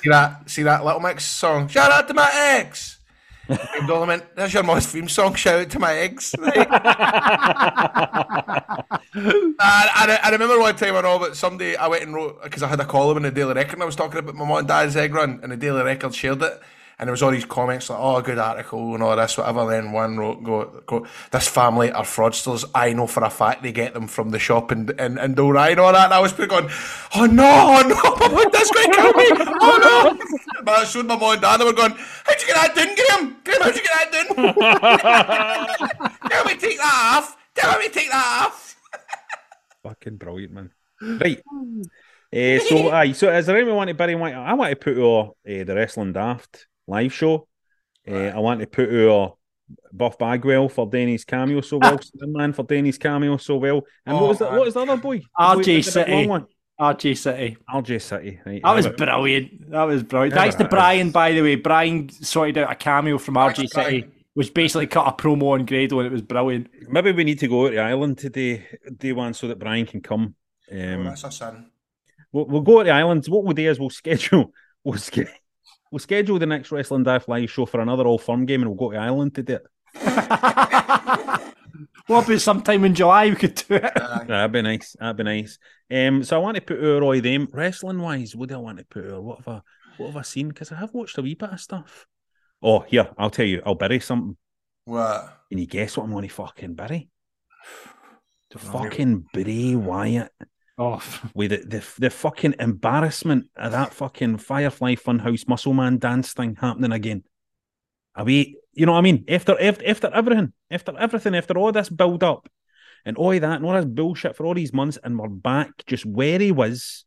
see 0.01 0.09
that, 0.09 0.49
see 0.49 0.63
that 0.63 0.83
Little 0.83 0.99
Mix 0.99 1.23
song. 1.23 1.69
Shout 1.69 1.89
out 1.89 2.05
to 2.09 2.13
my 2.13 2.29
ex. 2.33 2.99
Liam 3.47 3.87
Dolan 3.87 4.09
went, 4.09 4.35
"There's 4.35 4.53
your 4.53 4.63
most 4.63 4.89
theme 4.89 5.07
song. 5.07 5.35
Shout 5.35 5.61
out 5.61 5.69
to 5.69 5.79
my 5.79 5.95
ex. 5.95 6.35
I, 6.41 6.57
I 10.21 10.29
remember 10.31 10.59
one 10.59 10.75
time 10.75 10.97
I 10.97 11.01
know, 11.01 11.17
but 11.17 11.37
someday 11.37 11.77
I 11.77 11.87
went 11.87 12.03
and 12.03 12.13
wrote 12.13 12.43
because 12.43 12.61
I 12.61 12.67
had 12.67 12.81
a 12.81 12.85
column 12.85 13.15
in 13.15 13.23
the 13.23 13.31
Daily 13.31 13.53
Record, 13.53 13.75
and 13.75 13.83
I 13.83 13.85
was 13.85 13.95
talking 13.95 14.19
about 14.19 14.35
my 14.35 14.45
mum 14.45 14.57
and 14.57 14.67
dad's 14.67 14.97
egg 14.97 15.13
run, 15.13 15.39
and 15.41 15.53
the 15.53 15.57
Daily 15.57 15.81
Record 15.81 16.13
shared 16.13 16.43
it. 16.43 16.59
And 16.99 17.07
there 17.07 17.13
was 17.13 17.23
all 17.23 17.31
these 17.31 17.45
comments 17.45 17.89
like, 17.89 17.97
"Oh, 17.97 18.21
good 18.21 18.38
article 18.38 18.93
and 18.93 19.01
all 19.01 19.15
this, 19.15 19.38
whatever." 19.38 19.69
Then 19.69 19.93
one 19.93 20.17
wrote, 20.17 20.43
"Go, 20.43 20.81
go, 20.85 21.07
this 21.31 21.47
family 21.47 21.91
are 21.91 22.03
fraudsters. 22.03 22.65
I 22.75 22.91
know 22.91 23.07
for 23.07 23.23
a 23.23 23.29
fact 23.29 23.63
they 23.63 23.71
get 23.71 23.93
them 23.93 24.07
from 24.07 24.31
the 24.31 24.39
shop 24.39 24.71
and 24.71 24.89
in, 24.91 25.17
in 25.17 25.33
Dora 25.33 25.63
and 25.63 25.79
all 25.79 25.93
that." 25.93 26.05
And 26.05 26.13
I 26.13 26.19
was 26.19 26.33
pretty 26.33 26.49
going, 26.49 26.69
"Oh 27.15 27.25
no, 27.25 27.45
oh 27.45 27.88
no, 27.88 28.27
my 28.27 28.33
mum, 28.33 28.49
that's 28.51 28.69
going 28.69 28.91
to 28.91 28.95
kill 28.95 29.13
me! 29.13 29.27
Oh 29.62 30.17
no!" 30.17 30.25
But 30.63 30.79
I 30.79 30.83
showed 30.83 31.05
my 31.05 31.15
mum 31.15 31.31
and 31.31 31.41
dad. 31.41 31.57
They 31.57 31.65
were 31.65 31.73
going, 31.73 31.91
"How'd 31.91 32.41
you 32.41 32.47
get 32.47 32.55
that 32.55 32.75
done, 32.75 32.95
Graham? 32.95 33.38
Graham, 33.45 33.62
how'd 33.62 33.75
you 33.75 33.81
get 33.81 33.93
that 33.93 34.12
done? 34.12 34.35
Tell 36.29 36.43
me 36.45 36.55
take 36.57 36.77
that 36.77 37.13
off. 37.17 37.38
You 37.55 37.67
want 37.67 37.79
me 37.79 37.88
to 37.88 37.93
take 37.93 38.09
that 38.09 38.45
off? 38.45 38.75
Fucking 39.83 40.17
brilliant, 40.17 40.53
man. 40.53 40.71
Right. 41.01 41.41
Uh, 42.31 42.59
so, 42.59 42.91
aye, 42.91 43.12
so 43.13 43.33
is 43.33 43.45
there 43.45 43.57
anyone 43.57 43.75
want 43.75 43.88
to 43.88 43.93
bury 43.93 44.15
White? 44.15 44.35
I 44.35 44.53
want 44.53 44.69
to 44.69 44.75
put 44.75 44.97
our 44.97 45.29
uh, 45.29 45.63
the 45.63 45.75
Wrestling 45.75 46.13
Daft 46.13 46.67
live 46.89 47.13
show. 47.13 47.47
Uh, 48.08 48.13
I 48.13 48.39
want 48.39 48.60
to 48.62 48.67
put 48.67 48.89
our 48.89 49.36
Buff 49.93 50.17
Bagwell 50.17 50.69
for 50.69 50.88
Denny's 50.88 51.23
cameo 51.25 51.62
so 51.62 51.78
well, 51.78 51.99
man 52.15 52.54
for 52.54 52.63
Denny's 52.63 52.97
cameo 52.97 53.38
so 53.38 53.58
well. 53.58 53.86
And 54.06 54.15
what 54.15 54.30
was 54.30 54.39
the, 54.39 54.45
what 54.45 54.62
was 54.62 54.73
the 54.73 54.82
other 54.82 54.97
boy? 54.97 55.17
That 55.38 55.58
RJ 55.58 55.84
City. 55.86 56.28
RJ 56.80 57.17
City. 57.17 57.58
RJ 57.69 58.02
City. 58.02 58.39
Right. 58.45 58.62
That 58.63 58.75
was 58.75 58.88
brilliant. 58.88 59.71
That 59.71 59.84
was 59.84 60.04
brilliant. 60.04 60.34
Thanks 60.34 60.56
to 60.56 60.67
Brian, 60.67 61.12
by 61.12 61.34
the 61.34 61.41
way. 61.41 61.56
Brian 61.56 62.10
sorted 62.10 62.58
out 62.58 62.71
a 62.71 62.75
cameo 62.75 63.17
from 63.17 63.36
RJ 63.36 63.69
City, 63.69 64.06
which 64.34 64.54
basically 64.54 64.88
cut 64.88 65.08
a 65.08 65.12
promo 65.12 65.52
on 65.52 65.65
Grado, 65.65 65.99
and 65.99 66.08
it 66.08 66.12
was 66.12 66.21
brilliant. 66.21 66.69
Maybe 66.88 67.12
we 67.12 67.23
need 67.23 67.39
to 67.39 67.47
go 67.47 67.67
out 67.67 67.71
to 67.71 67.80
Ireland 67.80 68.17
today, 68.17 68.65
day 68.97 69.12
one, 69.12 69.34
so 69.34 69.47
that 69.47 69.60
Brian 69.60 69.86
can 69.86 70.02
come. 70.02 70.36
Um, 70.71 71.04
That's 71.04 71.23
a 71.23 71.32
sin. 71.32 71.69
We'll, 72.32 72.45
we'll 72.45 72.62
go 72.62 72.80
to 72.80 72.86
the 72.86 72.91
islands. 72.91 73.30
What 73.30 73.43
we'll 73.43 73.54
do 73.54 73.69
is 73.69 73.80
we'll 73.80 73.89
schedule 73.89 74.54
we'll, 74.84 74.97
sch- 74.97 75.19
we'll 75.91 75.99
schedule 75.99 76.39
the 76.39 76.45
next 76.45 76.71
Wrestling 76.71 77.04
Daft 77.04 77.28
live 77.30 77.49
show 77.49 77.65
for 77.65 77.80
another 77.82 78.06
Old 78.08 78.21
Firm 78.21 78.45
game, 78.45 78.62
and 78.62 78.69
we'll 78.69 78.89
go 78.89 78.91
to 78.91 78.97
Ireland 78.97 79.36
to 79.36 79.43
do 79.43 79.56
it. 79.56 79.67
What 82.10 82.25
about 82.25 82.41
sometime 82.41 82.86
in 82.86 82.95
July 82.95 83.30
we 83.30 83.36
could 83.36 83.54
do 83.54 83.75
it? 83.75 83.93
That'd 83.93 84.52
be 84.52 84.63
nice. 84.63 84.95
That'd 84.99 85.17
be 85.17 85.23
nice. 85.23 85.60
Um, 85.91 86.23
so 86.23 86.38
I 86.38 86.39
want 86.39 86.56
to 86.56 86.62
put 86.62 86.84
our 86.84 86.99
Roy 86.99 87.21
them 87.21 87.47
wrestling 87.52 88.02
wise. 88.02 88.36
What 88.36 88.49
do 88.49 88.56
I 88.56 88.58
want 88.58 88.80
to 88.80 88.86
put 88.86 89.12
our? 89.12 89.21
What 89.21 89.38
have 89.38 89.47
I? 89.47 89.62
What 89.97 90.08
have 90.08 90.17
I 90.17 90.23
seen? 90.23 90.47
Because 90.47 90.71
I 90.71 90.78
have 90.78 90.91
watched 90.91 91.19
a 91.19 91.21
wee 91.21 91.36
bit 91.36 91.52
of 91.52 91.60
stuff. 91.60 92.08
Oh, 92.63 92.80
here 92.80 93.10
I'll 93.15 93.30
tell 93.30 93.45
you. 93.45 93.62
I'll 93.63 93.75
bury 93.75 93.99
something. 93.99 94.36
What? 94.86 95.38
Can 95.49 95.60
you 95.60 95.67
guess 95.67 95.97
what 95.97 96.06
I'm 96.06 96.12
going 96.12 96.28
to 96.28 96.34
fucking 96.34 96.73
bury? 96.73 97.10
The 98.49 98.58
fucking 98.58 99.25
Bray 99.32 99.75
Wyatt. 99.75 100.32
Oh, 100.79 101.03
with 101.35 101.51
the, 101.51 101.57
the 101.57 101.85
the 101.99 102.09
fucking 102.09 102.55
embarrassment 102.57 103.49
of 103.57 103.73
that 103.73 103.93
fucking 103.93 104.37
Firefly 104.37 104.95
Funhouse 104.95 105.47
Muscle 105.47 105.73
Man 105.73 105.97
dance 105.99 106.33
thing 106.33 106.55
happening 106.55 106.93
again. 106.93 107.23
Are 108.15 108.23
we, 108.23 108.57
you 108.73 108.85
know 108.85 108.93
what 108.93 108.99
I 108.99 109.01
mean? 109.01 109.25
After 109.27 109.61
after, 109.61 109.85
after 109.85 110.07
everything, 110.13 110.53
after 110.71 110.97
everything, 110.97 111.35
after 111.35 111.57
all 111.57 111.73
this 111.73 111.89
build 111.89 112.23
up 112.23 112.49
and 113.05 113.17
all 113.17 113.31
that 113.31 113.43
and 113.43 113.65
all 113.65 113.73
this 113.73 113.85
bullshit 113.85 114.35
for 114.35 114.45
all 114.45 114.53
these 114.53 114.73
months, 114.73 114.97
and 115.03 115.19
we're 115.19 115.27
back 115.27 115.71
just 115.85 116.05
where 116.05 116.39
he 116.39 116.51
was, 116.51 117.05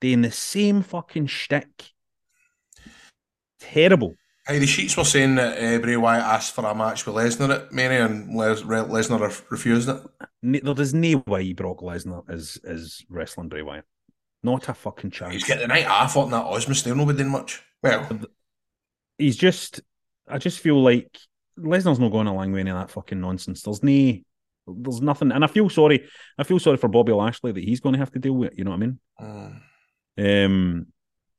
doing 0.00 0.22
the 0.22 0.32
same 0.32 0.82
fucking 0.82 1.26
shtick. 1.26 1.90
Terrible. 3.60 4.14
Hey, 4.46 4.58
the 4.58 4.66
sheets 4.66 4.96
were 4.96 5.04
saying 5.04 5.36
that 5.36 5.56
uh, 5.56 5.78
Bray 5.78 5.96
Wyatt 5.96 6.24
asked 6.24 6.54
for 6.54 6.64
a 6.66 6.74
match 6.74 7.06
with 7.06 7.14
Lesnar 7.14 7.50
at 7.54 7.72
Mania 7.72 8.04
and 8.06 8.34
Les- 8.36 8.62
Re- 8.64 8.78
Lesnar 8.80 9.20
ref- 9.20 9.48
refused 9.50 9.88
it. 9.88 10.02
N- 10.42 10.60
There's 10.74 10.94
no 10.94 11.22
way 11.26 11.52
Brock 11.52 11.78
Lesnar 11.78 12.28
is 12.28 12.58
is 12.64 13.04
wrestling 13.08 13.48
Bray 13.48 13.62
Wyatt. 13.62 13.84
Not 14.42 14.68
a 14.68 14.74
fucking 14.74 15.12
chance. 15.12 15.32
He's 15.34 15.44
getting 15.44 15.62
the 15.62 15.68
night 15.68 15.86
off 15.86 16.16
on 16.16 16.30
that 16.32 16.44
Omos. 16.44 16.82
They're 16.82 16.96
not 16.96 17.16
doing 17.16 17.28
much. 17.30 17.62
Well, 17.82 18.08
he's 19.18 19.36
just 19.36 19.80
I 20.28 20.38
just 20.38 20.58
feel 20.58 20.82
like 20.82 21.16
Lesnar's 21.58 22.00
not 22.00 22.10
going 22.10 22.26
along 22.26 22.50
with 22.52 22.60
any 22.60 22.70
of 22.70 22.78
that 22.78 22.90
fucking 22.90 23.20
nonsense. 23.20 23.62
There's 23.62 23.82
no 23.82 24.14
there's 24.66 25.00
nothing 25.00 25.30
and 25.32 25.44
I 25.44 25.46
feel 25.48 25.68
sorry 25.68 26.04
I 26.38 26.42
feel 26.44 26.58
sorry 26.58 26.76
for 26.78 26.88
Bobby 26.88 27.12
Lashley 27.12 27.52
that 27.52 27.62
he's 27.64 27.80
going 27.80 27.92
to 27.94 27.98
have 27.98 28.12
to 28.12 28.18
deal 28.18 28.32
with 28.34 28.52
it, 28.52 28.58
you 28.58 28.64
know 28.64 28.70
what 28.70 28.80
I 28.82 28.86
mean? 28.86 29.60
mm, 30.18 30.44
Um 30.46 30.86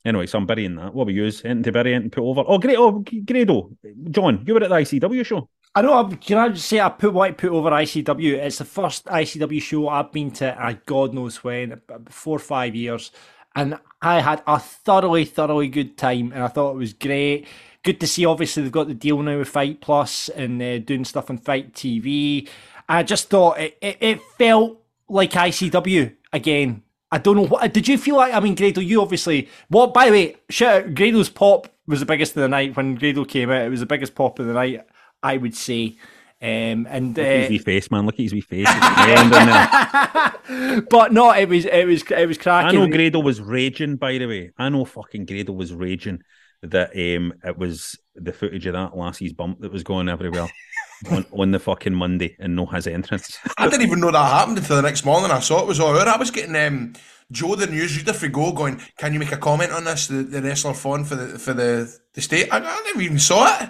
anyway, 0.06 0.26
so 0.28 0.38
I'm 0.38 0.46
burying 0.46 0.76
that. 0.76 0.94
What 0.94 1.04
about 1.04 1.14
you? 1.14 1.24
Anything 1.26 1.64
to 1.64 1.72
bury, 1.72 1.94
anything 1.94 2.12
to 2.12 2.16
put 2.22 2.28
over? 2.30 2.44
Oh 2.48 2.58
great 2.58 2.78
oh 2.78 3.04
Grado. 3.26 3.72
John, 4.12 4.44
you 4.46 4.54
were 4.54 4.64
at 4.64 4.70
the 4.70 4.76
ICW 4.76 5.26
show. 5.26 5.50
I 5.76 5.82
know. 5.82 5.94
I'm- 5.94 6.16
Can 6.18 6.38
I 6.38 6.50
just 6.50 6.68
say 6.68 6.80
I 6.80 6.90
put 6.90 7.14
what 7.14 7.30
I 7.30 7.32
put 7.34 7.52
over 7.52 7.70
ICW? 7.72 8.34
It's 8.38 8.60
the 8.60 8.66
first 8.66 9.06
ICW 9.06 9.62
show 9.62 9.88
I've 9.90 10.12
been 10.12 10.32
to. 10.32 10.54
uh, 10.64 10.74
God 10.86 11.14
knows 11.14 11.44
when, 11.44 11.82
four 12.10 12.36
or 12.36 12.40
five 12.40 12.76
years, 12.76 13.12
and 13.56 13.80
I 14.02 14.20
had 14.22 14.44
a 14.46 14.60
thoroughly, 14.60 15.26
thoroughly 15.26 15.68
good 15.68 15.98
time, 15.98 16.32
and 16.32 16.44
I 16.44 16.48
thought 16.48 16.72
it 16.74 16.78
was 16.78 16.94
great. 16.94 17.48
Good 17.84 18.00
to 18.02 18.08
see. 18.08 18.26
Obviously, 18.26 18.64
they've 18.64 18.72
got 18.72 18.88
the 18.88 18.94
deal 18.94 19.22
now 19.22 19.38
with 19.40 19.50
FITE 19.50 19.82
Plus 19.82 20.30
and 20.30 20.62
uh, 20.62 20.78
doing 20.80 21.06
stuff 21.06 21.30
on 21.30 21.38
FITE 21.38 21.74
TV. 21.74 22.48
I 22.88 23.04
just 23.04 23.30
thought 23.30 23.60
it, 23.60 23.78
it, 23.82 23.98
it 24.00 24.22
felt 24.38 24.80
like 25.10 25.32
ICW 25.32 26.16
again. 26.32 26.84
I 27.14 27.20
don't 27.20 27.36
know 27.36 27.46
what 27.46 27.72
did 27.72 27.88
you 27.88 28.00
feel 28.00 28.16
like? 28.16 28.34
I 28.34 28.40
mean, 28.40 28.56
Grado, 28.56 28.82
you 28.82 29.00
obviously. 29.00 29.48
What? 29.68 29.94
By 29.94 30.06
the 30.06 30.12
way, 30.12 30.36
shit. 30.50 30.96
Grado's 30.96 31.30
pop 31.30 31.68
was 31.86 32.00
the 32.00 32.08
biggest 32.08 32.36
of 32.36 32.42
the 32.42 32.48
night 32.48 32.76
when 32.76 32.96
Grado 32.96 33.24
came 33.24 33.52
out. 33.52 33.62
It 33.62 33.70
was 33.70 33.82
the 33.82 33.86
biggest 33.86 34.16
pop 34.16 34.40
of 34.40 34.48
the 34.48 34.54
night, 34.54 34.88
I 35.22 35.38
would 35.38 35.56
say. 35.56 35.98
Um, 36.42 36.88
and 36.90 37.16
Look 37.16 37.24
at 37.24 37.36
his 37.42 37.46
uh, 37.46 37.50
wee 37.52 37.58
face, 37.60 37.92
man. 37.92 38.08
Look 38.08 38.16
at 38.16 38.22
his 38.22 38.34
wee 38.34 38.42
face. 38.42 38.68
The 38.74 39.16
end 39.16 39.32
in 39.32 40.72
there. 40.72 40.82
but 40.90 41.14
no, 41.14 41.30
it 41.32 41.48
was 41.48 41.66
it 41.66 41.86
was 41.86 42.02
it 42.02 42.28
was 42.28 42.40
cracking. 42.40 42.80
I 42.80 42.84
know 42.84 42.92
Grado 42.92 43.20
was 43.20 43.40
raging, 43.40 43.98
by 43.98 44.18
the 44.18 44.26
way. 44.26 44.50
I 44.58 44.70
know 44.70 44.84
fucking 44.84 45.28
Grado 45.28 45.54
was 45.54 45.72
raging 45.72 46.24
that 46.64 46.90
um 46.96 47.34
it 47.44 47.58
was 47.58 48.00
the 48.16 48.34
footage 48.34 48.66
of 48.66 48.74
that 48.74 48.96
lassie's 48.96 49.34
bump 49.34 49.60
that 49.60 49.72
was 49.72 49.84
going 49.84 50.10
everywhere 50.10 50.48
on, 51.10 51.26
on 51.32 51.52
the 51.52 51.60
fucking 51.60 51.94
Monday 51.94 52.36
and 52.40 52.56
no 52.56 52.66
his 52.66 52.88
entrance. 52.88 53.38
I 53.58 53.68
didn't 53.68 53.86
even 53.86 54.00
know 54.00 54.12
that 54.12 54.32
happened 54.32 54.58
until 54.58 54.76
the 54.76 54.82
next 54.82 55.06
morning. 55.06 55.32
I 55.32 55.40
saw 55.40 55.62
it 55.62 55.68
was 55.68 55.80
all 55.80 55.98
out. 55.98 56.08
I 56.08 56.18
was 56.18 56.32
getting 56.32 56.56
um, 56.56 56.94
Joe, 57.32 57.56
the 57.56 57.68
newsreader, 57.68 58.16
for 58.16 58.28
go 58.28 58.52
going. 58.52 58.82
Can 58.98 59.14
you 59.14 59.20
make 59.20 59.32
a 59.32 59.38
comment 59.38 59.72
on 59.72 59.86
this? 59.86 60.08
The, 60.08 60.24
the 60.24 60.42
wrestler 60.42 60.74
phone 60.74 61.04
for 61.04 61.16
the 61.16 61.40
for 61.40 61.54
the 61.54 61.96
the 62.14 62.22
state. 62.22 62.50
I, 62.52 62.58
I 62.58 62.82
never 62.86 63.02
even 63.02 63.20
saw 63.20 63.62
it. 63.62 63.70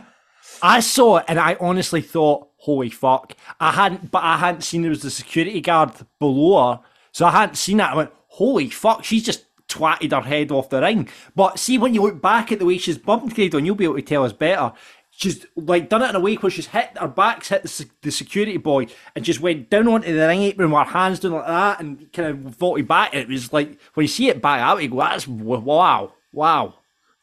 I 0.62 0.80
saw 0.80 1.18
it 1.18 1.26
and 1.28 1.40
I 1.40 1.58
honestly 1.60 2.02
thought, 2.02 2.48
holy 2.56 2.90
fuck. 2.90 3.36
I 3.60 3.72
hadn't, 3.72 4.12
but 4.12 4.24
I 4.24 4.38
hadn't 4.38 4.62
seen 4.62 4.82
there 4.82 4.90
was 4.90 5.02
the 5.02 5.12
security 5.12 5.60
guard 5.60 5.92
below 6.20 6.72
her. 6.72 6.80
So 7.12 7.26
I 7.26 7.32
hadn't 7.32 7.56
seen 7.56 7.78
that. 7.78 7.92
I 7.92 7.96
went, 7.96 8.12
holy 8.28 8.70
fuck, 8.70 9.04
she's 9.04 9.24
just 9.24 9.46
twatted 9.68 10.12
her 10.12 10.28
head 10.28 10.52
off 10.52 10.70
the 10.70 10.82
ring. 10.82 11.10
But 11.36 11.60
see, 11.60 11.78
when 11.78 11.94
you 11.94 12.02
look 12.02 12.22
back 12.22 12.52
at 12.52 12.60
the 12.60 12.66
way 12.66 12.78
she's 12.78 12.98
bumped 12.98 13.36
Grado, 13.36 13.58
and 13.58 13.68
you'll 13.68 13.76
be 13.76 13.84
able 13.84 13.96
to 13.96 14.02
tell 14.02 14.24
us 14.24 14.34
better, 14.34 14.72
she's 15.16 15.46
like 15.56 15.90
done 15.90 16.02
it 16.02 16.10
in 16.10 16.16
a 16.16 16.20
way 16.20 16.36
where 16.36 16.50
she's 16.50 16.68
hit, 16.68 16.98
her 16.98 17.08
back's 17.08 17.50
hit 17.50 17.64
the, 17.64 17.86
the 18.02 18.12
security 18.12 18.58
boy 18.58 18.88
and 19.16 19.24
just 19.24 19.40
went 19.40 19.70
down 19.70 19.88
onto 19.88 20.14
the 20.14 20.28
ring 20.28 20.42
apron 20.44 20.72
with 20.72 20.88
her 20.88 20.92
hands 21.00 21.20
doing 21.20 21.36
like 21.36 21.48
that 21.48 21.80
and 21.80 22.12
kind 22.12 22.30
of 22.30 22.38
vaulted 22.56 22.88
back. 22.88 23.14
And 23.14 23.22
it 23.22 23.30
was 23.30 23.54
like, 23.54 23.80
when 23.94 24.04
you 24.04 24.08
see 24.08 24.30
it 24.30 24.42
back 24.42 24.60
out, 24.62 24.82
you 24.82 24.90
go, 24.90 24.98
that's 24.98 25.28
wow, 25.28 26.14
wow. 26.32 26.74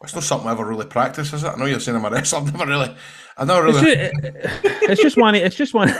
It's 0.02 0.14
not 0.14 0.22
something 0.24 0.48
I 0.48 0.52
ever 0.52 0.64
really 0.64 0.86
practice, 0.86 1.32
is 1.32 1.44
it? 1.44 1.48
I 1.48 1.56
know 1.56 1.66
you're 1.66 1.78
saying 1.80 1.96
I'm 1.98 2.04
a 2.06 2.10
wrestler. 2.12 2.38
I've 2.40 2.52
never 2.56 2.66
really. 2.70 2.96
I've 3.36 3.46
never 3.46 3.66
It's 3.68 3.82
really. 3.82 4.10
just, 4.32 4.82
it's 4.90 5.02
just 5.02 5.16
one. 5.18 5.34
It's 5.34 5.56
just 5.56 5.74
one. 5.74 5.92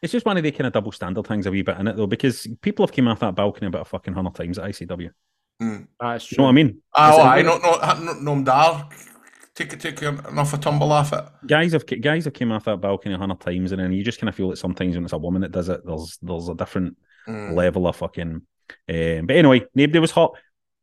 It's 0.00 0.12
just 0.12 0.24
one 0.26 0.36
of 0.36 0.42
the 0.42 0.50
kind 0.50 0.66
of 0.66 0.72
double 0.72 0.92
standard 0.92 1.26
things 1.26 1.46
a 1.46 1.50
wee 1.50 1.62
bit 1.62 1.78
in 1.78 1.88
it 1.88 1.96
though, 1.96 2.06
because 2.06 2.46
people 2.62 2.86
have 2.86 2.94
come 2.94 3.08
off 3.08 3.20
that 3.20 3.34
balcony 3.34 3.66
about 3.68 3.82
a 3.82 3.84
fucking 3.86 4.12
hundred 4.14 4.34
times 4.34 4.58
at 4.58 4.64
ICW. 4.70 5.10
Mm. 5.62 5.86
That's 6.00 6.30
You 6.32 6.38
know 6.38 6.44
what 6.44 6.50
I 6.50 6.52
mean? 6.52 6.82
Oh, 6.94 7.12
It's- 7.12 7.26
I 7.26 7.42
no 7.42 7.58
no 7.58 8.12
no 8.14 8.34
no 8.34 8.44
dar. 8.44 8.88
Take 9.54 9.78
take 9.78 10.02
enough 10.02 10.52
a 10.52 10.58
tumble 10.58 10.90
off 10.90 11.12
it. 11.12 11.24
guys 11.46 11.72
have 11.72 11.86
guys 11.86 12.24
have 12.24 12.34
came 12.34 12.50
off 12.50 12.64
that 12.64 12.80
balcony 12.80 13.14
a 13.14 13.18
hundred 13.18 13.40
times, 13.40 13.70
and 13.70 13.80
then 13.80 13.92
you 13.92 14.02
just 14.02 14.20
kind 14.20 14.28
of 14.28 14.34
feel 14.34 14.50
that 14.50 14.56
sometimes 14.56 14.96
when 14.96 15.04
it's 15.04 15.12
a 15.12 15.18
woman 15.18 15.42
that 15.42 15.52
does 15.52 15.68
it, 15.68 15.86
there's 15.86 16.18
there's 16.22 16.48
a 16.48 16.54
different 16.54 16.96
Mm. 17.26 17.54
level 17.54 17.86
of 17.86 17.96
fucking. 17.96 18.42
Um, 18.88 19.26
but 19.26 19.36
anyway, 19.36 19.64
nobody 19.74 19.98
was 19.98 20.10
hot. 20.10 20.32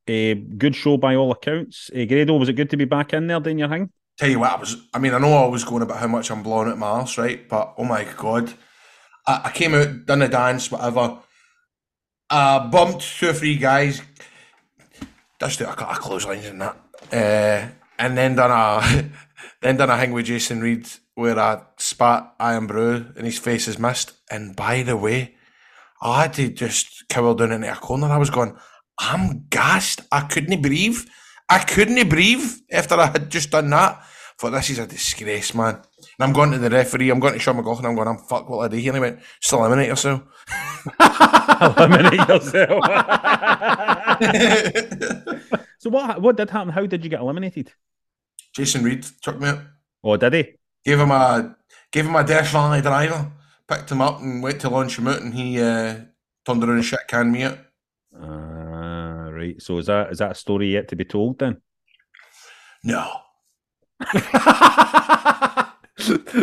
Uh, 0.10 0.34
good 0.57 0.75
show 0.75 0.97
by 0.97 1.15
all 1.15 1.31
accounts. 1.31 1.91
Uh, 1.95 2.05
Grado, 2.05 2.36
was 2.36 2.49
it 2.49 2.53
good 2.53 2.71
to 2.71 2.77
be 2.77 2.86
back 2.86 3.13
in 3.13 3.27
there 3.27 3.39
doing 3.39 3.60
your 3.60 3.69
thing? 3.69 3.91
Tell 4.17 4.27
you 4.27 4.39
what, 4.39 4.51
I 4.53 4.55
was. 4.60 4.75
I 4.91 4.97
mean, 4.97 5.13
I 5.13 5.19
know 5.19 5.34
I 5.34 5.47
was 5.47 5.63
going 5.63 5.84
about 5.84 5.97
how 5.99 6.07
much 6.07 6.31
I'm 6.31 6.41
blowing 6.41 6.69
at 6.71 6.79
my 6.79 6.88
arse, 6.88 7.19
right? 7.19 7.47
But 7.47 7.75
oh 7.77 7.84
my 7.84 8.05
god, 8.17 8.51
I, 9.27 9.41
I 9.45 9.51
came 9.51 9.75
out, 9.75 10.05
done 10.07 10.23
a 10.23 10.27
dance, 10.27 10.71
whatever. 10.71 11.19
I 12.31 12.67
bumped 12.71 13.01
two 13.19 13.29
or 13.29 13.34
three 13.34 13.57
guys, 13.57 14.01
just 15.39 15.60
do 15.60 15.65
a 15.65 15.69
of 15.69 15.99
clotheslines 15.99 16.45
and 16.47 16.62
that, 16.62 16.77
uh, 17.12 17.67
and 18.01 18.17
then 18.17 18.35
done 18.35 18.51
a 18.51 18.81
then 19.61 19.77
done 19.77 19.91
a 19.91 19.97
thing 19.97 20.11
with 20.11 20.25
Jason 20.25 20.59
Reed 20.59 20.89
where 21.13 21.39
I 21.39 21.61
spat 21.77 22.33
Irn-Bru 22.39 23.13
and 23.15 23.25
his 23.25 23.37
face 23.37 23.67
is 23.67 23.77
missed. 23.77 24.13
And 24.31 24.55
by 24.55 24.81
the 24.81 24.97
way, 24.97 25.35
I 26.01 26.23
had 26.23 26.33
to 26.33 26.49
just 26.49 27.07
cower 27.09 27.35
down 27.35 27.51
into 27.51 27.71
a 27.71 27.75
corner. 27.75 28.07
I 28.07 28.17
was 28.17 28.31
going, 28.31 28.57
I'm 28.97 29.45
gassed. 29.49 30.01
I 30.11 30.21
couldn't 30.21 30.61
breathe. 30.61 30.97
I 31.47 31.59
couldn't 31.59 32.09
breathe 32.09 32.43
after 32.71 32.95
I 32.95 33.07
had 33.07 33.29
just 33.29 33.51
done 33.51 33.69
that. 33.69 34.04
Thought 34.39 34.52
this 34.52 34.71
is 34.71 34.79
a 34.79 34.87
disgrace, 34.87 35.54
man. 35.54 35.75
And 35.75 35.83
I'm 36.21 36.33
going 36.33 36.49
to 36.52 36.58
the 36.58 36.71
referee. 36.71 37.12
I'm 37.12 37.19
going 37.19 37.33
to 37.33 37.39
Sean 37.39 37.58
McLaughlin. 37.58 37.85
I'm 37.85 37.95
going. 37.95 38.08
I'm 38.08 38.17
fuck 38.17 38.49
what 38.49 38.65
I 38.65 38.67
do 38.69 38.77
here. 38.77 38.95
And 38.95 38.97
he 38.97 39.02
went, 39.02 39.19
just 39.39 39.54
eliminate 39.54 39.89
yourself. 39.89 40.23
Eliminate 41.77 42.27
yourself. 42.27 42.83
so 45.82 45.90
what 45.90 46.21
what 46.21 46.38
did 46.38 46.52
happen? 46.52 46.69
How 46.69 46.86
did 46.86 47.04
you 47.04 47.10
get 47.10 47.21
eliminated? 47.21 47.73
Jason 48.54 48.84
Reed 48.84 49.04
took 49.23 49.40
me 49.40 49.48
out. 49.48 49.62
Oh, 50.04 50.15
did 50.15 50.34
he? 50.34 50.54
Gave 50.86 51.00
him 51.00 51.10
a 51.10 51.58
gave 51.92 52.06
him 52.06 52.15
a 52.15 52.23
Death 52.23 52.52
Valley 52.52 52.82
driver. 52.82 53.32
Picked 53.67 53.92
him 53.92 54.00
up 54.00 54.19
and 54.19 54.44
went 54.44 54.62
to 54.62 54.69
launch 54.69 55.00
him 55.00 55.08
out, 55.08 55.21
and 55.21 55.34
he 55.34 55.60
uh, 55.60 56.02
turned 56.46 56.63
around 56.63 56.75
and 56.75 56.86
shit 56.86 57.00
canned 57.08 57.32
me 57.32 57.42
out. 57.42 57.58
Ah, 58.15 59.29
right. 59.32 59.60
So 59.60 59.79
is 59.79 59.88
that 59.88 60.12
is 60.12 60.19
that 60.19 60.34
a 60.34 60.36
story 60.36 60.71
yet 60.71 60.88
to 60.90 60.96
be 60.96 61.04
told 61.04 61.40
then? 61.40 61.60
No. 62.84 63.12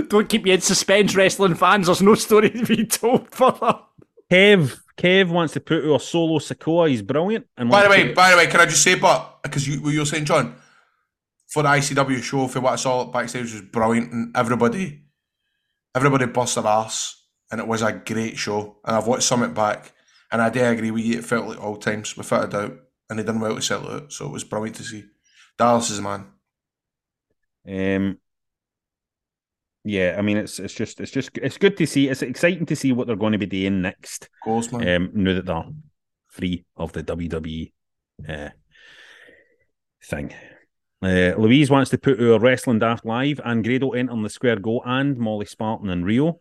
Don't 0.08 0.28
keep 0.28 0.48
you 0.48 0.54
in 0.54 0.62
suspense, 0.62 1.14
wrestling 1.14 1.54
fans. 1.54 1.86
There's 1.86 2.02
no 2.02 2.16
story 2.16 2.50
to 2.50 2.66
be 2.66 2.86
told 2.86 3.32
for 3.32 3.52
that. 3.52 3.84
Kev, 4.32 4.80
Kev 4.98 5.28
wants 5.28 5.54
to 5.54 5.60
put 5.60 5.84
our 5.90 6.00
Solo 6.00 6.38
Sikoa. 6.40 6.88
He's 6.90 7.02
brilliant. 7.02 7.46
And 7.56 7.70
By 7.70 7.84
the 7.84 7.88
way, 7.88 8.08
to- 8.08 8.14
by 8.14 8.30
the 8.32 8.36
way, 8.36 8.46
can 8.48 8.60
I 8.60 8.66
just 8.66 8.82
say, 8.82 8.96
but 8.96 9.42
because 9.42 9.66
you 9.66 9.80
what 9.80 9.94
you 9.94 10.04
saying, 10.04 10.24
John, 10.24 10.56
for 11.46 11.62
the 11.62 11.68
ICW 11.70 12.20
show, 12.22 12.48
for 12.48 12.60
what 12.60 12.72
I 12.72 12.76
saw 12.76 13.04
backstage 13.06 13.52
was 13.52 13.62
brilliant, 13.62 14.12
and 14.12 14.36
everybody, 14.36 15.02
everybody 15.94 16.26
bust 16.26 16.56
their 16.56 16.66
ass, 16.66 17.14
and 17.50 17.60
it 17.60 17.66
was 17.66 17.80
a 17.82 17.92
great 17.92 18.36
show. 18.36 18.76
And 18.84 18.96
I've 18.96 19.06
watched 19.06 19.22
Summit 19.22 19.54
back, 19.54 19.92
and 20.32 20.42
I 20.42 20.50
do 20.50 20.62
agree 20.64 20.90
with 20.90 21.04
you. 21.04 21.18
It 21.18 21.24
felt 21.24 21.46
like 21.46 21.62
all 21.62 21.76
times, 21.76 22.16
without 22.16 22.44
a 22.44 22.48
doubt, 22.48 22.78
and 23.08 23.18
they 23.18 23.22
done 23.22 23.40
well 23.40 23.54
to 23.54 23.62
sell 23.62 23.88
it. 23.96 24.12
So 24.12 24.26
it 24.26 24.32
was 24.32 24.44
brilliant 24.44 24.76
to 24.76 24.82
see. 24.82 25.04
Dallas 25.56 25.90
is 25.90 26.00
a 26.00 26.02
man. 26.02 26.26
Um, 27.68 28.18
yeah, 29.88 30.16
I 30.18 30.22
mean 30.22 30.36
it's 30.36 30.58
it's 30.60 30.74
just 30.74 31.00
it's 31.00 31.10
just 31.10 31.30
it's 31.38 31.56
good 31.56 31.76
to 31.78 31.86
see. 31.86 32.08
It's 32.08 32.20
exciting 32.20 32.66
to 32.66 32.76
see 32.76 32.92
what 32.92 33.06
they're 33.06 33.16
going 33.16 33.32
to 33.32 33.38
be 33.38 33.46
doing 33.46 33.80
next. 33.80 34.24
Of 34.24 34.44
course, 34.44 34.70
man. 34.70 34.86
Um, 34.86 35.10
now 35.14 35.32
that 35.32 35.46
they're 35.46 35.64
free 36.26 36.66
of 36.76 36.92
the 36.92 37.02
WWE 37.02 37.72
uh, 38.28 38.50
thing. 40.04 40.34
Uh, 41.00 41.32
Louise 41.38 41.70
wants 41.70 41.90
to 41.90 41.98
put 41.98 42.20
our 42.20 42.38
Wrestling 42.38 42.80
Daft 42.80 43.06
Live 43.06 43.40
and 43.42 43.64
Grado 43.64 43.92
entering 43.92 44.22
the 44.22 44.28
Square 44.28 44.56
Go 44.56 44.82
and 44.84 45.16
Molly 45.16 45.46
Spartan 45.46 45.88
and 45.88 46.04
Rio. 46.04 46.40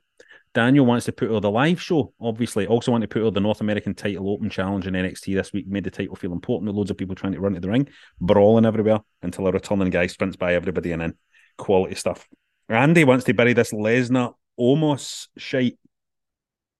Daniel 0.53 0.85
wants 0.85 1.05
to 1.05 1.13
put 1.13 1.29
her 1.29 1.39
the 1.39 1.51
live 1.51 1.81
show, 1.81 2.13
obviously. 2.19 2.67
Also 2.67 2.91
want 2.91 3.03
to 3.03 3.07
put 3.07 3.21
her 3.21 3.31
the 3.31 3.39
North 3.39 3.61
American 3.61 3.93
title 3.93 4.29
open 4.29 4.49
challenge 4.49 4.87
in 4.87 4.93
NXT 4.93 5.35
this 5.35 5.53
week. 5.53 5.67
Made 5.67 5.85
the 5.85 5.91
title 5.91 6.15
feel 6.15 6.33
important 6.33 6.67
with 6.67 6.75
loads 6.75 6.91
of 6.91 6.97
people 6.97 7.15
trying 7.15 7.33
to 7.33 7.39
run 7.39 7.53
to 7.53 7.61
the 7.61 7.69
ring, 7.69 7.87
brawling 8.19 8.65
everywhere 8.65 8.99
until 9.21 9.47
a 9.47 9.51
returning 9.51 9.89
guy 9.89 10.07
sprints 10.07 10.35
by 10.35 10.55
everybody 10.55 10.91
and 10.91 11.01
then 11.01 11.13
quality 11.57 11.95
stuff. 11.95 12.27
Andy 12.69 13.03
wants 13.03 13.25
to 13.25 13.33
bury 13.33 13.53
this 13.53 13.71
Lesnar 13.71 14.33
Omos 14.59 15.27
shite. 15.37 15.77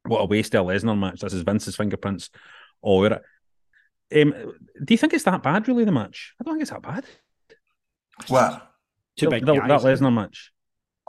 What 0.06 0.22
a 0.22 0.26
waste 0.26 0.56
of 0.56 0.68
a 0.68 0.72
Lesnar 0.72 0.98
match. 0.98 1.20
This 1.22 1.34
is 1.34 1.42
Vince's 1.44 1.76
fingerprints 1.76 2.30
all 2.82 3.00
over 3.04 3.22
it. 4.12 4.22
Um, 4.22 4.54
do 4.84 4.94
you 4.94 4.98
think 4.98 5.14
it's 5.14 5.26
that 5.26 5.44
bad, 5.44 5.68
really, 5.68 5.84
the 5.86 5.92
match? 5.92 6.34
I 6.40 6.44
don't 6.44 6.54
think 6.56 6.62
it's 6.62 6.72
that 6.72 6.82
bad. 6.82 7.06
What? 8.28 8.72
Too 9.18 9.26
The- 9.26 9.30
big 9.32 9.46
the- 9.46 9.56
guys. 9.56 9.68
that 9.68 9.82
Lesnar 9.82 10.14
match. 10.14 10.52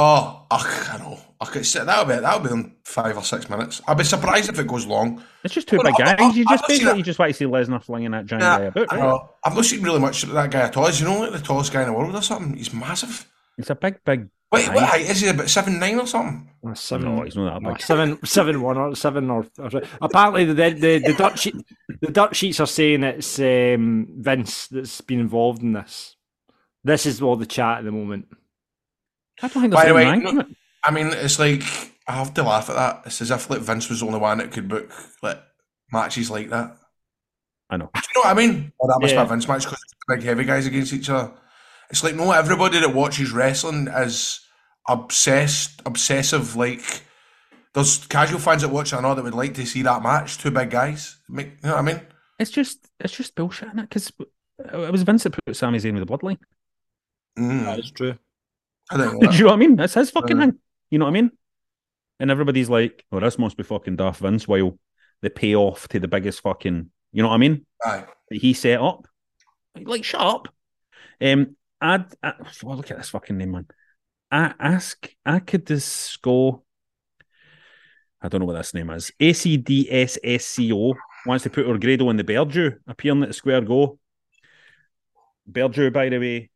Oh, 0.01 0.47
ugh, 0.53 0.89
I 0.93 0.99
know. 0.99 1.19
I 1.41 1.45
could 1.47 1.67
say 1.67 1.85
that'll 1.85 2.05
be 2.05 2.21
that'll 2.21 2.39
be 2.41 2.51
in 2.51 2.77
five 2.85 3.17
or 3.17 3.25
six 3.25 3.51
minutes. 3.51 3.81
I'd 3.89 3.99
be 3.99 4.05
surprised 4.05 4.49
if 4.49 4.57
it 4.59 4.67
goes 4.69 4.87
long. 4.87 5.25
It's 5.43 5.53
just 5.55 5.67
two 5.67 5.81
big 5.83 5.95
guys. 5.97 6.37
You 6.37 6.45
I- 6.49 6.55
just 6.55 6.65
I've 6.65 6.67
seen 6.67 6.79
basically 6.79 6.99
you 6.99 7.05
just 7.05 7.19
want 7.19 7.33
to 7.33 7.37
see 7.37 7.45
Lesnar 7.47 7.83
flinging 7.83 8.13
that 8.13 8.27
giant 8.27 8.43
Yeah, 8.45 8.59
guy 8.59 8.65
about, 8.67 8.93
I 8.93 8.97
right? 8.97 9.03
know. 9.03 9.31
I've 9.45 9.55
not 9.57 9.65
seen 9.65 9.83
really 9.83 9.99
much 9.99 10.23
of 10.23 10.31
that 10.31 10.53
guy 10.53 10.61
at 10.61 10.77
all. 10.77 10.87
Is 10.87 11.01
you 11.01 11.07
know 11.07 11.19
like 11.21 11.33
the 11.33 11.41
tallest 11.41 11.73
guy 11.73 11.83
in 11.83 11.89
the 11.89 11.93
world 11.95 12.15
or 12.15 12.23
something? 12.23 12.57
He's 12.57 12.73
massive. 12.73 13.29
It's 13.57 13.71
a 13.71 13.75
big, 13.75 13.99
big. 14.05 14.29
Wait, 14.51 14.67
guy. 14.67 14.75
what 14.75 14.85
height 14.85 15.03
is 15.11 15.21
he? 15.21 15.29
About 15.29 15.51
seven 15.51 15.79
nine 15.79 15.99
or 15.99 16.07
something? 16.07 16.51
Seven, 16.75 17.17
No, 17.17 17.23
he's 17.23 17.37
not 17.37 17.63
that 17.63 17.69
big. 17.69 17.81
seven, 17.83 18.25
seven, 18.25 18.63
one 18.63 18.77
or 18.79 18.95
seven 18.97 19.31
or, 19.31 19.47
or 19.59 19.71
apparently 20.01 20.45
the 20.47 20.55
the 20.55 20.99
the 20.99 21.15
dirt 21.17 21.39
sheet 21.39 21.55
the 22.01 22.11
dirt 22.11 22.35
sheets 22.35 22.59
are 22.61 22.67
saying 22.67 23.03
it's 23.05 23.39
um, 23.39 24.09
Vince 24.19 24.67
that's 24.69 25.01
been 25.03 25.21
involved 25.21 25.63
in 25.63 25.73
this. 25.75 26.17
This 26.85 27.05
is 27.07 27.21
all 27.21 27.37
the 27.37 27.47
chat 27.47 27.79
at 27.79 27.85
the 27.85 27.93
moment. 27.93 28.27
I 29.43 29.49
don't 29.49 29.63
think 29.63 29.75
By 29.75 29.83
there's 29.85 29.89
the 29.91 29.95
way, 29.95 30.07
anything 30.07 30.35
no- 30.37 30.45
I 30.85 30.91
mean, 30.93 31.09
it's 31.09 31.39
like 31.39 31.63
I 32.07 32.13
have 32.13 32.33
to 32.35 32.43
laugh 32.43 32.71
at 32.71 32.77
that. 32.77 33.03
It's 33.07 33.21
as 33.21 33.31
if 33.31 33.51
like 33.51 33.61
Vince 33.61 33.89
was 33.91 34.01
the 34.01 34.07
only 34.07 34.19
one 34.19 34.39
that 34.39 34.51
could 34.53 34.69
book 34.69 34.91
like 35.23 35.43
matches 35.93 36.31
like 36.31 36.49
that. 36.51 36.77
I 37.71 37.77
know. 37.77 37.91
Do 37.95 38.01
you 38.01 38.23
know 38.23 38.29
what 38.31 38.31
I 38.31 38.35
mean? 38.47 38.73
Or 38.79 38.89
that 38.89 38.99
must 39.01 39.13
Yeah. 39.13 39.23
be 39.25 39.27
a 39.27 39.29
Vince 39.29 39.47
match 39.47 39.65
because 39.65 39.79
big 40.09 40.23
heavy 40.23 40.45
guys 40.45 40.67
against 40.67 40.93
each 40.95 41.11
other. 41.11 41.33
It's 41.91 42.05
like 42.05 42.15
no, 42.15 42.33
everybody 42.33 42.81
that 42.81 42.95
watches 42.95 43.33
wrestling 43.33 43.89
is 43.89 44.41
obsessed, 44.89 45.81
obsessive. 45.87 46.55
Like 46.57 46.83
there's 47.75 48.07
casual 48.07 48.39
fans 48.41 48.63
that 48.63 48.69
watch 48.69 48.93
it 48.93 48.97
and 48.97 49.07
all 49.07 49.15
that 49.15 49.25
would 49.25 49.35
like 49.35 49.55
to 49.55 49.67
see 49.67 49.83
that 49.83 50.03
match. 50.03 50.39
Two 50.39 50.51
big 50.51 50.71
guys. 50.71 51.17
Make, 51.29 51.47
you 51.47 51.53
know 51.69 51.71
what 51.77 51.79
I 51.79 51.83
mean? 51.83 52.01
It's 52.39 52.51
just 52.51 52.87
it's 53.01 53.17
just 53.17 53.35
bullshit, 53.35 53.69
is 53.69 53.75
it? 53.75 53.81
Because 53.83 54.13
it 54.59 54.93
was 54.93 55.03
Vince 55.03 55.23
that 55.25 55.31
put 55.45 55.57
Sami 55.57 55.79
Zayn 55.79 55.95
with 55.99 56.07
the 56.07 56.13
bloodline. 56.19 56.39
Mm, 57.39 57.65
That 57.65 57.79
is 57.79 57.91
true. 57.91 58.17
I 58.91 58.97
don't 58.97 59.15
know. 59.21 59.31
Do 59.31 59.37
you 59.37 59.45
know 59.45 59.51
what 59.51 59.55
I 59.55 59.59
mean? 59.59 59.77
That's 59.77 59.95
his 59.95 60.11
fucking 60.11 60.37
Uh. 60.39 60.41
thing. 60.47 60.59
You 60.91 60.99
know 60.99 61.05
what 61.05 61.11
I 61.11 61.21
mean? 61.21 61.31
And 62.21 62.31
everybody's 62.31 62.69
like, 62.69 63.05
"Oh, 63.13 63.21
this 63.21 63.39
must 63.39 63.57
be 63.57 63.63
fucking 63.63 63.97
Darth 63.97 64.19
Vince." 64.19 64.49
While 64.49 64.79
they 65.23 65.29
pay 65.29 65.55
off 65.55 65.87
to 65.89 66.01
the 66.01 66.09
biggest 66.09 66.41
fucking, 66.41 66.91
you 67.13 67.23
know 67.23 67.29
what 67.29 67.35
I 67.35 67.39
mean? 67.39 67.65
Aye. 67.85 68.05
That 68.31 68.39
he 68.41 68.53
set 68.55 68.81
up. 68.81 69.07
Like, 69.81 70.03
shut 70.05 70.21
up. 70.21 70.49
Um, 71.21 71.57
I'd, 71.81 72.07
I, 72.23 72.33
oh, 72.65 72.75
look 72.75 72.91
at 72.91 72.97
this 72.99 73.11
fucking 73.11 73.37
name, 73.37 73.53
man. 73.53 73.67
I 74.31 74.53
ask 74.59 75.09
Akadisco. 75.27 76.63
I 78.21 78.29
don't 78.29 78.41
know 78.41 78.47
what 78.47 78.55
this 78.57 78.75
name 78.75 78.91
is. 78.91 79.13
ACDSSCO 79.21 80.95
wants 81.27 81.45
to 81.45 81.51
put 81.51 81.67
Orgrado 81.67 82.11
in 82.11 82.17
the 82.17 82.25
Berdew, 82.25 82.79
appearing 82.87 83.23
at 83.23 83.29
the 83.29 83.35
Square 83.35 83.63
Go. 83.63 83.99
Berdew, 85.51 85.93
by 85.93 86.09
the 86.09 86.19
way, 86.19 86.51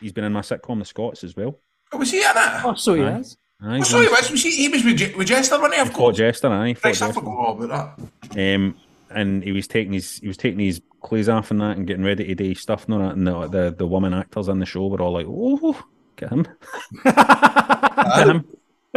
he's 0.00 0.12
been 0.12 0.24
in 0.24 0.32
my 0.32 0.40
sitcom, 0.40 0.78
The 0.78 0.84
Scotts, 0.84 1.24
as 1.24 1.34
well. 1.36 1.60
Oh, 1.92 1.98
was 1.98 2.10
he 2.10 2.18
in 2.18 2.24
it? 2.26 2.64
Oh, 2.64 2.74
so 2.74 2.94
he 2.94 3.02
Aye. 3.02 3.18
is. 3.18 3.36
Aye, 3.60 3.78
Oh, 3.78 3.82
sorry, 3.82 4.06
was, 4.08 4.30
was 4.30 4.42
he, 4.42 4.50
he 4.52 4.68
was 4.68 4.84
with, 4.84 4.96
Je- 4.98 5.14
with 5.14 5.26
Jester, 5.26 5.56
wasn't 5.56 5.74
he? 5.74 5.80
Of 5.80 5.88
He 5.88 5.94
course. 5.94 6.16
Jester, 6.16 6.48
aye. 6.48 6.68
he 6.68 6.74
fought 6.74 7.00
Right, 7.00 7.02
I 7.02 7.12
forgot 7.12 7.36
all 7.36 7.62
about 7.64 7.98
that. 8.30 8.54
Um, 8.54 8.76
and 9.10 9.42
he 9.42 9.50
was 9.52 9.66
taking 9.66 9.94
his 9.94 10.18
he 10.18 10.28
was 10.28 10.36
taking 10.36 10.60
his 10.60 10.80
off 11.28 11.50
and 11.50 11.60
that 11.60 11.76
and 11.76 11.86
getting 11.86 12.04
ready 12.04 12.24
to 12.26 12.34
do 12.34 12.54
stuff 12.54 12.84
and 12.84 12.94
all 12.94 13.00
that. 13.00 13.16
And 13.16 13.26
the 13.26 13.48
the, 13.48 13.74
the 13.76 13.86
woman 13.86 14.14
actors 14.14 14.48
on 14.48 14.58
the 14.58 14.66
show 14.66 14.86
were 14.86 15.00
all 15.00 15.12
like, 15.12 15.26
"Oh, 15.28 15.82
get 16.16 16.30
him, 16.30 16.46
get 17.04 18.26
him." 18.28 18.44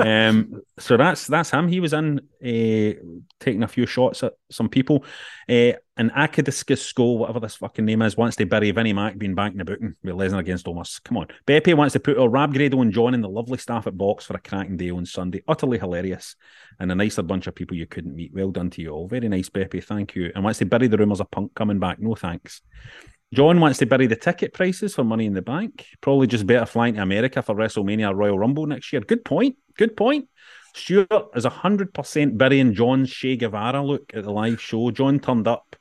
Um, 0.01 0.61
so 0.79 0.97
that's 0.97 1.27
that's 1.27 1.51
him. 1.51 1.67
He 1.67 1.79
was 1.79 1.93
in 1.93 2.19
uh, 2.19 2.99
taking 3.39 3.63
a 3.63 3.67
few 3.67 3.85
shots 3.85 4.23
at 4.23 4.33
some 4.49 4.69
people. 4.69 5.05
Uh, 5.47 5.73
and 5.97 6.11
Akadiscus 6.11 6.81
Skull, 6.81 7.19
whatever 7.19 7.39
this 7.39 7.55
fucking 7.55 7.85
name 7.85 8.01
is, 8.01 8.17
wants 8.17 8.35
to 8.37 8.45
bury 8.45 8.71
Vinnie 8.71 8.93
Mac 8.93 9.17
being 9.17 9.35
back 9.35 9.51
in 9.51 9.59
the 9.59 9.65
booking 9.65 9.95
with 10.03 10.15
Lesnar 10.15 10.39
against 10.39 10.65
Omos. 10.65 11.03
Come 11.03 11.17
on. 11.17 11.27
Beppe 11.45 11.75
wants 11.75 11.93
to 11.93 11.99
put 11.99 12.17
our 12.17 12.29
Rab 12.29 12.53
Grado 12.53 12.81
and 12.81 12.91
John 12.91 13.13
and 13.13 13.23
the 13.23 13.29
lovely 13.29 13.59
staff 13.59 13.85
at 13.85 13.97
Box 13.97 14.25
for 14.25 14.35
a 14.35 14.39
cracking 14.39 14.77
day 14.77 14.89
on 14.89 15.05
Sunday. 15.05 15.43
Utterly 15.47 15.77
hilarious. 15.77 16.35
And 16.79 16.91
a 16.91 16.95
nicer 16.95 17.21
bunch 17.21 17.45
of 17.45 17.53
people 17.53 17.77
you 17.77 17.85
couldn't 17.85 18.15
meet. 18.15 18.33
Well 18.33 18.51
done 18.51 18.71
to 18.71 18.81
you 18.81 18.89
all. 18.89 19.07
Very 19.07 19.29
nice, 19.29 19.49
Beppe. 19.49 19.83
Thank 19.83 20.15
you. 20.15 20.31
And 20.33 20.43
wants 20.43 20.59
to 20.59 20.65
bury 20.65 20.87
the 20.87 20.97
rumours 20.97 21.19
of 21.19 21.29
Punk 21.29 21.53
coming 21.53 21.79
back. 21.79 21.99
No 21.99 22.15
thanks. 22.15 22.61
John 23.33 23.61
wants 23.61 23.79
to 23.79 23.85
bury 23.85 24.07
the 24.07 24.17
ticket 24.17 24.53
prices 24.53 24.95
for 24.95 25.05
Money 25.05 25.25
in 25.25 25.33
the 25.33 25.41
Bank. 25.41 25.85
Probably 26.01 26.27
just 26.27 26.45
better 26.45 26.65
flying 26.65 26.95
to 26.95 27.01
America 27.01 27.41
for 27.41 27.55
WrestleMania 27.55 28.13
Royal 28.13 28.37
Rumble 28.37 28.65
next 28.65 28.91
year. 28.91 29.01
Good 29.01 29.23
point. 29.23 29.55
Good 29.77 29.95
point. 29.97 30.27
Stuart 30.73 31.09
is 31.35 31.45
100% 31.45 32.37
burying 32.37 32.73
John's 32.73 33.11
Che 33.11 33.35
Guevara 33.35 33.83
look 33.83 34.11
at 34.13 34.23
the 34.23 34.31
live 34.31 34.61
show. 34.61 34.89
John 34.91 35.19
turned 35.19 35.47
up. 35.47 35.75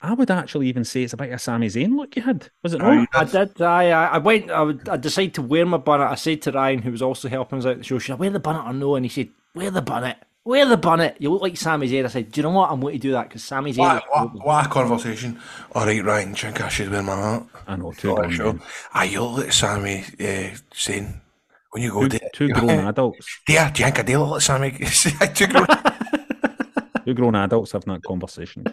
I 0.00 0.12
would 0.12 0.30
actually 0.30 0.68
even 0.68 0.84
say 0.84 1.02
it's 1.02 1.12
about 1.14 1.30
a 1.30 1.38
Sami 1.38 1.66
Zayn 1.66 1.96
look 1.96 2.14
you 2.14 2.22
had. 2.22 2.48
Was 2.62 2.74
it 2.74 2.78
not? 2.78 3.08
I 3.14 3.24
did. 3.24 3.60
I 3.60 3.90
I 3.90 4.06
I 4.06 4.18
went. 4.18 4.48
I, 4.50 4.62
would, 4.62 4.88
I 4.88 4.96
decided 4.96 5.34
to 5.34 5.42
wear 5.42 5.66
my 5.66 5.78
bonnet. 5.78 6.06
I 6.06 6.14
said 6.14 6.42
to 6.42 6.52
Ryan, 6.52 6.82
who 6.82 6.92
was 6.92 7.02
also 7.02 7.28
helping 7.28 7.58
us 7.58 7.66
out 7.66 7.72
at 7.72 7.78
the 7.78 7.84
show, 7.84 7.98
"Should 7.98 8.12
I 8.12 8.16
wear 8.16 8.30
the 8.30 8.38
bonnet 8.38 8.68
or 8.68 8.72
no?" 8.74 8.94
And 8.94 9.04
he 9.04 9.08
said, 9.10 9.30
"Wear 9.56 9.72
the 9.72 9.82
bonnet. 9.82 10.18
Wear 10.44 10.66
the 10.66 10.76
bonnet. 10.76 11.16
You 11.18 11.32
look 11.32 11.42
like 11.42 11.56
Sami 11.56 11.88
Zayn." 11.88 12.04
I 12.04 12.08
said, 12.08 12.30
"Do 12.30 12.38
you 12.38 12.42
know 12.44 12.50
what? 12.50 12.70
I'm 12.70 12.78
going 12.80 12.92
to 12.94 12.98
do 13.00 13.10
that 13.10 13.28
because 13.28 13.42
Sami 13.42 13.72
Zayn." 13.72 13.78
What, 13.78 14.04
what, 14.08 14.46
what 14.46 14.66
a 14.66 14.68
conversation. 14.68 15.40
All 15.72 15.84
right, 15.84 16.04
Ryan, 16.04 16.32
do 16.32 16.46
you 16.46 16.52
think 16.52 16.60
I 16.60 16.68
should 16.68 16.90
wear 16.92 17.02
my 17.02 17.16
hat? 17.16 17.46
I 17.66 17.74
know, 17.74 17.90
two 17.92 18.12
Oh, 18.12 18.16
grown 18.16 18.30
sure. 18.30 18.52
men. 18.52 18.62
Ah, 18.94 19.02
you 19.02 19.24
look 19.24 19.38
like 19.46 19.52
Sami 19.52 20.04
uh, 20.20 20.54
Zayn 20.72 21.20
when 21.70 21.82
you 21.82 21.90
go 21.92 22.02
Two, 22.02 22.08
there. 22.08 22.30
two 22.34 22.48
grown 22.48 22.70
adults. 22.88 23.26
Yeah, 23.48 23.70
do 23.70 23.80
you 23.82 23.86
think 23.86 23.98
I 23.98 24.02
do 24.02 24.22
look 24.24 24.40
Sami? 24.40 24.70
two 24.72 25.46
grown. 25.46 25.66
Two 27.06 27.14
grown 27.14 27.34
adults 27.36 27.72
having 27.72 27.94
that 27.94 28.02
conversation. 28.02 28.64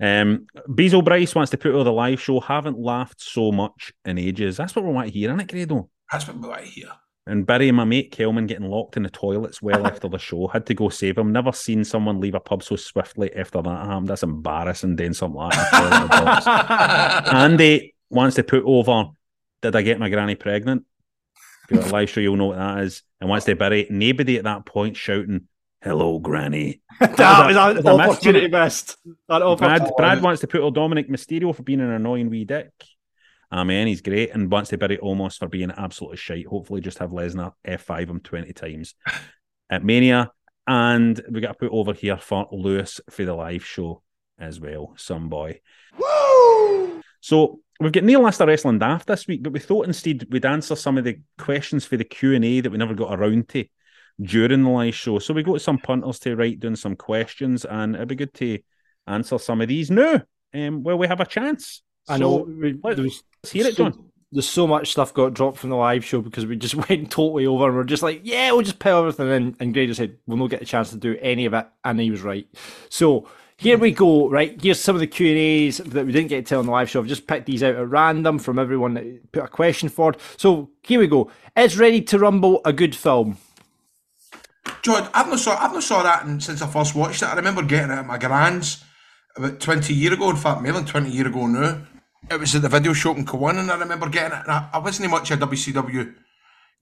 um, 0.00 0.46
Bezel 0.68 1.02
Bryce 1.02 1.34
wants 1.34 1.50
to 1.50 1.56
put 1.58 1.74
out 1.74 1.82
the 1.84 1.92
live 1.92 2.20
show. 2.20 2.38
Haven't 2.38 2.78
laughed 2.78 3.20
so 3.20 3.50
much 3.50 3.92
in 4.04 4.16
ages. 4.16 4.56
That's 4.56 4.76
what 4.76 4.84
we 4.84 4.92
want 4.92 5.08
to 5.08 5.12
hear, 5.12 5.30
isn't 5.30 5.40
it, 5.40 5.48
Grado? 5.50 5.88
That's 6.12 6.28
what 6.28 6.38
we 6.38 6.46
want 6.48 6.60
to 6.62 6.68
hear. 6.68 6.88
And 7.26 7.44
Barry, 7.44 7.72
my 7.72 7.82
mate 7.84 8.12
Kelman, 8.12 8.46
getting 8.46 8.70
locked 8.70 8.96
in 8.96 9.02
the 9.02 9.10
toilets 9.10 9.60
well 9.60 9.86
after 9.88 10.08
the 10.08 10.18
show. 10.18 10.46
Had 10.46 10.66
to 10.66 10.74
go 10.74 10.88
save 10.88 11.18
him. 11.18 11.32
Never 11.32 11.50
seen 11.52 11.82
someone 11.84 12.20
leave 12.20 12.36
a 12.36 12.40
pub 12.40 12.62
so 12.62 12.76
swiftly 12.76 13.34
after 13.34 13.60
that 13.60 13.86
happened. 13.86 14.06
That's 14.06 14.22
embarrassing 14.22 14.94
doing 14.94 15.12
something 15.12 15.36
like 15.40 15.52
that. 15.52 15.74
in 15.74 15.90
the 15.90 16.08
toilet 16.16 16.24
box. 16.24 16.46
Andy 17.32 17.94
wants 18.08 18.36
to 18.36 18.44
put 18.44 18.62
over, 18.64 19.06
did 19.62 19.74
I 19.74 19.82
get 19.82 19.98
my 19.98 20.08
granny 20.08 20.36
pregnant? 20.36 20.84
If 21.68 21.74
you're 21.74 21.88
live 21.88 22.08
show, 22.08 22.20
you'll 22.20 22.36
know 22.36 22.46
what 22.46 22.58
that 22.58 22.84
is. 22.84 23.02
And 23.20 23.28
wants 23.28 23.46
to 23.46 23.56
bury 23.56 23.82
it, 23.82 23.90
nobody 23.90 24.38
at 24.38 24.44
that 24.44 24.64
point 24.64 24.96
shouting, 24.96 25.48
hello, 25.82 26.18
granny. 26.18 26.80
that 27.00 27.74
was 27.76 27.84
an 27.84 28.00
opportunity 28.00 28.48
missed. 28.48 28.96
That 29.04 29.40
Brad, 29.40 29.42
opportunity. 29.42 29.92
Brad 29.96 30.22
wants 30.22 30.40
to 30.40 30.46
put 30.46 30.62
on 30.62 30.72
Dominik 30.72 31.10
Mysterio 31.10 31.54
for 31.54 31.62
being 31.62 31.80
an 31.80 31.90
annoying 31.90 32.30
wee 32.30 32.44
dick. 32.44 32.70
Ah, 33.50 33.60
Amen, 33.60 33.86
he's 33.86 34.00
great. 34.00 34.30
And 34.30 34.50
wants 34.50 34.70
to 34.70 34.78
bury 34.78 34.98
Omos 34.98 35.38
for 35.38 35.48
being 35.48 35.72
absolutely 35.76 36.18
shite. 36.18 36.46
Hopefully, 36.46 36.80
just 36.80 36.98
have 36.98 37.10
Lesnar 37.10 37.52
F5 37.66 38.08
him 38.08 38.20
20 38.20 38.52
times 38.52 38.94
at 39.70 39.84
Mania. 39.84 40.32
And 40.66 41.20
we 41.30 41.40
got 41.40 41.48
to 41.48 41.54
put 41.54 41.72
over 41.72 41.94
here 41.94 42.18
for 42.18 42.46
Lewis 42.52 43.00
for 43.10 43.24
the 43.24 43.34
live 43.34 43.64
show 43.64 44.02
as 44.38 44.60
well. 44.60 44.94
Some 44.96 45.28
boy. 45.28 45.60
So 47.20 47.60
we've 47.80 47.92
got 47.92 48.04
Neil 48.04 48.26
Astor 48.26 48.46
Wrestling 48.46 48.78
Daft 48.78 49.06
this 49.06 49.26
week, 49.26 49.42
but 49.42 49.52
we 49.52 49.60
thought 49.60 49.86
instead 49.86 50.26
we'd 50.30 50.44
answer 50.46 50.76
some 50.76 50.98
of 50.98 51.04
the 51.04 51.18
questions 51.38 51.84
for 51.84 51.96
the 51.96 52.04
Q 52.04 52.34
and 52.34 52.44
A 52.44 52.60
that 52.60 52.70
we 52.70 52.78
never 52.78 52.94
got 52.94 53.18
around 53.18 53.48
to 53.50 53.64
during 54.20 54.64
the 54.64 54.70
live 54.70 54.94
show. 54.94 55.18
So 55.18 55.34
we 55.34 55.42
got 55.42 55.60
some 55.60 55.78
punters 55.78 56.18
to 56.20 56.36
write 56.36 56.60
down 56.60 56.76
some 56.76 56.96
questions, 56.96 57.64
and 57.64 57.94
it'd 57.94 58.08
be 58.08 58.14
good 58.14 58.34
to 58.34 58.58
answer 59.06 59.38
some 59.38 59.60
of 59.60 59.68
these 59.68 59.90
now. 59.90 60.22
Um, 60.54 60.82
well, 60.82 60.98
we 60.98 61.06
have 61.06 61.20
a 61.20 61.26
chance. 61.26 61.82
I 62.08 62.18
So 62.18 62.20
know. 62.20 62.36
We, 62.48 62.74
was 62.82 63.22
let's 63.42 63.52
hear 63.52 63.66
it, 63.66 63.76
John. 63.76 64.10
There's 64.30 64.48
so 64.48 64.66
much 64.66 64.90
stuff 64.90 65.14
got 65.14 65.32
dropped 65.32 65.56
from 65.56 65.70
the 65.70 65.76
live 65.76 66.04
show 66.04 66.20
because 66.20 66.44
we 66.44 66.56
just 66.56 66.74
went 66.88 67.10
totally 67.10 67.46
over 67.46 67.68
and 67.68 67.76
we're 67.76 67.84
just 67.84 68.02
like, 68.02 68.20
yeah, 68.24 68.52
we'll 68.52 68.62
just 68.62 68.78
pile 68.78 68.98
everything 68.98 69.28
in. 69.28 69.56
And 69.58 69.72
Grado 69.72 69.94
said, 69.94 70.18
we'll 70.26 70.36
not 70.36 70.50
get 70.50 70.60
a 70.60 70.66
chance 70.66 70.90
to 70.90 70.98
do 70.98 71.16
any 71.20 71.46
of 71.46 71.54
it. 71.54 71.66
And 71.82 71.98
he 71.98 72.10
was 72.10 72.20
right. 72.20 72.46
So 72.90 73.28
here 73.58 73.76
we 73.76 73.90
go, 73.90 74.30
right? 74.30 74.56
Here's 74.62 74.80
some 74.80 74.94
of 74.94 75.00
the 75.00 75.06
Q&As 75.08 75.78
that 75.78 76.06
we 76.06 76.12
didn't 76.12 76.28
get 76.28 76.46
to 76.46 76.48
tell 76.48 76.60
on 76.60 76.66
the 76.66 76.72
live 76.72 76.88
show. 76.88 77.00
I've 77.00 77.08
just 77.08 77.26
picked 77.26 77.46
these 77.46 77.64
out 77.64 77.74
at 77.74 77.88
random 77.88 78.38
from 78.38 78.56
everyone 78.56 78.94
that 78.94 79.32
put 79.32 79.42
a 79.42 79.48
question 79.48 79.88
forward. 79.88 80.16
So 80.36 80.70
here 80.84 81.00
we 81.00 81.08
go. 81.08 81.28
Is 81.56 81.76
Ready 81.76 82.00
to 82.02 82.20
Rumble 82.20 82.60
a 82.64 82.72
good 82.72 82.94
film? 82.94 83.36
John, 84.82 85.10
I've 85.12 85.28
not 85.28 85.40
saw 85.40 85.56
I've 85.58 85.72
not 85.72 85.82
saw 85.82 86.04
that 86.04 86.24
in, 86.24 86.40
since 86.40 86.62
I 86.62 86.68
first 86.68 86.94
watched 86.94 87.22
it. 87.22 87.26
I 87.26 87.34
remember 87.34 87.62
getting 87.62 87.90
it 87.90 87.94
at 87.94 88.06
my 88.06 88.16
grand's 88.16 88.84
about 89.34 89.58
twenty 89.58 89.92
year 89.92 90.12
ago. 90.12 90.30
In 90.30 90.36
fact, 90.36 90.62
more 90.62 90.72
than 90.72 90.84
twenty 90.84 91.10
year 91.10 91.26
ago 91.26 91.46
now. 91.46 91.82
It 92.30 92.38
was 92.38 92.54
at 92.54 92.62
the 92.62 92.68
video 92.68 92.92
shop 92.92 93.16
in 93.16 93.26
Cowan, 93.26 93.58
and 93.58 93.70
I 93.70 93.76
remember 93.76 94.08
getting 94.08 94.38
it. 94.38 94.42
And 94.44 94.52
I, 94.52 94.68
I 94.72 94.78
wasn't 94.78 95.10
much 95.10 95.30
a 95.30 95.36
WCW 95.36 96.14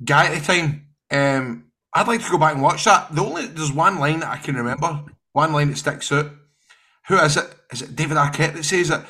guy 0.05 0.27
at 0.27 0.39
the 0.39 0.45
time. 0.45 0.89
Um, 1.11 1.67
I'd 1.95 2.09
like 2.09 2.23
to 2.23 2.31
go 2.31 2.39
back 2.39 2.55
and 2.55 2.63
watch 2.63 2.85
that. 2.85 3.15
The 3.15 3.23
only 3.23 3.47
there's 3.47 3.73
one 3.73 3.99
line 3.99 4.21
that 4.21 4.31
I 4.31 4.37
can 4.37 4.57
remember, 4.57 5.05
one 5.33 5.53
line 5.53 5.71
that 5.71 5.79
sticks 5.79 6.13
out. 6.13 6.33
Who 7.09 7.17
is 7.19 7.37
it? 7.37 7.45
Is 7.73 7.83
it 7.83 7.97
David 7.97 8.17
Arquette 8.17 8.55
that 8.55 8.65
says 8.65 8.91
it? 8.91 9.01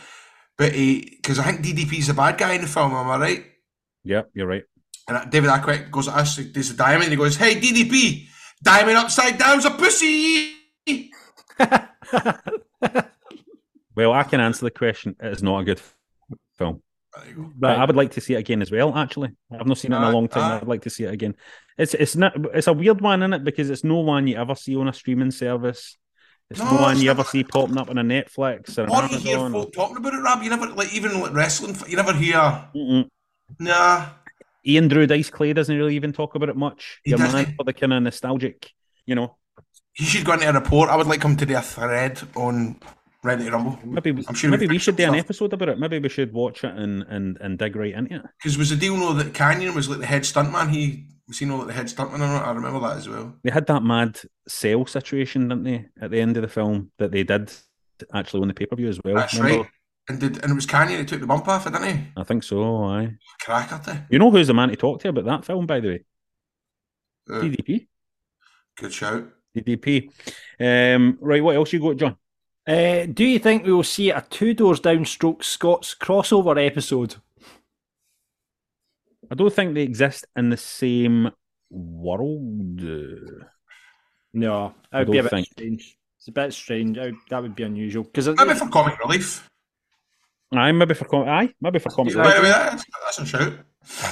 But 0.58 0.72
he, 0.72 1.16
because 1.16 1.38
I 1.38 1.44
think 1.52 1.64
DDP's 1.64 2.06
the 2.06 2.14
bad 2.14 2.38
guy 2.38 2.54
in 2.54 2.62
the 2.62 2.66
film. 2.66 2.92
Am 2.92 3.08
I 3.08 3.18
right? 3.18 3.44
Yeah, 4.04 4.22
you're 4.34 4.46
right. 4.46 4.64
And 5.08 5.30
David 5.30 5.50
Arquette 5.50 5.90
goes 5.90 6.08
at 6.08 6.14
us, 6.14 6.36
he 6.36 6.50
does 6.50 6.70
the 6.70 6.76
diamond, 6.76 7.04
and 7.04 7.12
he 7.12 7.16
goes, 7.16 7.36
Hey, 7.36 7.60
DDP, 7.60 8.26
diamond 8.62 8.96
upside 8.96 9.38
down's 9.38 9.64
a 9.64 9.70
pussy. 9.70 10.54
Well, 13.96 14.12
I 14.12 14.24
can 14.24 14.40
answer 14.40 14.66
the 14.66 14.70
question. 14.70 15.16
It 15.22 15.32
is 15.32 15.42
not 15.42 15.60
a 15.60 15.64
good 15.64 15.80
film. 16.58 16.82
But 17.14 17.68
Right. 17.68 17.78
I 17.78 17.84
would 17.86 17.96
like 17.96 18.10
to 18.12 18.20
see 18.20 18.34
it 18.34 18.38
again 18.38 18.60
as 18.60 18.70
well. 18.70 18.94
Actually, 18.94 19.30
I've 19.50 19.66
not 19.66 19.78
seen 19.78 19.92
it 19.94 19.96
in 19.96 20.02
a 20.02 20.10
long 20.10 20.28
time. 20.28 20.60
I'd 20.60 20.68
like 20.68 20.82
to 20.82 20.90
see 20.90 21.04
it 21.04 21.14
again. 21.14 21.34
It's 21.78 21.94
it's 21.94 22.14
not 22.14 22.34
it's 22.54 22.66
a 22.66 22.74
weird 22.74 23.00
one 23.00 23.22
in 23.22 23.32
it 23.32 23.42
because 23.42 23.70
it's 23.70 23.84
no 23.84 24.00
one 24.00 24.26
you 24.26 24.36
ever 24.36 24.54
see 24.54 24.76
on 24.76 24.86
a 24.88 24.92
streaming 24.92 25.30
service. 25.30 25.96
It's 26.50 26.60
no, 26.60 26.70
No, 26.70 26.82
one 26.82 27.00
you 27.00 27.10
ever 27.10 27.24
see 27.24 27.42
popping 27.44 27.76
up 27.76 27.90
on 27.90 27.98
a 27.98 28.02
Netflix 28.04 28.78
or 28.78 28.84
an 28.84 28.90
Or 28.90 29.02
you 29.10 29.18
hear 29.18 29.38
Amazon. 29.38 29.52
folk 29.52 29.72
talking 29.72 29.96
about 29.96 30.14
it, 30.14 30.18
Rab. 30.22 30.42
You 30.42 30.50
never, 30.50 30.66
like, 30.68 30.94
even 30.94 31.20
like 31.20 31.32
wrestling, 31.32 31.76
you 31.88 31.96
never 31.96 32.12
hear, 32.12 32.36
Mm-mm. 32.74 33.08
nah. 33.58 34.06
Ian 34.64 34.88
Drew 34.88 35.06
Dice 35.06 35.30
Clay 35.30 35.52
doesn't 35.52 35.76
really 35.76 35.96
even 35.96 36.12
talk 36.12 36.34
about 36.34 36.48
it 36.48 36.56
much. 36.56 37.00
He 37.04 37.10
Your 37.10 37.18
man 37.18 37.54
for 37.56 37.64
the 37.64 37.72
kind 37.72 37.92
of 37.92 38.02
nostalgic, 38.02 38.72
you 39.06 39.14
know. 39.14 39.36
He 39.92 40.04
should 40.04 40.24
go 40.24 40.32
into 40.32 40.48
a 40.48 40.52
report. 40.52 40.90
I 40.90 40.96
would 40.96 41.06
like 41.06 41.22
him 41.22 41.36
to 41.36 41.46
do 41.46 41.56
a 41.56 41.62
thread 41.62 42.20
on 42.34 42.76
Ready 43.22 43.44
to 43.44 43.50
Rumble. 43.52 43.78
Maybe 43.84 44.10
I'm 44.28 44.34
sure 44.34 44.50
maybe 44.50 44.66
we've 44.66 44.82
should 44.82 44.96
do 44.96 45.04
an 45.04 45.14
episode 45.14 45.52
about 45.52 45.68
it. 45.70 45.78
Maybe 45.78 45.98
we 45.98 46.08
should 46.08 46.32
watch 46.32 46.64
it 46.64 46.74
and 46.74 47.02
and, 47.08 47.38
and 47.40 47.58
dig 47.58 47.74
right 47.76 47.94
into 47.94 48.16
it. 48.16 48.22
Because 48.38 48.58
was 48.58 48.70
the 48.70 48.76
deal 48.76 48.96
know 48.96 49.14
that 49.14 49.32
Kanyon 49.32 49.74
was 49.74 49.88
like 49.88 50.00
the 50.00 50.06
head 50.06 50.22
stuntman? 50.22 50.70
He 50.70 51.06
was 51.28 51.38
he 51.38 51.46
know 51.46 51.58
like 51.58 51.68
the 51.68 51.72
head 51.72 51.86
stuntman 51.86 52.20
on 52.20 52.36
it? 52.36 52.46
I 52.46 52.52
remember 52.52 52.80
that 52.80 52.96
as 52.98 53.08
well. 53.08 53.34
They 53.42 53.50
had 53.50 53.66
that 53.66 53.82
mad 53.82 54.20
sale 54.46 54.86
situation, 54.86 55.48
didn't 55.48 55.64
they, 55.64 55.86
at 56.00 56.10
the 56.10 56.20
end 56.20 56.36
of 56.36 56.42
the 56.42 56.48
film 56.48 56.92
that 56.98 57.10
they 57.10 57.24
did 57.24 57.52
actually 58.12 58.42
on 58.42 58.48
the 58.48 58.54
pay 58.54 58.66
per 58.66 58.76
view 58.76 58.88
as 58.88 59.00
well. 59.04 59.16
That's 59.16 59.34
remember? 59.34 59.62
right. 59.62 59.70
And 60.08 60.20
did 60.20 60.42
and 60.42 60.52
it 60.52 60.54
was 60.54 60.66
Kanyon 60.66 60.98
who 60.98 61.04
took 61.04 61.20
the 61.20 61.26
bump 61.26 61.48
off 61.48 61.66
it, 61.66 61.72
didn't 61.72 61.96
he? 61.96 62.06
I 62.16 62.22
think 62.22 62.44
so. 62.44 62.84
Aye. 62.84 63.16
Cracker, 63.42 63.80
they. 63.84 64.00
You 64.10 64.20
know 64.20 64.30
who's 64.30 64.46
the 64.46 64.54
man 64.54 64.68
to 64.68 64.76
talk 64.76 65.00
to 65.00 65.08
about 65.08 65.24
that 65.24 65.44
film, 65.44 65.66
by 65.66 65.80
the 65.80 65.88
way? 65.88 66.04
Uh, 67.28 67.40
DDP. 67.40 67.88
Good 68.76 68.92
shout. 68.92 69.28
DDP. 69.56 70.10
Um, 70.60 71.18
right, 71.20 71.42
what 71.42 71.56
else 71.56 71.72
you 71.72 71.80
got, 71.80 71.96
John? 71.96 72.16
Uh, 72.66 73.06
do 73.06 73.24
you 73.24 73.38
think 73.38 73.64
we 73.64 73.72
will 73.72 73.82
see 73.82 74.10
a 74.10 74.24
Two 74.28 74.54
Doors 74.54 74.80
Down 74.80 75.04
Stroke 75.04 75.42
Scotts 75.42 75.94
crossover 75.94 76.64
episode? 76.64 77.16
I 79.30 79.34
don't 79.34 79.52
think 79.52 79.74
they 79.74 79.82
exist 79.82 80.26
in 80.36 80.50
the 80.50 80.56
same 80.56 81.30
world. 81.70 82.80
No, 84.32 84.74
that 84.92 84.96
I 84.96 84.98
would 85.00 85.10
be 85.10 85.18
a 85.18 85.22
don't 85.22 85.24
bit 85.24 85.30
think. 85.30 85.46
strange. 85.48 85.96
It's 86.18 86.28
a 86.28 86.32
bit 86.32 86.52
strange. 86.52 86.96
That 86.96 87.06
would, 87.06 87.16
that 87.30 87.42
would 87.42 87.54
be 87.54 87.62
unusual 87.62 88.04
because 88.04 88.28
Maybe 88.28 88.54
for 88.54 88.68
comic 88.68 88.98
relief. 88.98 89.48
Aye, 90.52 90.72
maybe 90.72 90.94
for 90.94 91.06
comic. 91.06 91.28
aye, 91.28 91.54
maybe 91.60 91.78
for 91.78 91.90
comic. 91.90 92.14
By 92.14 92.22
the 92.22 92.28
way, 92.28 92.36
relief. 92.36 92.52
that's, 92.52 92.84
that's 93.04 93.18
a 93.18 93.26
shout. 93.26 93.52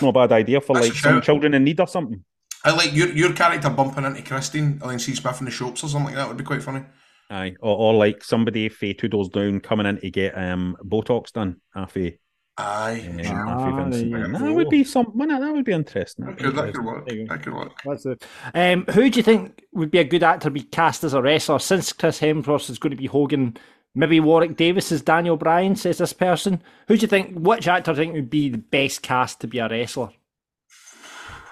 Not 0.03 0.09
a 0.09 0.13
bad 0.13 0.33
idea 0.33 0.61
for 0.61 0.75
That's 0.75 0.89
like 0.89 0.97
some 0.97 1.21
children 1.21 1.55
in 1.55 1.65
need 1.65 1.81
or 1.81 1.87
something. 1.87 2.25
I 2.65 2.73
like 2.75 2.95
your 2.95 3.09
your 3.09 3.33
character 3.35 3.69
bumping 3.71 4.05
into 4.05 4.23
Christine, 4.23 4.81
Elaine 4.83 4.99
C. 4.99 5.15
Smith 5.15 5.39
in 5.41 5.45
the 5.45 5.51
shops 5.51 5.85
or 5.85 5.89
something 5.89 6.07
like 6.07 6.17
that 6.17 6.29
would 6.29 6.37
be 6.39 6.45
quite 6.45 6.63
funny. 6.63 6.85
Aye, 7.31 7.55
or, 7.61 7.77
or 7.77 7.95
like 7.95 8.25
somebody 8.25 8.69
fa 8.69 8.95
two 8.95 9.09
doors 9.09 9.29
down 9.29 9.61
coming 9.61 9.87
in 9.87 10.01
to 10.01 10.11
get 10.11 10.37
um 10.37 10.77
Botox 10.83 11.33
done. 11.33 11.61
Half 11.75 11.97
a 11.99 12.19
Aye. 12.57 13.05
um, 13.09 13.21
Ah, 13.27 13.59
half 13.59 13.73
a 13.73 13.77
Vincent. 13.85 14.11
there 14.13 14.27
you 14.29 14.33
That 14.39 14.55
would 14.55 14.69
be 14.69 14.85
some. 14.85 15.11
well, 15.15 15.29
That 15.29 15.53
would 15.53 15.65
be 15.65 15.73
interesting. 15.73 16.25
That 16.27 16.39
could, 16.39 16.55
that 16.55 16.73
could 16.75 16.85
work. 16.85 17.09
That 17.09 17.43
could 17.43 17.53
work. 17.55 17.73
That's 17.85 18.07
it. 18.07 18.25
Um, 18.55 18.85
who 18.87 19.11
do 19.11 19.19
you 19.19 19.23
think 19.25 19.65
would 19.73 19.91
be 19.91 19.99
a 19.99 20.05
good 20.05 20.23
actor 20.23 20.45
to 20.45 20.51
be 20.51 20.63
cast 20.63 21.03
as 21.03 21.15
a 21.15 21.23
wrestler? 21.23 21.59
Since 21.59 21.93
Chris 21.93 22.21
Hemsworth 22.21 22.71
is 22.71 22.79
going 22.79 22.93
to 22.93 22.97
be 22.97 23.07
Hogan, 23.07 23.57
maybe 23.97 24.21
Warwick 24.21 24.57
Davis 24.57 24.93
is 24.93 25.03
Daniel 25.03 25.37
Bryan, 25.37 25.75
says 25.75 25.99
this 25.99 26.13
person. 26.13 26.63
Who 26.87 26.97
do 26.97 27.03
you 27.03 27.09
think, 27.09 27.37
which 27.37 27.67
actor 27.67 27.93
do 27.93 27.99
you 28.01 28.05
think 28.05 28.15
would 28.15 28.31
be 28.31 28.49
the 28.51 28.59
best 28.59 29.03
cast 29.03 29.41
to 29.41 29.49
be 29.49 29.59
a 29.59 29.69
wrestler? 29.69 30.11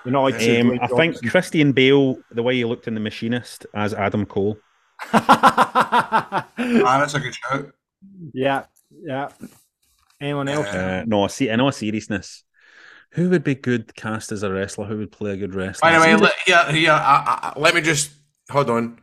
You're 0.04 0.12
not 0.12 0.22
like 0.22 0.34
to 0.34 0.40
say 0.40 0.60
Um, 0.60 0.78
I 0.80 0.86
think 0.86 1.30
Christian 1.30 1.72
Bale, 1.72 2.16
the 2.30 2.42
way 2.44 2.54
he 2.56 2.64
looked 2.64 2.86
in 2.88 2.94
The 2.94 3.00
Machinist 3.00 3.66
as 3.74 3.92
Adam 3.92 4.24
Cole. 4.26 4.56
Ah, 5.12 6.98
that's 7.00 7.14
a 7.14 7.20
good 7.20 7.34
shout. 7.34 7.72
Yeah, 8.32 8.64
yeah. 9.04 9.28
Anyone 10.22 10.48
else? 10.48 10.68
Uh, 10.68 11.02
no, 11.06 11.26
see, 11.26 11.48
in 11.48 11.60
all 11.60 11.72
seriousness, 11.72 12.44
who 13.10 13.28
would 13.30 13.42
be 13.42 13.56
good 13.56 13.92
cast 13.96 14.30
as 14.30 14.44
a 14.44 14.52
wrestler? 14.52 14.86
Who 14.86 14.98
would 14.98 15.10
play 15.10 15.32
a 15.32 15.36
good 15.36 15.52
wrestler? 15.52 15.90
By 15.90 15.98
the 15.98 16.00
way, 16.00 16.16
See, 16.16 16.22
let, 16.22 16.34
here, 16.46 16.72
here, 16.72 16.92
I, 16.92 17.52
I, 17.54 17.58
let 17.58 17.74
me 17.74 17.80
just 17.80 18.12
hold 18.48 18.70
on. 18.70 19.00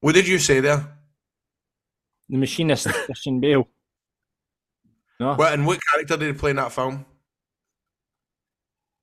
What 0.00 0.16
did 0.16 0.26
you 0.26 0.40
say 0.40 0.58
there? 0.58 0.84
The 2.28 2.36
machinist, 2.36 2.88
Christian 3.06 3.38
Bale. 3.38 3.68
No. 5.20 5.34
What 5.36 5.52
and 5.52 5.64
what 5.64 5.78
character 5.92 6.16
did 6.16 6.26
he 6.34 6.38
play 6.38 6.50
in 6.50 6.56
that 6.56 6.72
film? 6.72 7.06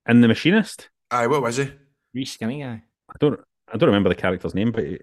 in 0.07 0.19
The 0.19 0.27
Machinist, 0.27 0.89
Aye, 1.09 1.27
what 1.27 1.41
was 1.41 1.57
he? 1.57 1.71
Wee 2.13 2.25
skinny 2.25 2.59
guy. 2.61 2.83
I 3.09 3.15
don't, 3.19 3.39
I 3.71 3.77
don't 3.77 3.87
remember 3.87 4.09
the 4.09 4.15
character's 4.15 4.53
name, 4.53 4.73
but 4.73 4.83
he- 4.83 4.99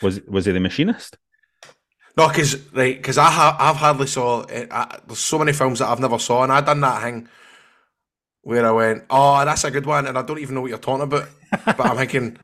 was 0.00 0.22
was 0.22 0.46
he 0.46 0.52
the 0.52 0.60
Machinist? 0.60 1.18
No, 2.16 2.28
because 2.28 2.56
right, 2.72 2.96
because 2.96 3.18
I 3.18 3.30
ha- 3.30 3.56
I've 3.60 3.76
hardly 3.76 4.06
saw. 4.06 4.42
eh, 4.44 4.66
I, 4.70 4.98
there's 5.06 5.18
so 5.18 5.38
many 5.38 5.52
films 5.52 5.80
that 5.80 5.88
I've 5.88 6.00
never 6.00 6.18
saw, 6.18 6.42
and 6.44 6.52
I 6.52 6.60
done 6.62 6.80
that 6.80 7.02
thing 7.02 7.28
where 8.42 8.66
I 8.66 8.70
went, 8.72 9.04
"Oh, 9.10 9.44
that's 9.44 9.64
a 9.64 9.70
good 9.70 9.84
one," 9.84 10.06
and 10.06 10.16
I 10.16 10.22
don't 10.22 10.38
even 10.38 10.54
know 10.54 10.62
what 10.62 10.70
you're 10.70 10.78
talking 10.78 11.02
about. 11.02 11.28
but 11.50 11.80
I'm 11.80 11.96
thinking, 11.96 12.38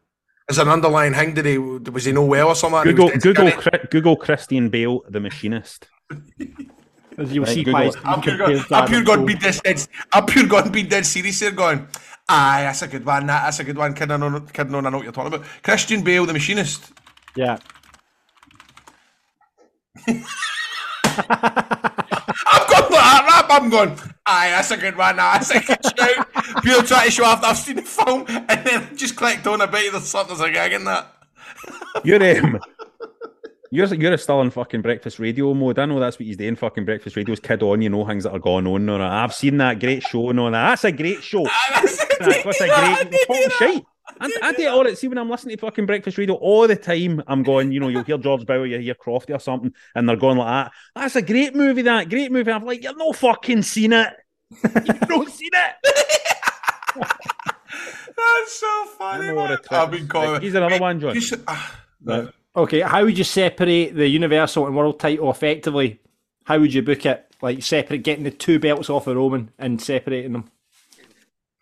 is 0.51 0.59
an 0.59 0.69
underlying 0.69 1.15
thing? 1.15 1.33
Did 1.35 1.47
he 1.47 1.57
was 1.59 2.05
he 2.05 2.13
no 2.13 2.25
well 2.27 2.49
or 2.49 2.55
something? 2.55 2.83
Google 2.83 3.09
Google 3.09 3.49
skinny? 3.49 3.63
Chri- 3.63 3.91
Google 3.91 4.17
Christian 4.17 4.69
Bale, 4.69 5.01
the 5.09 5.21
Machinist. 5.21 5.89
As 7.19 7.33
you'll 7.33 7.45
Right, 7.45 7.55
see, 7.55 7.63
Google 7.65 7.81
why 7.81 7.85
it. 7.85 7.87
it's 7.89 7.97
I'm 8.05 8.21
pure, 8.23 8.37
compared 8.37 8.69
God, 8.69 8.73
I'm 8.73 8.89
pure 8.89 9.01
Adam 9.01 9.05
God 9.05 9.17
Cole. 9.17 9.27
being 9.27 9.39
dead, 9.39 9.61
dead. 9.65 9.87
I'm 10.13 10.27
pure 10.27 10.47
God 10.47 10.73
being 10.73 10.89
dead 10.89 11.07
serious 11.07 11.41
here, 11.41 11.51
going. 11.51 11.87
Aye, 12.29 12.63
that's 12.63 12.83
a 12.83 12.89
good 12.89 13.05
one. 13.05 13.27
That, 13.27 13.45
that's 13.45 13.59
a 13.61 13.65
good 13.65 13.77
one. 13.77 13.93
Kidding 13.95 14.23
on, 14.23 14.47
kidding 14.49 14.75
on. 14.75 14.87
I 14.87 14.91
know 14.91 14.97
what 14.99 15.05
you're 15.05 15.13
talking 15.13 15.33
about. 15.35 15.47
Christian 15.63 16.03
Bale, 16.03 16.25
the 16.25 16.33
machinist. 16.33 16.93
Yeah. 17.37 17.59
I've 20.07 20.25
gone 22.69 22.91
like 22.91 22.91
that 22.91 23.27
rap. 23.29 23.47
I'm 23.51 23.71
going. 23.71 23.99
Aye, 24.27 24.51
that's 24.51 24.71
a 24.71 24.77
good 24.77 24.97
one. 24.97 25.17
Nah, 25.17 25.35
that's 25.35 25.51
a 25.51 25.61
good 25.61 25.79
shout. 25.85 26.63
Pure 26.63 26.83
trying 26.85 27.07
to 27.07 27.11
show 27.11 27.25
off 27.25 27.41
that 27.41 27.51
I've 27.51 27.59
seen 27.59 27.77
the 27.77 27.83
film, 27.83 28.25
and 28.29 28.67
then 28.67 28.97
just 28.97 29.17
clicked 29.17 29.47
on 29.47 29.61
a 29.61 29.67
bit. 29.67 29.93
There's 29.93 30.05
something 30.05 30.37
there's 30.37 30.49
a 30.49 30.53
gag 30.53 30.73
in 30.73 30.85
that. 30.85 31.15
You're 32.05 32.39
um, 32.39 32.61
you're 33.71 33.93
you're 33.95 34.19
still 34.19 34.41
in 34.43 34.51
fucking 34.51 34.83
breakfast 34.83 35.19
radio 35.19 35.55
mode. 35.55 35.79
I 35.79 35.87
know 35.87 35.99
that's 35.99 36.19
what 36.19 36.27
he's 36.27 36.37
doing. 36.37 36.57
Fucking 36.57 36.85
breakfast 36.85 37.17
radio's 37.17 37.41
kid 37.41 37.63
on. 37.63 37.83
You 37.83 37.91
know 37.91 38.07
things 38.07 38.25
that 38.25 38.33
are 38.33 38.39
going 38.39 38.67
on. 38.67 38.89
Or 38.89 39.01
I've 39.01 39.35
seen 39.35 39.57
that 39.59 39.81
great 39.81 40.03
show. 40.03 40.31
and 40.31 40.41
all 40.41 40.51
that. 40.51 40.69
That's 40.69 40.85
a 40.85 40.93
great 40.93 41.23
show. 41.23 41.45
That's, 41.73 42.05
that's 42.19 42.61
a 42.61 42.69
great 42.69 43.15
fucking 43.27 43.51
shite. 43.59 43.85
And 44.21 44.33
I 44.43 44.53
do 44.53 44.63
it 44.63 44.69
all. 44.69 44.95
See 44.95 45.09
when 45.09 45.19
I'm 45.19 45.31
listening 45.31 45.57
to 45.57 45.61
fucking 45.61 45.87
breakfast 45.87 46.19
radio 46.19 46.35
all 46.35 46.67
the 46.67 46.77
time, 46.77 47.23
I'm 47.27 47.43
going. 47.43 47.73
You 47.73 47.81
know, 47.81 47.89
you'll 47.89 48.03
hear 48.05 48.19
George 48.19 48.45
Bowie, 48.47 48.71
you 48.73 48.79
hear 48.79 48.95
Crofty 48.95 49.35
or 49.35 49.39
something, 49.39 49.73
and 49.95 50.09
they're 50.09 50.17
going 50.17 50.39
like 50.39 50.49
that. 50.49 50.73
That's 50.95 51.17
a 51.17 51.23
great 51.23 51.55
movie. 51.55 51.83
That 51.83 52.09
great 52.11 52.31
movie. 52.33 52.51
I'm 52.51 52.65
like, 52.65 52.83
you've 52.83 52.97
no 52.97 53.13
fucking 53.13 53.63
seen 53.63 53.93
it. 53.93 54.13
You've 54.63 55.09
not 55.09 55.29
seen 55.31 55.51
it. 55.53 55.75
That's 58.17 58.53
so 58.53 58.85
funny. 58.99 59.29
know 59.29 59.35
what 59.35 59.51
man. 59.51 59.59
it 59.59 59.73
I've 59.73 59.91
been 59.91 60.07
calling. 60.09 60.41
Here's 60.41 60.55
another 60.55 60.79
one, 60.79 61.01
John. 61.01 61.19
Should- 61.21 61.45
ah, 61.47 61.81
Right. 62.05 62.29
Okay, 62.55 62.81
how 62.81 63.03
would 63.05 63.17
you 63.17 63.25
separate 63.25 63.95
the 63.95 64.07
Universal 64.07 64.67
and 64.67 64.77
World 64.77 65.01
title 65.01 65.31
effectively? 65.31 66.01
How 66.45 66.59
would 66.59 66.75
you 66.75 66.83
book 66.83 67.07
it? 67.07 67.27
Like 67.41 67.63
separate, 67.63 68.03
getting 68.03 68.25
the 68.25 68.31
two 68.31 68.59
belts 68.59 68.91
off 68.91 69.07
of 69.07 69.17
Roman 69.17 69.51
and 69.59 69.81
separating 69.81 70.33
them. 70.33 70.51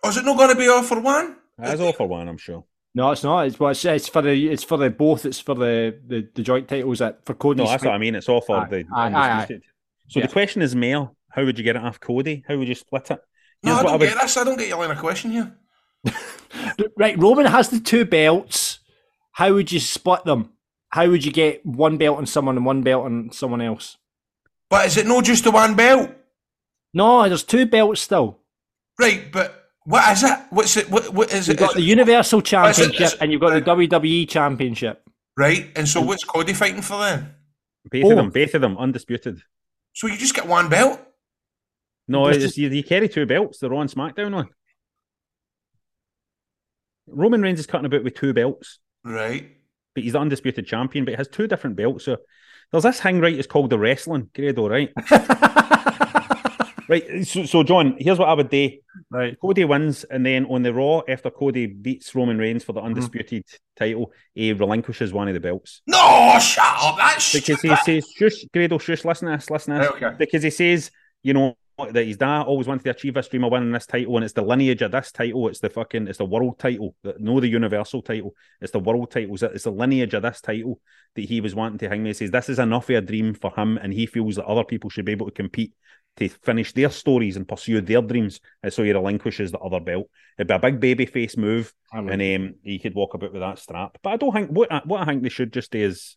Oh, 0.02 0.08
is 0.08 0.16
it 0.16 0.24
not 0.24 0.36
going 0.36 0.50
to 0.50 0.56
be 0.56 0.68
all 0.68 0.82
for 0.82 0.98
one? 1.00 1.36
That 1.62 1.74
is 1.74 1.80
all 1.80 1.92
for 1.92 2.06
one, 2.06 2.28
I'm 2.28 2.36
sure. 2.38 2.64
No, 2.94 3.10
it's 3.12 3.22
not. 3.22 3.46
It's 3.46 3.58
well, 3.60 3.70
it's, 3.70 3.84
it's 3.84 4.08
for 4.08 4.20
the 4.22 4.48
it's 4.48 4.64
for 4.64 4.76
the 4.76 4.90
both. 4.90 5.24
It's 5.24 5.38
for 5.40 5.54
the 5.54 5.98
the, 6.06 6.28
the 6.34 6.42
joint 6.42 6.68
titles 6.68 6.98
that 6.98 7.24
for 7.24 7.34
Cody. 7.34 7.62
No, 7.62 7.68
that's 7.70 7.84
what 7.84 7.94
I 7.94 7.98
mean. 7.98 8.14
It's 8.16 8.28
all 8.28 8.40
for 8.40 8.56
Aye, 8.56 8.68
the. 8.68 8.84
aye, 8.94 9.12
aye, 9.12 9.30
aye. 9.42 9.60
So 10.08 10.18
Yeah. 10.20 10.26
the 10.26 10.32
question 10.32 10.60
is, 10.62 10.74
Mel, 10.74 11.16
how 11.30 11.44
would 11.44 11.56
you 11.56 11.62
get 11.64 11.76
it 11.76 11.82
off 11.82 12.00
Cody? 12.00 12.44
How 12.48 12.56
would 12.56 12.66
you 12.66 12.74
split 12.74 13.10
it? 13.12 13.20
No, 13.62 13.74
I 13.76 13.82
don't 13.84 13.92
would- 14.00 14.08
get 14.08 14.20
this. 14.20 14.36
I 14.36 14.42
don't 14.44 14.58
get 14.58 14.68
your 14.68 14.78
line 14.78 14.90
of 14.90 14.98
question 14.98 15.30
here. 15.30 15.56
Right, 16.96 17.16
Roman 17.18 17.46
has 17.46 17.68
the 17.68 17.78
two 17.80 18.04
belts. 18.04 18.80
How 19.32 19.52
would 19.54 19.70
you 19.70 19.78
split 19.80 20.24
them? 20.24 20.50
How 20.90 21.08
would 21.08 21.24
you 21.24 21.30
get 21.32 21.64
one 21.64 21.96
belt 21.96 22.18
on 22.18 22.26
someone 22.26 22.56
and 22.56 22.66
one 22.66 22.82
belt 22.82 23.04
on 23.04 23.30
someone 23.32 23.60
else? 23.60 23.96
But 24.68 24.86
is 24.86 24.96
it 24.96 25.06
not 25.06 25.24
just 25.24 25.44
the 25.44 25.50
one 25.52 25.74
belt? 25.76 26.10
No, 26.92 27.26
there's 27.28 27.44
two 27.44 27.66
belts 27.66 28.00
still. 28.00 28.38
Right, 28.98 29.30
but 29.30 29.59
what 29.84 30.12
is 30.12 30.22
it? 30.22 30.38
What's 30.50 30.76
it? 30.76 30.90
What, 30.90 31.12
what 31.12 31.32
is 31.32 31.48
You've 31.48 31.56
it? 31.56 31.60
got 31.60 31.74
the 31.74 31.82
Universal 31.82 32.38
oh, 32.38 32.40
Is 32.40 32.78
it- 32.78 32.82
Championship 32.84 33.00
is- 33.00 33.14
and 33.14 33.32
you've 33.32 33.40
got 33.40 33.50
the 33.50 33.62
WWE 33.62 34.28
Championship. 34.28 35.02
Right, 35.36 35.70
and 35.76 35.88
so 35.88 36.02
mm. 36.02 36.06
what's 36.06 36.24
Cody 36.24 36.52
fighting 36.52 36.82
for 36.82 36.98
then? 37.00 37.34
Both 37.90 38.04
Oh. 38.04 38.10
of 38.10 38.16
them, 38.16 38.30
both 38.30 38.54
of 38.54 38.60
them, 38.60 38.76
undisputed. 38.76 39.40
So 39.94 40.06
you 40.06 40.16
just 40.18 40.34
get 40.34 40.46
one 40.46 40.68
belt? 40.68 41.00
No, 42.08 42.26
it's, 42.28 42.38
just- 42.38 42.58
you, 42.58 42.68
you 42.68 42.84
carry 42.84 43.08
two 43.08 43.24
belts. 43.26 43.58
They're 43.58 43.72
on 43.74 43.88
SmackDown 43.88 44.34
one. 44.34 44.48
Roman 47.06 47.42
Reigns 47.42 47.58
is 47.60 47.66
cutting 47.66 47.86
about 47.86 48.04
with 48.04 48.14
two 48.14 48.32
belts, 48.34 48.78
Right. 49.04 49.50
but 49.94 50.04
he's 50.04 50.12
the 50.12 50.20
undisputed 50.20 50.66
champion. 50.66 51.04
But 51.04 51.12
he 51.12 51.16
has 51.16 51.28
two 51.28 51.46
different 51.46 51.76
belts. 51.76 52.04
So 52.04 52.18
there's 52.70 52.84
this 52.84 53.00
thing, 53.00 53.20
right? 53.20 53.36
It's 53.36 53.48
called 53.48 53.70
the 53.70 53.78
wrestling 53.78 54.30
Grado, 54.34 54.68
right? 54.68 54.92
right. 56.90 57.26
So, 57.26 57.44
so, 57.46 57.62
John, 57.62 57.96
here's 57.98 58.18
what 58.18 58.28
I 58.28 58.34
would 58.34 58.50
do. 58.50 58.70
Right. 59.10 59.38
Cody 59.40 59.64
wins, 59.64 60.04
and 60.04 60.26
then 60.26 60.44
on 60.46 60.62
the 60.62 60.74
Raw, 60.74 61.02
after 61.08 61.30
Cody 61.30 61.66
beats 61.66 62.14
Roman 62.14 62.38
Reigns 62.38 62.64
for 62.64 62.72
the 62.72 62.80
mm-hmm. 62.80 62.88
undisputed 62.88 63.44
title, 63.78 64.12
he 64.34 64.52
relinquishes 64.52 65.12
one 65.12 65.28
of 65.28 65.34
the 65.34 65.40
belts. 65.40 65.80
No, 65.86 66.38
shut 66.40 66.64
up. 66.64 66.96
That's 66.98 67.32
because 67.32 67.60
he 67.62 67.74
says, 67.76 68.06
"Shush, 68.16 68.44
Grado, 68.52 68.78
shush, 68.78 69.04
listen 69.04 69.28
to 69.28 69.36
this, 69.36 69.48
listen 69.48 69.74
to 69.74 69.80
this." 69.80 69.90
Okay. 69.90 70.16
Because 70.18 70.42
he 70.42 70.50
says, 70.50 70.90
you 71.22 71.32
know, 71.32 71.56
that 71.92 72.04
he's 72.04 72.16
dad 72.16 72.42
always 72.42 72.66
wanted 72.66 72.84
to 72.84 72.90
achieve 72.90 73.14
this 73.14 73.28
dream 73.28 73.44
of 73.44 73.52
winning 73.52 73.72
this 73.72 73.86
title, 73.86 74.16
and 74.16 74.24
it's 74.24 74.34
the 74.34 74.42
lineage 74.42 74.82
of 74.82 74.92
this 74.92 75.10
title. 75.12 75.48
It's 75.48 75.60
the 75.60 75.70
fucking, 75.70 76.08
it's 76.08 76.18
the 76.18 76.24
world 76.24 76.58
title, 76.58 76.94
no, 77.18 77.40
the 77.40 77.48
universal 77.48 78.02
title. 78.02 78.34
It's 78.60 78.72
the 78.72 78.78
world 78.78 79.10
title. 79.10 79.34
It's 79.34 79.40
the- 79.42 79.52
It's 79.52 79.64
the 79.64 79.72
lineage 79.72 80.14
of 80.14 80.22
this 80.22 80.40
title 80.40 80.80
that 81.16 81.22
he 81.22 81.40
was 81.40 81.54
wanting 81.54 81.78
to 81.78 81.88
hang 81.88 82.02
me. 82.02 82.10
He 82.10 82.14
says 82.14 82.30
this 82.30 82.48
is 82.48 82.58
enough 82.58 82.90
of 82.90 82.96
a 82.96 83.00
dream 83.00 83.34
for 83.34 83.52
him, 83.56 83.78
and 83.78 83.92
he 83.92 84.06
feels 84.06 84.36
that 84.36 84.46
other 84.46 84.64
people 84.64 84.90
should 84.90 85.04
be 85.04 85.12
able 85.12 85.26
to 85.26 85.32
compete 85.32 85.72
to 86.16 86.28
finish 86.28 86.72
their 86.72 86.90
stories 86.90 87.36
and 87.36 87.46
pursue 87.46 87.80
their 87.80 88.02
dreams. 88.02 88.40
And 88.62 88.72
so 88.72 88.82
he 88.82 88.92
relinquishes 88.92 89.52
the 89.52 89.58
other 89.60 89.78
belt. 89.80 90.10
It'd 90.36 90.48
be 90.48 90.54
a 90.54 90.58
big 90.58 90.80
baby 90.80 91.06
face 91.06 91.36
move, 91.36 91.72
and 92.12 92.20
um, 92.36 92.54
he 92.64 92.78
could 92.80 92.94
walk 92.94 93.14
about 93.14 93.32
with 93.32 93.42
that 93.42 93.58
strap. 93.60 93.96
But 94.02 94.10
I 94.10 94.16
don't 94.16 94.32
think 94.32 94.50
what 94.50 94.72
I, 94.72 94.82
what 94.84 95.00
I 95.00 95.04
think 95.04 95.22
they 95.22 95.28
should 95.28 95.52
just 95.52 95.70
do 95.70 95.78
is 95.78 96.16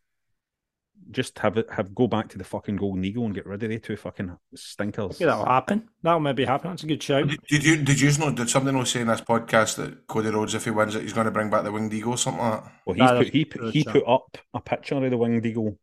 just 1.12 1.40
have 1.40 1.58
it 1.58 1.68
have 1.72 1.94
go 1.94 2.08
back 2.08 2.30
to 2.30 2.38
the 2.38 2.44
fucking 2.44 2.76
golden 2.76 3.04
eagle 3.04 3.26
and 3.26 3.34
get 3.34 3.46
rid 3.46 3.64
of 3.64 3.70
the 3.70 3.80
two 3.80 3.96
fucking 3.96 4.36
stinkers. 4.56 5.20
Maybe 5.20 5.30
that'll 5.30 5.46
happen. 5.46 5.90
That'll 6.02 6.20
maybe 6.20 6.46
happen. 6.46 6.72
That's 6.72 6.84
a 6.84 6.88
good 6.88 7.02
shout. 7.02 7.28
Did 7.28 7.64
you 7.64 7.78
did 7.78 8.00
you 8.00 8.12
know 8.18 8.32
did 8.32 8.50
something 8.50 8.74
know 8.74 8.84
say 8.84 9.02
in 9.02 9.08
this 9.08 9.22
podcast 9.22 9.76
that 9.78 10.08
Cody 10.08 10.30
Rhodes 10.30 10.56
if 10.56 10.66
he 10.66 10.72
wins 10.72 10.96
it 10.96 11.04
he's 11.04 11.14
going 11.14 11.26
to 11.26 11.32
bring 11.32 11.50
back 11.50 11.64
the 11.64 11.72
winged 11.72 11.94
eagle 11.94 12.14
or 12.14 12.18
something 12.18 12.44
like 12.44 12.64
that? 12.64 12.74
Well, 12.86 12.96
he's 12.96 13.26
put, 13.26 13.34
he 13.34 13.46
put, 13.46 13.74
he 13.74 13.84
put 13.84 14.08
up 14.08 14.38
a 14.54 14.62
picture 14.62 14.96
of 14.96 15.10
the 15.10 15.18
winged 15.18 15.46
eagle 15.46 15.78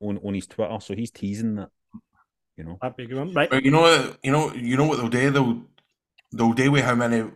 on, 0.00 0.18
on 0.24 0.34
his 0.34 0.46
Twitter, 0.46 0.78
so 0.80 0.94
he's 0.94 1.10
teasing 1.10 1.56
that. 1.56 1.70
You 2.56 2.64
know, 2.64 2.78
That'd 2.80 2.96
be 2.96 3.04
a 3.04 3.06
good 3.06 3.18
one. 3.18 3.32
Right. 3.32 3.50
But 3.50 3.64
you 3.64 3.70
know 3.70 3.80
what 3.80 4.18
you 4.22 4.30
know 4.30 4.52
you 4.54 4.76
know 4.76 4.86
what 4.86 4.98
they'll 4.98 5.08
do 5.08 5.30
they'll 5.30 5.62
they'll 6.32 6.52
do 6.52 6.70
with 6.70 6.84
how 6.84 6.94
many 6.94 7.28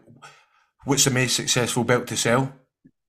what's 0.84 1.04
the 1.04 1.10
most 1.10 1.34
successful 1.34 1.84
belt 1.84 2.06
to 2.06 2.16
sell 2.16 2.52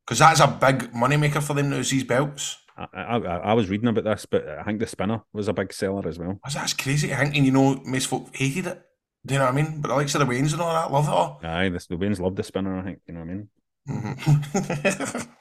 because 0.10 0.20
that's 0.20 0.40
a 0.40 0.48
big 0.48 0.92
money 0.92 1.18
maker 1.18 1.40
for 1.40 1.54
them 1.54 1.70
now 1.70 1.76
is 1.76 1.92
these 1.92 2.04
belts. 2.04 2.58
I, 2.80 2.88
I, 2.94 3.18
I 3.18 3.38
I 3.38 3.54
was 3.54 3.70
reading 3.70 3.88
about 3.88 4.06
this, 4.06 4.26
but 4.26 4.48
I 4.48 4.64
think 4.64 4.80
the 4.80 4.88
spinner 4.88 5.22
was 5.34 5.48
a 5.48 5.54
big 5.54 5.74
seller 5.74 6.08
as 6.08 6.18
well. 6.18 6.40
That's 6.54 6.74
crazy. 6.74 7.14
I 7.14 7.18
think 7.18 7.36
and 7.36 7.46
you 7.46 7.52
know 7.52 7.82
most 7.86 8.08
folk 8.08 8.36
hated 8.36 8.68
it. 8.68 8.82
Do 9.26 9.34
you 9.34 9.40
know 9.40 9.46
what 9.46 9.54
I 9.54 9.62
mean? 9.62 9.82
But 9.82 9.90
the 9.90 9.96
likes 9.96 10.16
of 10.16 10.20
the 10.26 10.34
Waynes 10.34 10.54
and 10.54 10.62
all 10.62 10.74
that 10.74 10.92
love 10.92 11.06
it 11.08 11.12
all. 11.12 11.40
Aye, 11.44 11.70
this, 11.70 11.88
the 11.88 11.96
Waynes 11.98 12.20
loved 12.20 12.38
the 12.38 12.44
spinner. 12.44 12.80
I 12.80 12.84
think 12.84 13.00
you 13.08 13.14
know 13.14 13.20
what 13.20 13.30
I 13.30 13.34
mean. 13.34 13.50
Mm-hmm. 13.90 15.32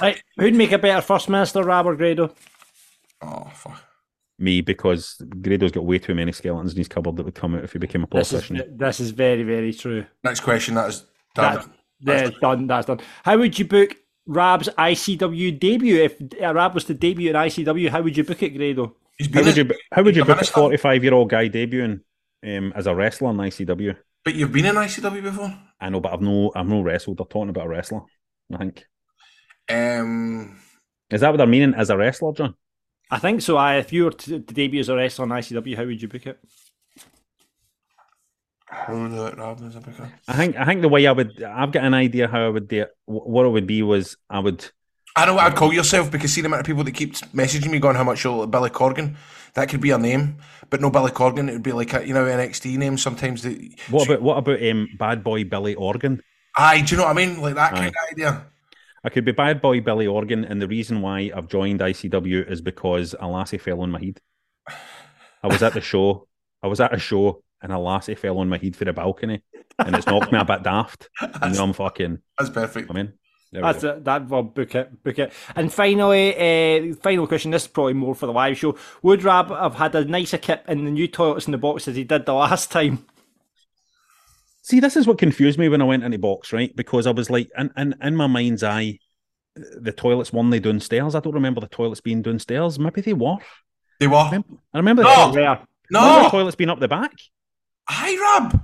Right. 0.00 0.22
Who'd 0.38 0.54
make 0.54 0.72
a 0.72 0.78
better 0.78 1.02
First 1.02 1.28
Minister, 1.28 1.62
Rab 1.62 1.86
or 1.86 1.96
Grado? 1.96 2.34
Oh, 3.20 3.50
fuck. 3.54 3.82
Me, 4.38 4.60
because 4.60 5.20
Grado's 5.42 5.72
got 5.72 5.84
way 5.84 5.98
too 5.98 6.14
many 6.14 6.32
skeletons 6.32 6.72
in 6.72 6.78
his 6.78 6.88
cupboard 6.88 7.16
that 7.16 7.24
would 7.24 7.34
come 7.34 7.54
out 7.54 7.64
if 7.64 7.72
he 7.72 7.78
became 7.78 8.04
a 8.04 8.06
This 8.10 8.32
is, 8.32 8.42
politician. 8.46 8.76
this 8.76 9.00
is 9.00 9.10
very, 9.10 9.42
very 9.42 9.72
true. 9.72 10.04
Next 10.24 10.40
question. 10.40 10.74
That 10.74 10.88
is 10.88 11.04
done. 11.34 11.56
That, 12.00 12.24
that's 12.24 12.40
done. 12.40 12.66
That's 12.66 12.86
done. 12.86 13.00
How 13.22 13.38
would 13.38 13.58
you 13.58 13.66
book 13.66 13.96
Rab's 14.26 14.68
ICW 14.76 15.52
debut? 15.52 16.02
If 16.02 16.20
uh, 16.42 16.54
Rab 16.54 16.74
was 16.74 16.84
to 16.84 16.94
debut 16.94 17.30
in 17.30 17.36
ICW, 17.36 17.88
how 17.90 18.02
would 18.02 18.16
you 18.16 18.24
book 18.24 18.42
it, 18.42 18.50
Grado? 18.50 18.96
How 19.32 19.42
would 19.42 19.56
you 19.56 19.70
how 19.92 20.02
would 20.02 20.16
you 20.16 20.24
book 20.24 20.40
a 20.40 20.44
forty 20.44 20.76
five 20.76 21.02
year 21.02 21.14
old 21.14 21.30
guy 21.30 21.48
debuting 21.48 22.00
um, 22.44 22.72
as 22.74 22.86
a 22.86 22.94
wrestler 22.94 23.30
in 23.30 23.36
ICW? 23.36 23.96
But 24.24 24.34
you've 24.34 24.52
been 24.52 24.66
in 24.66 24.74
ICW 24.74 25.22
before. 25.22 25.56
I 25.80 25.88
know, 25.88 26.00
but 26.00 26.12
I've 26.12 26.20
no 26.20 26.52
I've 26.54 26.66
no 26.66 26.82
wrestled. 26.82 27.18
They're 27.18 27.26
talking 27.26 27.50
about 27.50 27.66
a 27.66 27.68
wrestler. 27.68 28.02
I 28.52 28.58
think 28.58 28.84
Um, 29.68 30.58
is 31.10 31.20
that 31.20 31.30
what 31.30 31.36
they're 31.38 31.46
meaning 31.46 31.74
as 31.74 31.90
a 31.90 31.96
wrestler, 31.96 32.32
John? 32.32 32.54
I 33.10 33.18
think 33.18 33.40
so. 33.42 33.56
I, 33.56 33.76
if 33.76 33.92
you 33.92 34.04
were 34.04 34.10
to, 34.10 34.40
to 34.40 34.54
debut 34.54 34.80
as 34.80 34.88
a 34.88 34.96
wrestler 34.96 35.24
in 35.26 35.30
ICW, 35.30 35.76
how 35.76 35.84
would 35.86 36.02
you 36.02 36.08
book 36.08 36.26
it? 36.26 36.38
How 38.66 38.94
would 38.96 39.12
it 39.12 39.38
happen 39.38 39.66
as? 39.66 39.76
I 40.28 40.34
think 40.34 40.56
I 40.56 40.64
think 40.64 40.82
the 40.82 40.88
way 40.88 41.06
I 41.06 41.12
would 41.12 41.42
I've 41.42 41.72
got 41.72 41.84
an 41.84 41.94
idea 41.94 42.28
how 42.28 42.46
I 42.46 42.48
would 42.48 42.68
do 42.68 42.82
it. 42.82 42.90
What 43.06 43.46
it 43.46 43.50
would 43.50 43.66
be 43.66 43.82
was 43.82 44.16
I 44.28 44.40
would 44.40 44.68
I 45.14 45.24
know 45.24 45.34
what 45.34 45.44
I'd 45.44 45.56
call 45.56 45.72
yourself 45.72 46.10
because 46.10 46.32
see 46.32 46.42
the 46.42 46.46
amount 46.46 46.60
of 46.60 46.66
people 46.66 46.84
that 46.84 46.92
keep 46.92 47.14
messaging 47.32 47.70
me 47.70 47.78
going 47.78 47.96
how 47.96 48.04
much 48.04 48.22
you 48.22 48.30
look 48.30 48.40
like 48.40 48.50
Billy 48.50 48.70
Corgan. 48.70 49.16
That 49.54 49.70
could 49.70 49.80
be 49.80 49.90
a 49.90 49.98
name, 49.98 50.38
but 50.68 50.82
no 50.82 50.90
Billy 50.90 51.10
Corgan. 51.10 51.48
It 51.48 51.52
would 51.52 51.62
be 51.62 51.72
like 51.72 51.94
a 51.94 52.06
you 52.06 52.12
know 52.12 52.26
NXT 52.26 52.76
name. 52.76 52.98
Sometimes 52.98 53.42
the 53.42 53.74
what 53.88 54.06
about 54.06 54.22
what 54.22 54.36
about 54.36 54.62
um, 54.62 54.88
Bad 54.98 55.24
Boy 55.24 55.44
Billy 55.44 55.74
Organ? 55.74 56.22
aye, 56.56 56.82
do 56.82 56.94
you 56.94 56.96
know 56.98 57.04
what 57.04 57.16
I 57.16 57.26
mean? 57.26 57.40
Like 57.40 57.54
that 57.54 57.72
kind 57.72 57.88
of 57.88 57.94
idea. 58.10 58.46
I 59.04 59.08
could 59.08 59.24
be 59.24 59.32
Bad 59.32 59.62
Boy 59.62 59.80
Billy 59.80 60.06
Organ, 60.06 60.44
and 60.44 60.60
the 60.60 60.66
reason 60.66 61.00
why 61.00 61.30
I've 61.34 61.48
joined 61.48 61.80
ICW 61.80 62.50
is 62.50 62.60
because 62.60 63.14
a 63.18 63.26
lassie 63.28 63.58
fell 63.58 63.80
on 63.80 63.90
my 63.90 64.00
head. 64.02 64.20
I 65.42 65.46
was 65.46 65.62
at 65.62 65.74
the 65.74 65.80
show. 65.80 66.26
I 66.62 66.66
was 66.66 66.80
at 66.80 66.92
a 66.92 66.98
show, 66.98 67.42
and 67.62 67.72
a 67.72 67.78
lassie 67.78 68.14
fell 68.14 68.38
on 68.38 68.48
my 68.48 68.58
head 68.58 68.76
for 68.76 68.84
the 68.84 68.92
balcony, 68.92 69.42
and 69.78 69.94
it's 69.96 70.06
knocked 70.06 70.32
me 70.32 70.38
a 70.38 70.44
bit 70.44 70.62
daft. 70.62 71.08
And 71.42 71.54
now 71.54 71.64
I'm 71.64 71.72
fucking. 71.72 72.18
That's 72.38 72.50
perfect. 72.50 72.90
I 72.90 72.94
mean, 72.94 73.12
there 73.52 73.62
we 73.62 73.66
That's 73.72 73.82
go. 73.82 73.90
it. 73.90 74.04
That 74.04 74.28
well, 74.28 74.42
book 74.42 74.74
it, 74.74 75.02
book 75.04 75.18
it. 75.18 75.32
And 75.54 75.72
finally, 75.72 76.34
uh, 76.90 76.94
final 76.96 77.26
question. 77.26 77.50
This 77.50 77.62
is 77.62 77.68
probably 77.68 77.94
more 77.94 78.14
for 78.14 78.26
the 78.26 78.32
live 78.32 78.58
show. 78.58 78.76
Would 79.02 79.22
Rab 79.22 79.50
have 79.50 79.74
had 79.76 79.94
a 79.94 80.04
nicer 80.04 80.38
kit 80.38 80.64
in 80.68 80.84
the 80.84 80.90
new 80.90 81.08
toilets 81.08 81.46
in 81.46 81.52
the 81.52 81.58
box 81.58 81.88
as 81.88 81.96
he 81.96 82.04
did 82.04 82.26
the 82.26 82.34
last 82.34 82.70
time? 82.70 83.06
See, 84.62 84.80
this 84.80 84.96
is 84.96 85.06
what 85.06 85.18
confused 85.18 85.58
me 85.58 85.68
when 85.68 85.80
I 85.80 85.84
went 85.84 86.02
into 86.02 86.18
box, 86.18 86.52
right? 86.52 86.74
Because 86.74 87.06
I 87.06 87.12
was 87.12 87.30
like, 87.30 87.48
in, 87.56 87.70
in, 87.76 87.94
in 88.02 88.16
my 88.16 88.26
mind's 88.26 88.64
eye, 88.64 88.98
the 89.54 89.92
toilets 89.92 90.32
weren't 90.32 90.50
they 90.50 90.58
downstairs. 90.58 91.14
I 91.14 91.20
don't 91.20 91.34
remember 91.34 91.60
the 91.60 91.68
toilets 91.68 92.00
being 92.00 92.20
downstairs. 92.20 92.78
Maybe 92.78 93.00
they 93.00 93.12
were. 93.12 93.36
They 94.00 94.08
were. 94.08 94.16
I 94.16 94.42
remember 94.74 95.04
the, 95.04 95.08
No. 95.08 95.14
toilets, 95.14 95.36
Yeah. 95.36 95.64
Remember 95.92 96.16
No, 96.18 96.22
the 96.24 96.30
toilets 96.30 96.56
being 96.56 96.70
up 96.70 96.80
the 96.80 96.88
back. 96.88 97.12
Aye, 97.88 98.18
Rab. 98.20 98.62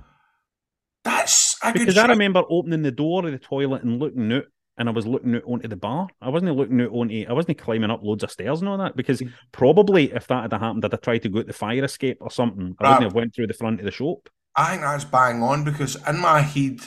That's 1.04 1.56
a 1.62 1.72
good. 1.72 1.80
Because 1.80 1.98
I 1.98 2.02
shout. 2.02 2.10
remember 2.10 2.42
opening 2.48 2.82
the 2.82 2.90
door 2.90 3.24
of 3.24 3.32
the 3.32 3.38
toilet 3.38 3.82
and 3.82 3.98
looking 3.98 4.32
out, 4.32 4.44
and 4.78 4.88
I 4.88 4.92
was 4.92 5.06
looking 5.06 5.34
out 5.34 5.44
onto 5.46 5.68
the 5.68 5.76
bar. 5.76 6.08
I 6.20 6.28
wasn't 6.28 6.56
looking 6.56 6.80
out 6.80 6.92
onto, 6.92 7.26
I 7.28 7.32
wasn't 7.32 7.58
climbing 7.58 7.90
up 7.90 8.02
loads 8.02 8.22
of 8.22 8.30
stairs 8.30 8.60
and 8.60 8.68
all 8.68 8.78
that. 8.78 8.96
Because 8.96 9.20
mm. 9.20 9.32
probably 9.50 10.12
if 10.12 10.26
that 10.28 10.42
had 10.42 10.52
happened, 10.52 10.84
I'd 10.84 10.92
have 10.92 11.00
tried 11.00 11.22
to 11.22 11.28
go 11.28 11.40
out 11.40 11.46
the 11.46 11.52
fire 11.52 11.84
escape 11.84 12.18
or 12.20 12.30
something. 12.30 12.76
I 12.78 12.88
wouldn't 12.88 13.04
have 13.04 13.14
went 13.14 13.34
through 13.34 13.48
the 13.48 13.54
front 13.54 13.80
of 13.80 13.84
the 13.84 13.90
shop. 13.90 14.28
I 14.54 14.70
think 14.70 14.82
that's 14.82 15.04
bang 15.04 15.42
on 15.42 15.64
because 15.64 15.96
in 16.06 16.18
my 16.18 16.40
head, 16.40 16.80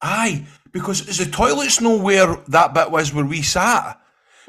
aye, 0.00 0.46
because 0.72 1.08
is 1.08 1.18
the 1.18 1.26
toilets 1.30 1.80
know 1.80 1.96
where 1.96 2.36
that 2.48 2.72
bit 2.72 2.90
was 2.90 3.12
where 3.12 3.24
we 3.24 3.42
sat? 3.42 4.00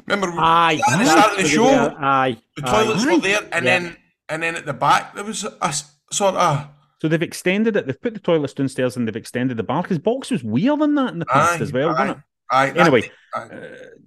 Remember, 0.06 0.30
we- 0.30 0.38
Aye, 0.38 0.80
at 0.86 0.98
the 0.98 1.04
that's 1.04 1.10
start 1.10 1.36
of 1.36 1.42
the 1.42 1.48
show, 1.48 1.64
they. 1.64 1.96
Aye, 1.96 2.36
the 2.56 2.62
aye. 2.66 2.70
toilets 2.70 3.04
were 3.04 3.18
there, 3.18 3.40
and 3.52 3.64
Yeah. 3.64 3.78
then 3.78 3.96
and 4.28 4.42
then 4.42 4.56
at 4.56 4.64
the 4.64 4.72
back 4.72 5.14
there 5.14 5.24
was 5.24 5.44
a 5.44 5.74
sort 6.12 6.36
of 6.36 6.68
So 7.00 7.08
they've 7.08 7.22
extended 7.22 7.76
it. 7.76 7.86
They've 7.86 8.00
put 8.00 8.14
the 8.14 8.20
toilets 8.20 8.52
downstairs 8.52 8.96
and 8.96 9.08
they've 9.08 9.16
extended 9.16 9.56
the 9.56 9.62
bar 9.62 9.82
because 9.82 9.98
box 9.98 10.30
was 10.30 10.44
weirder 10.44 10.76
than 10.82 10.94
that 10.96 11.12
in 11.12 11.18
the 11.18 11.26
past 11.26 11.60
Aye, 11.60 11.62
as 11.62 11.72
well, 11.72 11.88
wasn't 11.88 12.10
it? 12.10 12.16
aye, 12.50 12.70
that- 12.70 12.76
Anyway, 12.78 13.10
aye. 13.34 13.40
uh, 13.40 13.58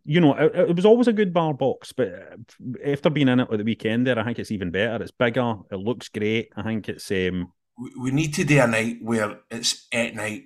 you 0.05 0.21
know, 0.21 0.33
it, 0.35 0.69
it 0.69 0.75
was 0.75 0.85
always 0.85 1.07
a 1.07 1.13
good 1.13 1.33
bar 1.33 1.53
box, 1.53 1.91
but 1.91 2.09
uh, 2.09 2.35
after 2.85 3.09
being 3.09 3.29
in 3.29 3.39
it 3.39 3.47
at 3.51 3.57
the 3.57 3.63
weekend 3.63 4.05
there, 4.05 4.19
I 4.19 4.23
think 4.23 4.37
it's 4.39 4.51
even 4.51 4.69
better. 4.69 5.01
It's 5.01 5.11
bigger. 5.11 5.55
It 5.71 5.77
looks 5.77 6.09
great. 6.09 6.51
I 6.55 6.61
think 6.61 6.87
it's 6.89 7.09
um, 7.11 7.51
we, 7.77 7.91
we 7.99 8.11
need 8.11 8.33
to 8.35 8.43
do 8.43 8.59
a 8.61 8.67
night 8.67 8.97
where 9.01 9.39
it's 9.49 9.87
at 9.91 10.13
night. 10.15 10.43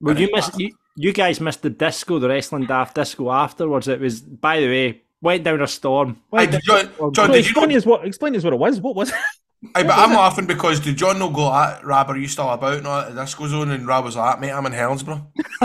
Well, 0.00 0.18
you 0.18 0.30
missed 0.34 0.58
you, 0.58 0.72
you 0.96 1.12
guys 1.12 1.40
missed 1.40 1.62
the 1.62 1.70
disco, 1.70 2.18
the 2.18 2.28
wrestling 2.28 2.66
daft 2.66 2.96
disco 2.96 3.30
afterwards. 3.30 3.86
It 3.86 4.00
was, 4.00 4.20
by 4.20 4.58
the 4.60 4.66
way, 4.66 5.02
Went 5.20 5.44
down 5.44 5.62
a 5.62 5.68
storm. 5.68 6.20
Hey, 6.32 6.46
did 6.46 6.60
John, 6.64 6.90
John, 7.12 7.14
So 7.14 7.26
did 7.28 7.34
you 7.34 7.50
explain 7.50 7.68
know, 7.68 7.76
us 7.76 7.86
what 7.86 8.04
explain 8.04 8.34
us 8.34 8.42
what 8.42 8.52
it 8.54 8.58
was. 8.58 8.80
What 8.80 8.96
was 8.96 9.10
it? 9.10 9.14
Aye, 9.74 9.84
but 9.84 9.96
I'm 9.96 10.10
laughing 10.10 10.46
because 10.46 10.80
did 10.80 10.96
John 10.96 11.18
no 11.18 11.30
go 11.30 11.52
at 11.52 11.84
Rab, 11.84 12.10
are 12.10 12.16
you 12.16 12.26
still 12.26 12.50
about? 12.50 12.82
No, 12.82 13.12
this 13.12 13.34
goes 13.34 13.52
on, 13.54 13.70
and 13.70 13.86
Rab 13.86 14.04
was 14.04 14.16
like, 14.16 14.40
mate, 14.40 14.50
I'm 14.50 14.66
in 14.66 14.72
Helensburgh. 14.72 15.24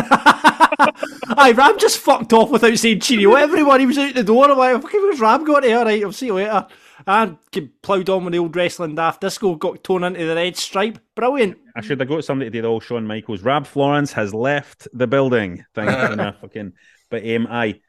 Aye, 1.39 1.53
Rab 1.55 1.79
just 1.79 1.99
fucked 1.99 2.31
off 2.33 2.51
without 2.51 2.77
saying 2.77 2.99
cheerio. 2.99 3.33
Everyone, 3.35 3.79
he 3.79 3.85
was 3.85 3.97
out 3.97 4.13
the 4.13 4.23
door. 4.23 4.51
I'm 4.51 4.57
like, 4.57 4.81
fucking 4.81 5.01
where's 5.01 5.19
Rab 5.19 5.45
going 5.45 5.63
to? 5.63 5.73
All 5.73 5.85
right, 5.85 6.03
I'll 6.03 6.11
see 6.11 6.27
you 6.27 6.35
later. 6.35 6.67
And 7.05 7.37
ploughed 7.81 8.09
on 8.09 8.25
with 8.25 8.33
the 8.33 8.39
old 8.39 8.55
wrestling 8.55 8.95
daft 8.95 9.21
disco, 9.21 9.55
got 9.55 9.83
torn 9.83 10.03
into 10.03 10.25
the 10.25 10.35
red 10.35 10.57
stripe. 10.57 10.99
Brilliant. 11.15 11.57
I 11.75 11.81
should 11.81 11.99
have 11.99 12.09
got 12.09 12.25
somebody 12.25 12.51
to 12.51 12.61
do 12.61 12.67
all 12.67 12.79
Shawn 12.79 13.07
Michaels. 13.07 13.43
Rab 13.43 13.65
Florence 13.65 14.11
has 14.13 14.33
left 14.33 14.87
the 14.93 15.07
building. 15.07 15.63
Thank 15.73 15.89
you, 15.89 16.15
no, 16.15 16.33
fucking. 16.41 16.73
But 17.09 17.27
um, 17.29 17.47
I, 17.49 17.79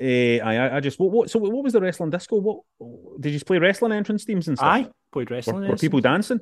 uh, 0.00 0.44
I, 0.44 0.76
I 0.76 0.80
just 0.80 0.98
what, 0.98 1.10
what? 1.10 1.30
So 1.30 1.38
what 1.38 1.62
was 1.62 1.74
the 1.74 1.80
wrestling 1.80 2.10
disco? 2.10 2.36
What 2.36 3.20
did 3.20 3.32
you 3.32 3.40
play 3.40 3.58
wrestling 3.58 3.92
entrance 3.92 4.24
themes 4.24 4.48
and 4.48 4.56
stuff? 4.58 4.66
Aye, 4.66 4.88
played 5.14 5.30
wrestling. 5.30 5.60
Were, 5.60 5.68
were 5.68 5.76
people 5.76 6.00
dancing? 6.00 6.40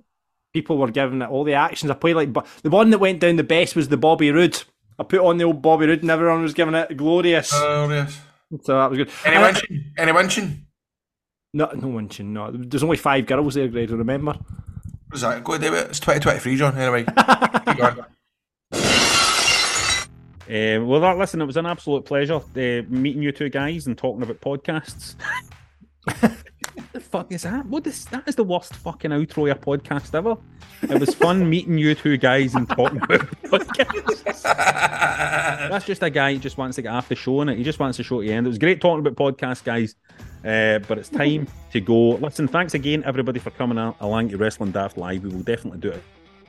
People 0.52 0.78
were 0.78 0.90
giving 0.90 1.22
it 1.22 1.28
all 1.30 1.44
the 1.44 1.54
actions. 1.54 1.90
I 1.90 1.94
played 1.94 2.16
like, 2.16 2.32
but 2.32 2.46
the 2.62 2.70
one 2.70 2.90
that 2.90 2.98
went 2.98 3.20
down 3.20 3.36
the 3.36 3.44
best 3.44 3.76
was 3.76 3.88
the 3.88 3.96
Bobby 3.96 4.32
Roode. 4.32 4.60
I 4.98 5.04
put 5.04 5.20
on 5.20 5.38
the 5.38 5.44
old 5.44 5.62
Bobby 5.62 5.86
Roode, 5.86 6.02
and 6.02 6.10
everyone 6.10 6.42
was 6.42 6.54
giving 6.54 6.74
it 6.74 6.96
glorious. 6.96 7.52
Yes. 7.52 8.20
So 8.62 8.76
that 8.78 8.90
was 8.90 8.98
good. 8.98 9.10
Any 9.24 9.36
And 9.36 9.56
winching? 9.56 9.84
Any 9.96 10.12
winching? 10.12 10.58
No, 11.54 11.66
no 11.66 11.88
winching. 11.88 12.26
No, 12.26 12.50
there's 12.50 12.82
only 12.82 12.96
five 12.96 13.26
girls 13.26 13.54
there, 13.54 13.68
Greg. 13.68 13.90
Remember? 13.90 14.36
Was 15.10 15.22
that? 15.22 15.44
Go 15.44 15.56
do 15.58 15.74
it. 15.74 15.90
It's 15.90 16.00
2023, 16.00 16.56
John. 16.56 16.76
Anyway. 16.76 17.06
Uh, 20.42 20.84
well, 20.84 21.00
that, 21.00 21.16
listen, 21.16 21.40
it 21.40 21.46
was 21.46 21.56
an 21.56 21.64
absolute 21.64 22.04
pleasure 22.04 22.34
uh, 22.34 22.82
meeting 22.88 23.22
you 23.22 23.32
two 23.32 23.48
guys 23.48 23.86
and 23.86 23.96
talking 23.96 24.22
about 24.22 24.38
podcasts. 24.40 25.14
what 26.92 27.02
the 27.02 27.08
fuck 27.08 27.32
is 27.32 27.42
that? 27.42 27.64
What 27.66 27.86
is 27.86 28.04
that? 28.06 28.24
Is 28.28 28.34
the 28.34 28.44
worst 28.44 28.74
fucking 28.74 29.12
outro 29.12 29.54
podcast 29.54 30.14
ever. 30.14 30.36
It 30.82 31.00
was 31.00 31.14
fun 31.14 31.48
meeting 31.50 31.78
you 31.78 31.94
two 31.94 32.18
guys 32.18 32.54
and 32.54 32.68
talking 32.68 32.98
about 32.98 33.20
podcasts. 33.44 34.42
That's 34.42 35.86
just 35.86 36.02
a 36.02 36.10
guy 36.10 36.34
who 36.34 36.38
just 36.38 36.58
wants 36.58 36.76
to 36.76 36.82
get 36.82 36.92
off 36.92 37.08
the 37.08 37.14
show 37.14 37.40
and 37.40 37.48
it. 37.48 37.56
He 37.56 37.64
just 37.64 37.78
wants 37.78 37.96
the 37.96 38.04
show 38.04 38.20
to 38.20 38.28
end. 38.28 38.46
It 38.46 38.50
was 38.50 38.58
great 38.58 38.82
talking 38.82 39.06
about 39.06 39.16
podcasts, 39.16 39.64
guys. 39.64 39.94
Uh, 40.44 40.80
but 40.80 40.98
it's 40.98 41.08
time 41.08 41.46
to 41.72 41.80
go. 41.80 42.10
Listen, 42.16 42.46
thanks 42.46 42.74
again, 42.74 43.02
everybody, 43.06 43.38
for 43.38 43.50
coming 43.52 43.78
al- 43.78 43.96
along 44.00 44.28
to 44.28 44.36
Wrestling 44.36 44.72
Daft 44.72 44.98
Live. 44.98 45.22
We 45.22 45.30
will 45.30 45.40
definitely 45.40 45.80
do 45.80 45.90
it 45.92 46.02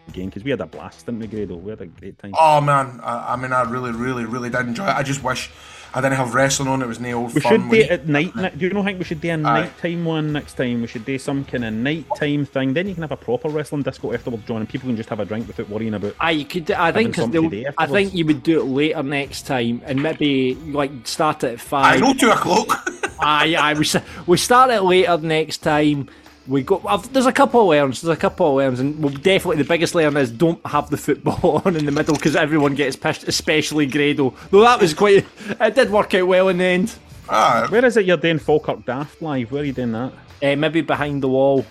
again 0.07 0.25
because 0.27 0.43
we 0.43 0.51
had 0.51 0.61
a 0.61 0.65
blast, 0.65 1.05
didn't 1.05 1.19
we, 1.21 1.27
Grado? 1.27 1.55
We 1.55 1.69
had 1.71 1.81
a 1.81 1.85
great 1.87 2.19
time. 2.19 2.33
Oh, 2.39 2.61
man. 2.61 2.99
I, 3.03 3.33
I 3.33 3.35
mean, 3.35 3.53
I 3.53 3.63
really, 3.63 3.91
really, 3.91 4.25
really 4.25 4.49
did 4.49 4.61
enjoy 4.67 4.85
it. 4.85 4.95
I 4.95 5.03
just 5.03 5.23
wish 5.23 5.49
I 5.93 6.01
didn't 6.01 6.17
have 6.17 6.33
wrestling 6.33 6.67
on. 6.69 6.81
It 6.81 6.87
was 6.87 6.99
no 6.99 7.11
old 7.23 7.33
We 7.33 7.41
fun. 7.41 7.51
should 7.51 7.61
do 7.63 7.69
We- 7.69 7.79
it 7.83 7.91
at 7.91 8.07
night. 8.07 8.35
ne- 8.35 8.49
Do 8.49 8.65
you 8.67 8.73
know? 8.73 8.81
I 8.81 8.85
think 8.85 8.99
we 8.99 9.05
should 9.05 9.21
do 9.21 9.29
a 9.29 9.37
nighttime 9.37 10.05
one 10.05 10.33
next 10.33 10.53
time. 10.57 10.81
We 10.81 10.87
should 10.87 11.05
do 11.05 11.17
some 11.19 11.45
kind 11.45 11.63
of 11.65 11.73
nighttime 11.73 12.45
thing. 12.45 12.73
Then 12.73 12.87
you 12.87 12.93
can 12.95 13.03
have 13.03 13.11
a 13.11 13.17
proper 13.17 13.49
wrestling 13.49 13.83
disco 13.83 14.13
afterwards, 14.13 14.43
John, 14.45 14.57
and 14.57 14.69
people 14.69 14.87
can 14.89 14.97
just 14.97 15.09
have 15.09 15.19
a 15.19 15.25
drink 15.25 15.47
without 15.47 15.69
worrying 15.69 15.93
about. 15.93 16.15
Aye, 16.19 16.31
you 16.31 16.45
could. 16.45 16.69
I 16.71 16.91
think 16.91 16.95
having 16.95 17.07
'cause 17.13 17.15
something 17.23 17.41
they'll- 17.49 17.49
to 17.63 17.69
do 17.69 17.75
I 17.77 17.85
think 17.87 18.13
you 18.13 18.25
would 18.25 18.43
do 18.43 18.59
it 18.61 18.65
later 18.65 19.03
next 19.03 19.43
time, 19.47 19.81
and 19.85 20.01
maybe 20.01 20.55
like 20.55 20.91
start 21.05 21.43
it 21.43 21.53
at 21.53 21.59
five. 21.61 21.95
I 21.95 21.99
know 22.05 22.13
two 22.13 22.31
o'clock. 22.31 22.67
aye, 23.19 23.55
aye. 23.57 23.73
We 23.75 23.85
we 24.27 24.37
start 24.37 24.71
it 24.71 24.81
later 24.81 25.17
next 25.19 25.59
time. 25.59 26.09
We 26.47 26.61
go. 26.61 26.81
I've, 26.87 27.11
there's 27.13 27.25
a 27.25 27.31
couple 27.31 27.61
of 27.61 27.67
learns. 27.67 28.01
There's 28.01 28.17
a 28.17 28.19
couple 28.19 28.47
of 28.49 28.55
learns, 28.55 28.79
and 28.81 28.99
we'll 29.01 29.13
definitely 29.13 29.63
the 29.63 29.67
biggest 29.67 29.95
learn 29.95 30.17
is 30.17 30.29
don't 30.29 30.63
have 30.67 30.89
the 30.89 30.97
football 30.97 31.61
on 31.65 31.75
in 31.77 31.85
the 31.85 31.91
middle 31.91 32.15
because 32.15 32.35
everyone 32.35 32.75
gets 32.75 32.95
pissed, 32.97 33.23
especially 33.27 33.85
Grado. 33.85 34.33
Though 34.51 34.61
that 34.61 34.81
was 34.81 34.93
quite. 34.93 35.25
It 35.61 35.75
did 35.75 35.89
work 35.89 36.13
out 36.13 36.27
well 36.27 36.49
in 36.49 36.57
the 36.57 36.65
end. 36.65 36.89
Where 37.27 37.85
is 37.85 37.95
it 37.95 38.05
you're 38.05 38.17
doing 38.17 38.39
Falkirk 38.39 38.85
Daft 38.85 39.21
live? 39.21 39.51
Where 39.51 39.61
are 39.61 39.65
you 39.65 39.71
doing 39.73 39.93
that? 39.93 40.11
Uh, 40.41 40.55
maybe 40.57 40.81
behind 40.81 41.23
the 41.23 41.29
wall. 41.29 41.65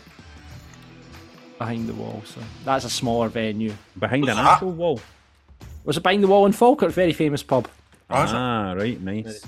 Behind 1.58 1.86
the 1.88 1.94
wall, 1.94 2.22
so 2.24 2.40
that's 2.64 2.84
a 2.86 2.90
smaller 2.90 3.28
venue. 3.28 3.74
Behind 3.98 4.24
an 4.28 4.38
actual 4.38 4.72
wall. 4.72 5.00
Was 5.84 5.96
it 5.96 6.02
behind 6.02 6.22
the 6.24 6.28
wall 6.28 6.46
in 6.46 6.52
Falkirk? 6.52 6.92
Very 6.92 7.12
famous 7.12 7.42
pub. 7.42 7.68
Ah, 8.10 8.72
right, 8.76 9.00
nice. 9.00 9.42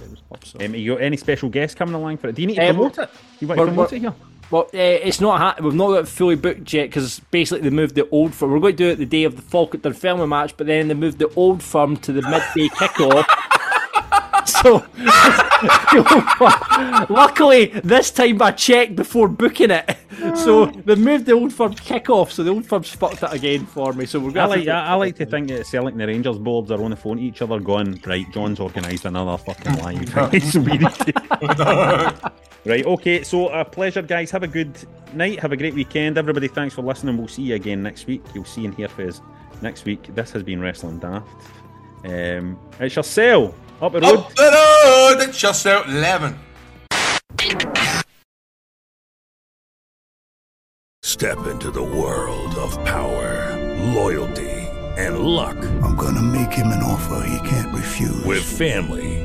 Um, 0.61 0.75
you 0.75 0.95
got 0.95 1.03
any 1.03 1.17
special 1.17 1.49
guests 1.49 1.75
coming 1.75 1.95
along 1.95 2.19
for 2.19 2.29
it? 2.29 2.35
Do 2.35 2.43
you 2.43 2.49
need 2.49 2.55
to 2.57 2.69
Um, 2.69 2.77
promote 2.77 2.99
it? 2.99 3.11
You 3.41 3.49
want 3.49 3.59
to 3.59 3.63
we're- 3.63 3.71
promote 3.73 3.91
we're- 3.91 3.97
it 3.97 4.01
here? 4.03 4.15
Well, 4.51 4.63
uh, 4.75 4.79
it's 4.79 5.21
not. 5.21 5.39
Ha- 5.41 5.57
we've 5.63 5.75
not 5.75 5.89
got 5.89 5.99
it 6.01 6.09
fully 6.09 6.37
booked 6.37 6.73
yet 6.73 6.85
because 6.85 7.21
basically 7.31 7.69
they 7.69 7.75
moved 7.75 7.95
the 7.95 8.09
old 8.11 8.35
firm. 8.35 8.51
We're 8.53 8.61
going 8.61 8.77
to 8.77 8.85
do 8.85 8.91
it 8.91 8.97
the 8.97 9.07
day 9.07 9.25
of 9.25 9.37
the 9.37 9.43
Falkirk 9.43 9.83
Dunfermline 9.83 10.29
match, 10.29 10.57
but 10.57 10.67
then 10.67 10.89
they 10.89 10.95
moved 10.95 11.19
the 11.19 11.33
old 11.35 11.63
firm 11.63 11.97
to 11.99 12.13
the 12.13 12.23
midday 12.23 12.69
kickoff. 12.69 13.25
so, 14.47 14.85
luckily 17.13 17.67
this 17.83 18.11
time 18.11 18.41
I 18.43 18.53
checked 18.53 18.97
before 18.97 19.29
booking 19.29 19.71
it. 19.71 19.97
So 20.37 20.67
they 20.67 20.95
moved 20.95 21.27
the 21.27 21.33
old 21.33 21.53
firm 21.53 21.75
kickoff. 21.75 22.31
So 22.31 22.45
the 22.45 22.51
old 22.51 22.65
firm's 22.65 22.89
fucked 22.89 23.25
it 23.25 23.33
again 23.33 23.67
for 23.67 23.93
me. 23.93 24.07
So 24.07 24.21
we're 24.21 24.31
going. 24.31 24.39
I 24.39 24.47
like, 24.47 24.65
to. 24.65 24.71
I, 24.71 24.87
I 24.87 24.95
like 24.95 25.17
to 25.17 25.27
think 25.27 25.49
that 25.49 25.67
Celtic 25.67 25.93
and 25.93 26.01
the 26.01 26.07
Rangers 26.07 26.39
boards 26.39 26.71
are 26.71 26.83
on 26.83 26.93
the 26.93 26.97
phone 26.97 27.19
to 27.19 27.23
each 27.23 27.43
other 27.43 27.61
going, 27.61 28.01
right, 28.07 28.25
John's 28.33 28.59
organised 28.59 29.05
another 29.05 29.37
fucking 29.37 29.75
live. 29.83 30.15
Right, 32.65 32.65
so 32.65 32.73
we 32.73 32.77
need 32.77 32.83
to... 32.83 32.91
right, 32.91 32.99
okay, 32.99 33.23
so 33.23 33.49
a 33.49 33.65
pleasure, 33.65 34.03
guys. 34.03 34.31
Have 34.31 34.43
a 34.43 34.49
good 34.49 34.77
night. 35.13 35.41
Have 35.41 35.53
a 35.53 35.57
great 35.57 35.75
weekend. 35.75 36.19
Everybody, 36.19 36.49
thanks 36.49 36.75
for 36.75 36.83
listening. 36.83 37.17
We'll 37.17 37.29
see 37.29 37.43
you 37.43 37.55
again 37.55 37.83
next 37.83 38.07
week. 38.07 38.23
You'll 38.35 38.45
see 38.45 38.65
and 38.65 38.75
hear 38.75 38.89
for 38.89 39.07
us 39.07 39.21
next 39.63 39.85
week. 39.85 40.15
This 40.15 40.31
has 40.33 40.43
been 40.43 40.61
Wrestling 40.61 40.99
Daft. 40.99 41.29
Um, 42.05 42.59
it's 42.81 42.97
yourself. 42.97 43.55
Up 43.81 43.93
the 43.93 44.01
road. 44.01 44.19
Up 44.19 44.35
the 44.35 44.43
road, 44.43 45.29
it's 45.29 45.39
just 45.39 45.67
out 45.67 45.89
11. 45.89 46.39
Step 51.03 51.47
into 51.47 51.71
the 51.71 51.83
world 51.83 52.55
of 52.57 52.75
power, 52.85 53.57
loyalty, 53.95 54.51
and 54.99 55.21
luck. 55.21 55.57
I'm 55.83 55.97
gonna 55.97 56.23
make 56.23 56.53
him 56.53 56.69
an 56.69 56.83
offer 56.83 57.27
he 57.27 57.49
can't 57.49 57.73
refuse. 57.75 58.25
With 58.25 58.43
family, 58.43 59.24